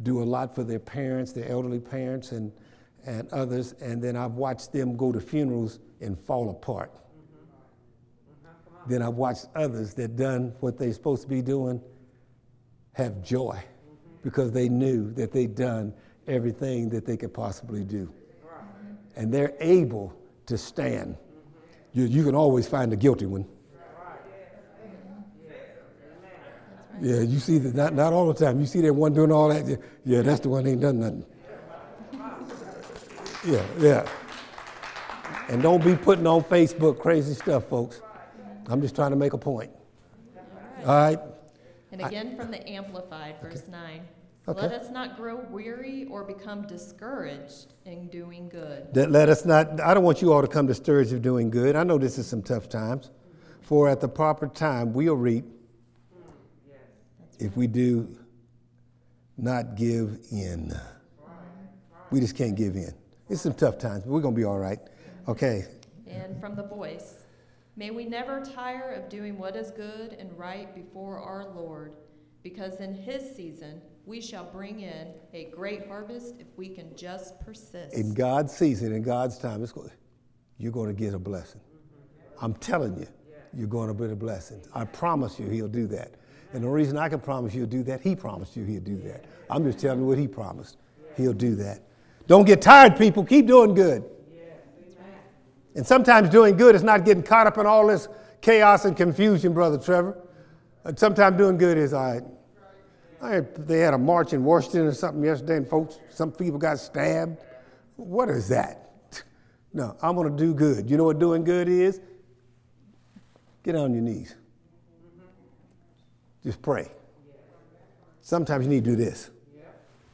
do 0.03 0.21
a 0.21 0.25
lot 0.25 0.53
for 0.53 0.63
their 0.63 0.79
parents, 0.79 1.31
their 1.31 1.49
elderly 1.49 1.79
parents, 1.79 2.31
and 2.31 2.51
and 3.05 3.31
others, 3.31 3.73
and 3.81 4.01
then 4.03 4.15
I've 4.15 4.33
watched 4.33 4.73
them 4.73 4.97
go 4.97 5.11
to 5.11 5.21
funerals 5.21 5.79
and 6.01 6.17
fall 6.17 6.49
apart. 6.49 6.91
Then 8.87 9.01
I've 9.01 9.15
watched 9.15 9.45
others 9.55 9.93
that 9.95 10.15
done 10.15 10.53
what 10.59 10.77
they're 10.77 10.93
supposed 10.93 11.23
to 11.23 11.27
be 11.27 11.41
doing 11.41 11.81
have 12.93 13.21
joy 13.21 13.63
because 14.23 14.51
they 14.51 14.69
knew 14.69 15.11
that 15.13 15.31
they'd 15.31 15.55
done 15.55 15.93
everything 16.27 16.89
that 16.89 17.05
they 17.05 17.17
could 17.17 17.33
possibly 17.33 17.83
do. 17.83 18.11
And 19.15 19.33
they're 19.33 19.53
able 19.59 20.13
to 20.47 20.57
stand. 20.57 21.17
You, 21.95 22.03
you 22.03 22.23
can 22.25 22.36
always 22.36 22.67
find 22.67 22.91
the 22.91 22.97
guilty 22.97 23.25
one. 23.25 23.47
Yeah, 27.01 27.21
you 27.21 27.39
see 27.39 27.58
that 27.58 27.73
not, 27.73 27.93
not 27.93 28.13
all 28.13 28.31
the 28.31 28.45
time. 28.45 28.60
You 28.60 28.65
see 28.65 28.81
that 28.81 28.93
one 28.93 29.13
doing 29.13 29.31
all 29.31 29.49
that. 29.49 29.79
Yeah, 30.03 30.21
that's 30.21 30.41
the 30.41 30.49
one 30.49 30.65
that 30.65 30.71
ain't 30.71 30.81
done 30.81 30.99
nothing. 30.99 31.25
Yeah, 33.45 33.65
yeah. 33.79 34.10
And 35.49 35.62
don't 35.62 35.84
be 35.84 35.95
putting 35.95 36.27
on 36.27 36.43
Facebook 36.43 36.99
crazy 36.99 37.34
stuff, 37.34 37.67
folks. 37.69 38.01
I'm 38.67 38.81
just 38.81 38.95
trying 38.95 39.12
to 39.12 39.17
make 39.17 39.34
a 39.34 39.38
point. 39.38 39.71
All 40.81 40.88
right? 40.88 41.19
And 41.91 42.01
again 42.01 42.36
from 42.36 42.51
the 42.51 42.67
Amplified, 42.67 43.36
verse 43.41 43.63
9. 43.69 44.01
Okay. 44.47 44.62
Let 44.62 44.73
us 44.73 44.91
not 44.91 45.17
grow 45.17 45.38
weary 45.49 46.05
or 46.10 46.23
become 46.23 46.67
discouraged 46.67 47.73
in 47.86 48.10
doing 48.10 48.47
good. 48.47 48.93
That 48.93 49.10
let 49.10 49.27
us 49.27 49.43
not, 49.43 49.81
I 49.81 49.95
don't 49.95 50.03
want 50.03 50.21
you 50.21 50.31
all 50.34 50.41
to 50.41 50.47
come 50.47 50.67
discouraged 50.67 51.13
of 51.13 51.23
doing 51.23 51.49
good. 51.49 51.75
I 51.75 51.84
know 51.84 51.97
this 51.97 52.19
is 52.19 52.27
some 52.27 52.43
tough 52.43 52.69
times. 52.69 53.10
For 53.62 53.89
at 53.89 54.01
the 54.01 54.08
proper 54.08 54.47
time, 54.47 54.93
we'll 54.93 55.15
reap 55.15 55.45
if 57.39 57.58
we 57.58 57.65
do 57.65 58.15
not 59.38 59.75
give 59.75 60.19
in. 60.31 60.71
We 62.12 62.19
just 62.19 62.36
can't 62.36 62.55
give 62.55 62.75
in. 62.75 62.93
It's 63.27 63.41
some 63.41 63.55
tough 63.55 63.79
times, 63.79 64.03
but 64.03 64.12
we're 64.12 64.21
going 64.21 64.36
to 64.36 64.39
be 64.39 64.45
all 64.45 64.60
right. 64.60 64.79
Okay. 65.27 65.65
And 66.08 66.39
from 66.39 66.55
the 66.55 66.63
voice, 66.63 67.25
may 67.75 67.89
we 67.89 68.05
never 68.05 68.45
tire 68.45 68.91
of 68.91 69.10
doing 69.10 69.39
what 69.39 69.55
is 69.55 69.71
good 69.71 70.13
and 70.13 70.38
right 70.38 70.73
before 70.75 71.19
our 71.19 71.49
Lord, 71.55 71.93
because 72.45 72.79
in 72.79 72.93
his 72.93 73.36
season 73.36 73.81
we 74.05 74.21
shall 74.21 74.45
bring 74.45 74.81
in 74.81 75.08
a 75.34 75.45
great 75.45 75.88
harvest 75.88 76.36
if 76.38 76.45
we 76.55 76.69
can 76.69 76.95
just 76.95 77.39
persist. 77.39 77.95
In 77.95 78.13
God's 78.13 78.55
season, 78.55 78.93
in 78.93 79.01
God's 79.01 79.39
time, 79.39 79.63
it's 79.63 79.71
going, 79.71 79.89
you're 80.60 80.71
going 80.71 80.88
to 80.88 80.93
get 80.93 81.15
a 81.15 81.19
blessing. 81.19 81.60
I'm 82.39 82.53
telling 82.53 82.99
you, 82.99 83.08
you're 83.51 83.67
going 83.67 83.88
to 83.88 83.95
get 83.95 84.12
a 84.12 84.15
blessing. 84.15 84.62
I 84.75 84.86
promise 84.86 85.39
you 85.39 85.47
he'll 85.49 85.67
do 85.67 85.88
that. 85.88 86.13
And 86.53 86.63
the 86.63 86.69
reason 86.69 86.99
I 86.99 87.10
can 87.10 87.19
promise 87.19 87.51
you 87.55 87.62
he'll 87.62 87.69
do 87.69 87.84
that, 87.86 88.01
he 88.01 88.15
promised 88.15 88.55
you 88.55 88.63
he'll 88.63 88.79
do 88.79 88.97
that. 88.97 89.25
I'm 89.49 89.63
just 89.63 89.79
telling 89.79 90.01
you 90.01 90.05
what 90.05 90.19
he 90.19 90.27
promised. 90.27 90.77
He'll 91.17 91.34
do 91.34 91.55
that. 91.55 91.81
Don't 92.27 92.45
get 92.45 92.62
tired, 92.62 92.95
people. 92.95 93.25
Keep 93.25 93.47
doing 93.47 93.73
good. 93.73 94.03
And 95.74 95.86
sometimes 95.86 96.30
doing 96.30 96.55
good 96.57 96.76
is 96.76 96.84
not 96.84 97.05
getting 97.05 97.24
caught 97.24 97.47
up 97.47 97.57
in 97.57 97.65
all 97.65 97.88
this 97.88 98.07
chaos 98.41 98.86
and 98.86 98.95
confusion, 98.95 99.51
Brother 99.51 99.80
Trevor. 99.80 100.22
Sometimes 100.95 101.38
doing 101.39 101.57
good 101.57 101.80
is, 101.80 101.91
all 101.91 102.13
right. 102.13 102.24
They 103.22 103.80
had 103.80 103.93
a 103.93 103.97
march 103.97 104.34
in 104.34 104.43
Washington 104.43 104.88
or 104.88 104.93
something 104.93 105.24
yesterday, 105.24 105.57
and 105.57 105.68
folks, 105.68 105.99
some 106.09 106.32
people 106.32 106.59
got 106.59 106.80
stabbed. 106.80 107.38
What 107.95 108.30
is 108.30 108.47
that? 108.49 108.82
No, 109.74 109.97
I'm 110.01 110.16
going 110.16 110.32
to 110.32 110.38
do 110.41 110.53
good. 110.53 110.89
You 110.89 110.95
know 110.95 111.03
what 111.03 111.20
doing 111.20 111.43
good 111.43 111.68
is? 111.68 111.99
Get 113.61 113.76
on 113.76 113.93
your 113.93 114.03
knees. 114.03 114.34
Just 116.45 116.61
pray. 116.61 116.89
Sometimes 118.22 118.63
you 118.63 118.70
need 118.70 118.86
to 118.86 118.91
do 118.91 118.95
this. 118.95 119.32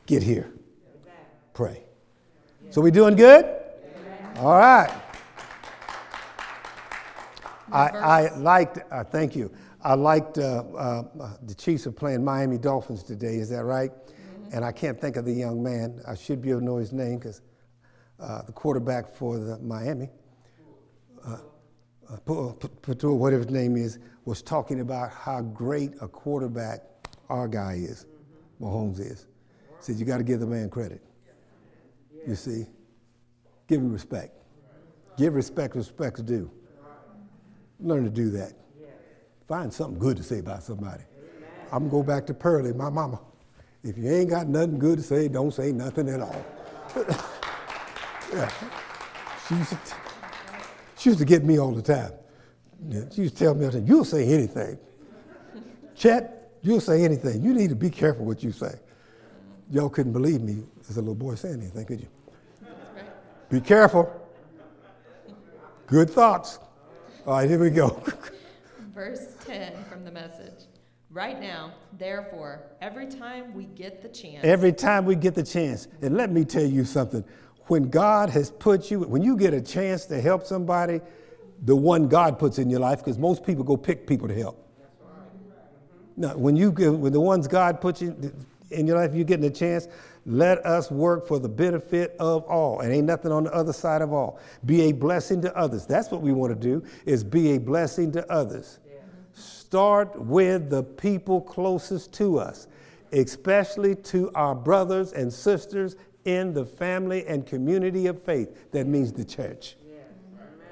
Get 0.07 0.23
here. 0.23 0.51
Pray. 1.53 1.83
So 2.71 2.81
we 2.81 2.89
doing 2.89 3.15
good? 3.15 3.45
All 4.37 4.57
right. 4.57 4.91
I, 7.71 7.87
I 7.87 8.35
liked, 8.35 8.79
uh, 8.91 9.03
thank 9.03 9.35
you. 9.35 9.51
I 9.83 9.95
liked 9.95 10.37
uh, 10.37 10.63
uh, 10.77 11.03
the 11.43 11.55
Chiefs 11.55 11.87
are 11.87 11.91
playing 11.91 12.23
Miami 12.23 12.57
Dolphins 12.57 13.03
today. 13.03 13.35
Is 13.35 13.49
that 13.49 13.63
right? 13.63 13.91
and 14.51 14.65
I 14.65 14.71
can't 14.71 14.99
think 14.99 15.15
of 15.15 15.25
the 15.25 15.33
young 15.33 15.63
man. 15.63 16.01
I 16.07 16.15
should 16.15 16.41
be 16.41 16.49
able 16.49 16.59
to 16.59 16.65
know 16.65 16.77
his 16.77 16.91
name 16.91 17.19
because 17.19 17.41
uh, 18.19 18.43
the 18.43 18.51
quarterback 18.51 19.15
for 19.15 19.37
the 19.37 19.57
Miami, 19.59 20.09
uh, 21.25 21.37
uh, 22.09 23.13
whatever 23.13 23.43
his 23.43 23.51
name 23.51 23.77
is, 23.77 23.99
was 24.25 24.41
talking 24.41 24.81
about 24.81 25.11
how 25.11 25.41
great 25.41 25.93
a 26.01 26.07
quarterback 26.07 26.81
our 27.29 27.47
guy 27.47 27.79
is, 27.79 28.05
Mahomes 28.59 28.99
is. 28.99 29.27
Said, 29.79 29.95
You 29.95 30.05
got 30.05 30.17
to 30.17 30.23
give 30.23 30.39
the 30.39 30.45
man 30.45 30.69
credit. 30.69 31.01
You 32.27 32.35
see? 32.35 32.65
Give 33.67 33.79
him 33.79 33.91
respect. 33.91 34.35
Give 35.17 35.33
respect, 35.33 35.75
respect's 35.75 36.21
due. 36.21 36.51
Learn 37.79 38.03
to 38.03 38.09
do 38.09 38.29
that. 38.31 38.53
Find 39.51 39.73
something 39.73 39.99
good 39.99 40.15
to 40.15 40.23
say 40.23 40.39
about 40.39 40.63
somebody. 40.63 41.03
I'm 41.73 41.89
going 41.89 41.91
to 41.91 41.97
go 41.97 42.03
back 42.03 42.25
to 42.27 42.33
Pearlie, 42.33 42.71
my 42.71 42.89
mama. 42.89 43.19
If 43.83 43.97
you 43.97 44.09
ain't 44.09 44.29
got 44.29 44.47
nothing 44.47 44.79
good 44.79 44.99
to 44.99 45.03
say, 45.03 45.27
don't 45.27 45.53
say 45.53 45.73
nothing 45.73 46.07
at 46.07 46.21
all. 46.21 46.45
yeah. 48.33 48.49
She 49.45 49.55
used, 49.55 49.71
to, 49.71 49.77
she 50.97 51.09
used 51.09 51.19
to 51.19 51.25
get 51.25 51.43
me 51.43 51.59
all 51.59 51.73
the 51.73 51.81
time. 51.81 52.13
She 53.13 53.23
used 53.23 53.35
to 53.35 53.43
tell 53.43 53.53
me, 53.53 53.65
I 53.65 53.71
said, 53.71 53.85
you'll 53.85 54.05
say 54.05 54.25
anything. 54.25 54.79
Chet, 55.95 56.53
you'll 56.61 56.79
say 56.79 57.03
anything. 57.03 57.43
You 57.43 57.53
need 57.53 57.71
to 57.71 57.75
be 57.75 57.89
careful 57.89 58.23
what 58.23 58.41
you 58.41 58.53
say. 58.53 58.79
Y'all 59.69 59.89
couldn't 59.89 60.13
believe 60.13 60.39
me 60.41 60.63
as 60.89 60.95
a 60.95 61.01
little 61.01 61.13
boy 61.13 61.35
saying 61.35 61.59
anything, 61.59 61.85
could 61.85 61.99
you? 61.99 62.07
Be 63.49 63.59
careful. 63.59 64.09
Good 65.87 66.09
thoughts. 66.09 66.57
All 67.27 67.33
right, 67.33 67.49
here 67.49 67.59
we 67.59 67.69
go. 67.69 68.01
Verse 69.01 69.33
10 69.47 69.73
from 69.85 70.05
the 70.05 70.11
message. 70.11 70.67
Right 71.09 71.41
now, 71.41 71.73
therefore, 71.97 72.61
every 72.81 73.07
time 73.07 73.51
we 73.51 73.63
get 73.65 74.03
the 74.03 74.07
chance. 74.07 74.43
Every 74.43 74.71
time 74.71 75.05
we 75.05 75.15
get 75.15 75.33
the 75.33 75.41
chance. 75.41 75.87
And 76.03 76.15
let 76.15 76.31
me 76.31 76.45
tell 76.45 76.63
you 76.63 76.85
something. 76.85 77.23
When 77.65 77.89
God 77.89 78.29
has 78.29 78.51
put 78.51 78.91
you, 78.91 78.99
when 78.99 79.23
you 79.23 79.35
get 79.35 79.55
a 79.55 79.61
chance 79.61 80.05
to 80.05 80.21
help 80.21 80.45
somebody, 80.45 81.01
the 81.63 81.75
one 81.75 82.09
God 82.09 82.37
puts 82.37 82.59
in 82.59 82.69
your 82.69 82.79
life, 82.79 82.99
because 82.99 83.17
most 83.17 83.43
people 83.43 83.63
go 83.63 83.75
pick 83.75 84.05
people 84.05 84.27
to 84.27 84.35
help. 84.35 84.63
Now, 86.15 86.37
when 86.37 86.55
you 86.55 86.71
get, 86.71 86.93
when 86.93 87.11
the 87.11 87.21
ones 87.21 87.47
God 87.47 87.81
puts 87.81 88.03
you 88.03 88.31
in 88.69 88.85
your 88.85 88.97
life, 88.97 89.15
you're 89.15 89.25
getting 89.25 89.45
a 89.45 89.49
chance, 89.49 89.87
let 90.27 90.63
us 90.63 90.91
work 90.91 91.27
for 91.27 91.39
the 91.39 91.49
benefit 91.49 92.15
of 92.19 92.43
all. 92.43 92.81
And 92.81 92.93
ain't 92.93 93.07
nothing 93.07 93.31
on 93.31 93.45
the 93.45 93.51
other 93.51 93.73
side 93.73 94.03
of 94.03 94.13
all. 94.13 94.39
Be 94.63 94.89
a 94.89 94.91
blessing 94.91 95.41
to 95.41 95.57
others. 95.57 95.87
That's 95.87 96.11
what 96.11 96.21
we 96.21 96.33
want 96.33 96.53
to 96.53 96.59
do, 96.59 96.85
is 97.07 97.23
be 97.23 97.55
a 97.55 97.57
blessing 97.57 98.11
to 98.11 98.31
others 98.31 98.77
start 99.71 100.19
with 100.19 100.69
the 100.69 100.83
people 100.83 101.39
closest 101.39 102.11
to 102.11 102.37
us, 102.37 102.67
especially 103.13 103.95
to 103.95 104.29
our 104.35 104.53
brothers 104.53 105.13
and 105.13 105.31
sisters 105.31 105.95
in 106.25 106.53
the 106.53 106.65
family 106.65 107.25
and 107.25 107.45
community 107.45 108.07
of 108.07 108.21
faith. 108.21 108.69
That 108.73 108.85
means 108.85 109.13
the 109.13 109.23
church. 109.23 109.77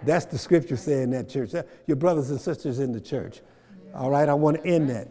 That's 0.04 0.26
the 0.26 0.38
scripture 0.38 0.76
saying 0.76 1.12
that 1.12 1.30
church. 1.30 1.56
Uh, 1.56 1.64
your 1.88 1.96
brothers 1.96 2.30
and 2.30 2.42
sisters 2.42 2.80
in 2.80 2.92
the 2.92 3.00
church. 3.00 3.40
All 3.96 4.10
right, 4.10 4.28
I 4.28 4.34
want 4.34 4.62
to 4.62 4.70
end 4.70 4.90
that. 4.90 5.08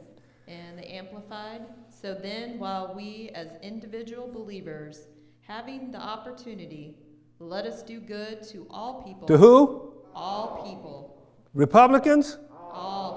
And 0.47 0.79
the 0.79 0.95
Amplified. 0.95 1.63
So 1.89 2.13
then, 2.13 2.59
while 2.59 2.93
we 2.95 3.31
as 3.35 3.49
individual 3.63 4.31
believers, 4.31 5.07
having 5.41 5.93
the 5.93 5.99
opportunity, 5.99 6.95
let 7.39 7.65
us 7.65 7.83
do 7.83 8.01
good 8.01 8.43
to 8.49 8.67
all 8.69 9.03
people. 9.03 9.27
To 9.29 9.39
who? 9.39 9.95
All 10.15 10.63
people. 10.63 11.27
Republicans? 11.55 12.37
All. 12.53 13.08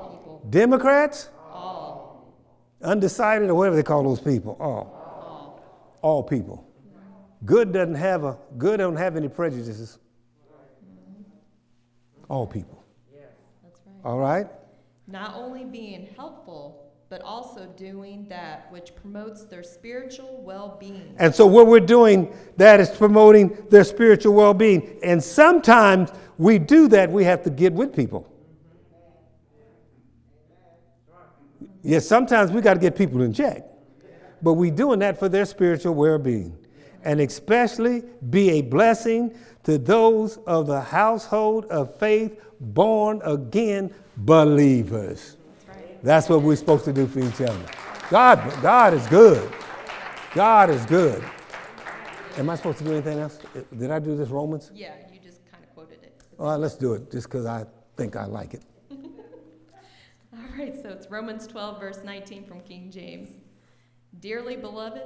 Democrats? 0.49 1.29
All. 1.51 2.33
Undecided 2.81 3.49
or 3.49 3.55
whatever 3.55 3.75
they 3.75 3.83
call 3.83 4.03
those 4.03 4.19
people. 4.19 4.57
All. 4.59 5.99
All 6.01 6.23
people. 6.23 6.67
Good 7.45 7.73
doesn't 7.73 7.95
have 7.95 8.23
a 8.23 8.37
good 8.57 8.77
don't 8.77 8.95
have 8.95 9.15
any 9.15 9.27
prejudices. 9.27 9.97
All 12.29 12.47
people. 12.47 12.83
Yeah. 13.13 13.21
That's 13.63 13.81
right. 13.85 14.09
All 14.09 14.19
right? 14.19 14.47
Not 15.07 15.35
only 15.35 15.65
being 15.65 16.07
helpful, 16.15 16.91
but 17.09 17.21
also 17.23 17.65
doing 17.75 18.25
that 18.29 18.71
which 18.71 18.95
promotes 18.95 19.43
their 19.43 19.63
spiritual 19.63 20.41
well 20.43 20.77
being. 20.79 21.13
And 21.17 21.35
so, 21.35 21.45
what 21.45 21.67
we're 21.67 21.81
doing, 21.81 22.33
that 22.55 22.79
is 22.79 22.89
promoting 22.89 23.67
their 23.69 23.83
spiritual 23.83 24.33
well 24.33 24.53
being. 24.53 24.97
And 25.03 25.21
sometimes 25.21 26.09
we 26.37 26.57
do 26.57 26.87
that, 26.87 27.11
we 27.11 27.25
have 27.25 27.43
to 27.43 27.49
get 27.49 27.73
with 27.73 27.93
people. 27.93 28.30
Yes, 31.83 32.07
sometimes 32.07 32.51
we 32.51 32.61
got 32.61 32.75
to 32.75 32.79
get 32.79 32.95
people 32.95 33.21
in 33.21 33.33
check, 33.33 33.63
but 34.41 34.53
we're 34.53 34.71
doing 34.71 34.99
that 34.99 35.19
for 35.19 35.29
their 35.29 35.45
spiritual 35.45 35.95
well 35.95 36.19
being. 36.19 36.57
And 37.03 37.19
especially 37.19 38.03
be 38.29 38.51
a 38.51 38.61
blessing 38.61 39.33
to 39.63 39.77
those 39.77 40.37
of 40.45 40.67
the 40.67 40.81
household 40.81 41.65
of 41.65 41.97
faith, 41.97 42.39
born 42.59 43.21
again 43.23 43.91
believers. 44.17 45.37
That's 46.03 46.29
what 46.29 46.41
we're 46.41 46.55
supposed 46.55 46.85
to 46.85 46.93
do 46.93 47.07
for 47.07 47.19
each 47.19 47.41
other. 47.41 47.65
God, 48.09 48.61
God 48.61 48.93
is 48.93 49.05
good. 49.07 49.51
God 50.33 50.69
is 50.69 50.85
good. 50.85 51.23
Am 52.37 52.49
I 52.49 52.55
supposed 52.55 52.77
to 52.79 52.83
do 52.83 52.91
anything 52.91 53.19
else? 53.19 53.39
Did 53.77 53.91
I 53.91 53.99
do 53.99 54.15
this 54.15 54.29
Romans? 54.29 54.71
Yeah, 54.73 54.93
you 55.11 55.19
just 55.19 55.39
kind 55.51 55.63
of 55.63 55.73
quoted 55.73 56.03
it. 56.03 56.21
All 56.39 56.47
right, 56.47 56.55
let's 56.55 56.75
do 56.75 56.93
it 56.93 57.11
just 57.11 57.27
because 57.27 57.45
I 57.45 57.65
think 57.97 58.15
I 58.15 58.25
like 58.25 58.53
it. 58.53 58.61
Right, 60.57 60.75
so 60.81 60.89
it's 60.89 61.09
Romans 61.09 61.47
12, 61.47 61.79
verse 61.79 61.99
19 62.03 62.45
from 62.45 62.59
King 62.61 62.91
James. 62.91 63.29
Dearly 64.19 64.57
beloved, 64.57 65.03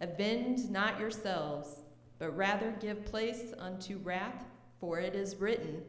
avenge 0.00 0.68
not 0.68 1.00
yourselves, 1.00 1.82
but 2.18 2.36
rather 2.36 2.74
give 2.80 3.04
place 3.04 3.54
unto 3.58 3.98
wrath, 3.98 4.44
for 4.78 5.00
it 5.00 5.14
is 5.14 5.36
written, 5.36 5.82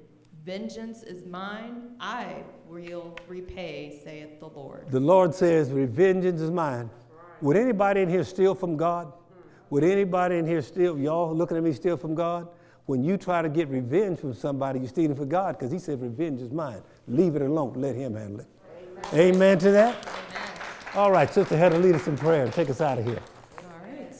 Vengeance 0.45 1.03
is 1.03 1.25
mine, 1.25 1.95
I 1.99 2.43
will 2.67 3.17
repay, 3.27 3.99
saith 4.03 4.39
the 4.39 4.47
Lord. 4.47 4.89
The 4.91 4.99
Lord 4.99 5.33
says, 5.35 5.69
Vengeance 5.69 6.39
is 6.39 6.51
mine. 6.51 6.89
Would 7.41 7.57
anybody 7.57 8.01
in 8.01 8.09
here 8.09 8.23
steal 8.23 8.55
from 8.55 8.77
God? 8.77 9.11
Would 9.71 9.83
anybody 9.83 10.37
in 10.37 10.45
here 10.45 10.61
steal, 10.61 10.97
y'all 10.97 11.35
looking 11.35 11.57
at 11.57 11.63
me 11.63 11.73
steal 11.73 11.97
from 11.97 12.15
God? 12.15 12.47
When 12.85 13.03
you 13.03 13.17
try 13.17 13.41
to 13.41 13.49
get 13.49 13.67
revenge 13.67 14.19
from 14.19 14.33
somebody, 14.33 14.79
you're 14.79 14.87
stealing 14.87 15.15
from 15.15 15.27
God 15.27 15.57
because 15.57 15.71
He 15.71 15.79
said, 15.79 15.99
Revenge 16.01 16.39
is 16.39 16.51
mine. 16.51 16.81
Leave 17.07 17.35
it 17.35 17.41
alone. 17.41 17.73
Let 17.75 17.95
Him 17.95 18.15
handle 18.15 18.41
it. 18.41 18.47
Amen 19.13 19.59
to 19.59 19.71
that? 19.71 19.95
All 20.95 21.11
right, 21.11 21.31
Sister 21.31 21.55
Heather, 21.55 21.77
lead 21.77 21.93
us 21.93 22.07
in 22.07 22.17
prayer 22.17 22.43
and 22.43 22.51
take 22.51 22.69
us 22.69 22.81
out 22.81 22.97
of 22.97 23.05
here. 23.05 23.21
All 23.59 23.65
right. 23.83 24.13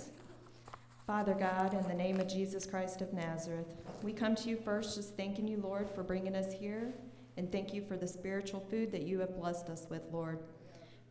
Father 1.07 1.33
God, 1.33 1.73
in 1.73 1.86
the 1.88 1.93
name 1.93 2.19
of 2.19 2.27
Jesus 2.27 2.67
Christ 2.67 3.01
of 3.01 3.11
Nazareth, 3.11 3.65
we 4.03 4.13
come 4.13 4.36
to 4.36 4.47
you 4.47 4.55
first 4.55 4.95
just 4.95 5.17
thanking 5.17 5.47
you, 5.47 5.57
Lord, 5.57 5.89
for 5.89 6.03
bringing 6.03 6.36
us 6.36 6.53
here, 6.53 6.93
and 7.36 7.51
thank 7.51 7.73
you 7.73 7.81
for 7.81 7.97
the 7.97 8.07
spiritual 8.07 8.59
food 8.69 8.91
that 8.91 9.01
you 9.01 9.19
have 9.19 9.36
blessed 9.36 9.69
us 9.69 9.88
with, 9.89 10.03
Lord. 10.11 10.39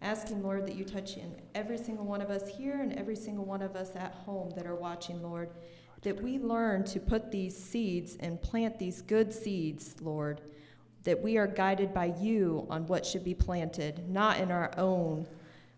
Asking, 0.01 0.43
Lord, 0.43 0.67
that 0.67 0.77
you 0.77 0.85
touch 0.85 1.17
in 1.17 1.35
every 1.55 1.77
single 1.77 2.05
one 2.05 2.23
of 2.23 2.31
us 2.31 2.49
here 2.49 2.81
and 2.81 2.93
every 2.93 3.17
single 3.17 3.45
one 3.45 3.61
of 3.61 3.75
us 3.75 3.91
at 3.97 4.15
home 4.15 4.53
that 4.57 4.67
are 4.67 4.77
watching, 4.77 5.21
Lord, 5.21 5.51
that 6.03 6.23
we 6.23 6.39
learn 6.39 6.85
to 6.85 7.01
put 7.01 7.33
these 7.33 7.57
seeds 7.57 8.17
and 8.21 8.41
plant 8.41 8.79
these 8.79 9.03
good 9.03 9.33
seeds, 9.33 9.97
Lord 10.01 10.41
that 11.05 11.23
we 11.23 11.37
are 11.37 11.47
guided 11.47 11.95
by 11.95 12.15
you 12.21 12.67
on 12.71 12.87
what 12.87 13.07
should 13.07 13.25
be 13.25 13.35
planted, 13.35 14.09
not 14.09 14.41
in 14.41 14.51
our 14.51 14.73
own 14.79 15.27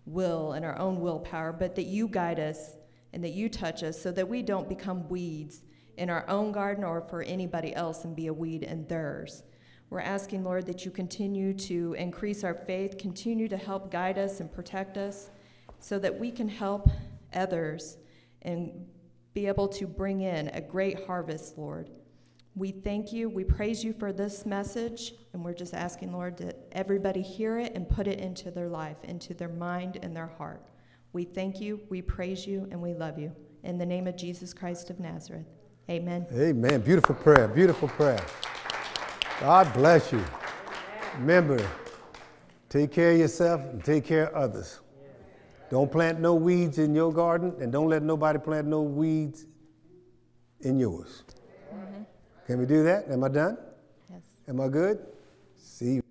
will 0.07 0.53
and 0.53 0.65
our 0.65 0.79
own 0.79 1.01
willpower, 1.01 1.53
but 1.53 1.75
that 1.75 1.87
you 1.87 2.09
guide 2.09 2.39
us 2.39 2.77
and 3.13 3.23
that 3.23 3.33
you 3.33 3.49
touch 3.49 3.83
us 3.83 4.01
so 4.01 4.13
that 4.13 4.29
we 4.29 4.43
don't 4.43 4.69
become 4.69 5.09
weeds 5.09 5.63
in 5.97 6.11
our 6.11 6.29
own 6.29 6.53
garden 6.53 6.85
or 6.85 7.01
for 7.01 7.23
anybody 7.23 7.75
else 7.75 8.05
and 8.05 8.15
be 8.15 8.29
a 8.29 8.33
weed 8.33 8.63
in 8.63 8.87
theirs. 8.87 9.43
We're 9.89 10.01
asking, 10.01 10.45
Lord, 10.45 10.67
that 10.67 10.85
you 10.85 10.91
continue 10.91 11.55
to 11.55 11.95
increase 11.95 12.45
our 12.45 12.55
faith, 12.55 12.99
continue 12.99 13.49
to 13.49 13.57
help 13.57 13.91
guide 13.91 14.19
us 14.19 14.41
and 14.41 14.53
protect 14.53 14.97
us 14.97 15.31
so 15.79 15.99
that 15.99 16.19
we 16.19 16.31
can 16.31 16.49
help 16.49 16.89
others 17.35 17.97
and 18.43 18.87
be 19.33 19.47
able 19.47 19.69
to 19.69 19.87
bring 19.87 20.23
in 20.23 20.49
a 20.49 20.61
great 20.61 21.07
harvest, 21.07 21.57
Lord. 21.57 21.91
We 22.57 22.71
thank 22.71 23.13
you. 23.13 23.29
We 23.29 23.45
praise 23.45 23.85
you 23.85 23.93
for 23.93 24.15
this 24.15 24.47
message. 24.47 25.13
And 25.35 25.45
we're 25.45 25.53
just 25.53 25.75
asking, 25.75 26.13
Lord, 26.13 26.39
that 26.39 26.57
everybody 26.73 27.21
hear 27.21 27.59
it 27.59 27.75
and 27.75 27.87
put 27.87 28.07
it 28.07 28.19
into 28.19 28.51
their 28.51 28.69
life, 28.69 28.97
into 29.05 29.35
their 29.35 29.51
mind 29.51 29.99
and 30.03 30.17
their 30.17 30.27
heart. 30.27 30.63
We 31.13 31.25
thank 31.25 31.61
you, 31.61 31.81
we 31.91 32.01
praise 32.01 32.47
you, 32.47 32.67
and 32.71 32.81
we 32.81 32.95
love 32.95 33.19
you. 33.19 33.31
In 33.63 33.77
the 33.77 33.85
name 33.85 34.07
of 34.07 34.17
Jesus 34.17 34.55
Christ 34.55 34.89
of 34.89 34.99
Nazareth. 34.99 35.47
Amen. 35.91 36.27
Amen. 36.33 36.81
Beautiful 36.81 37.15
prayer. 37.15 37.47
Beautiful 37.47 37.89
prayer. 37.89 38.25
God 39.41 39.73
bless 39.75 40.11
you. 40.11 40.25
Remember, 41.19 41.59
take 42.71 42.91
care 42.91 43.13
of 43.13 43.19
yourself 43.19 43.61
and 43.61 43.85
take 43.85 44.05
care 44.05 44.29
of 44.29 44.35
others. 44.35 44.81
Don't 45.71 45.93
plant 45.93 46.21
no 46.21 46.35
weeds 46.35 46.79
in 46.79 46.95
your 46.95 47.13
garden, 47.13 47.55
and 47.61 47.71
don't 47.71 47.89
let 47.89 48.03
nobody 48.03 48.39
plant 48.39 48.67
no 48.67 48.81
weeds 48.83 49.47
in 50.61 50.79
yours. 50.79 51.25
Mm-hmm. 51.75 52.03
Can 52.47 52.61
we 52.61 52.67
do 52.67 52.85
that? 52.85 53.11
Am 53.11 53.25
I 53.25 53.29
done? 53.29 53.59
Yes. 54.09 54.23
Am 54.49 54.61
I 54.61 54.69
good? 54.69 55.05
See 55.59 55.95
you. 55.99 56.06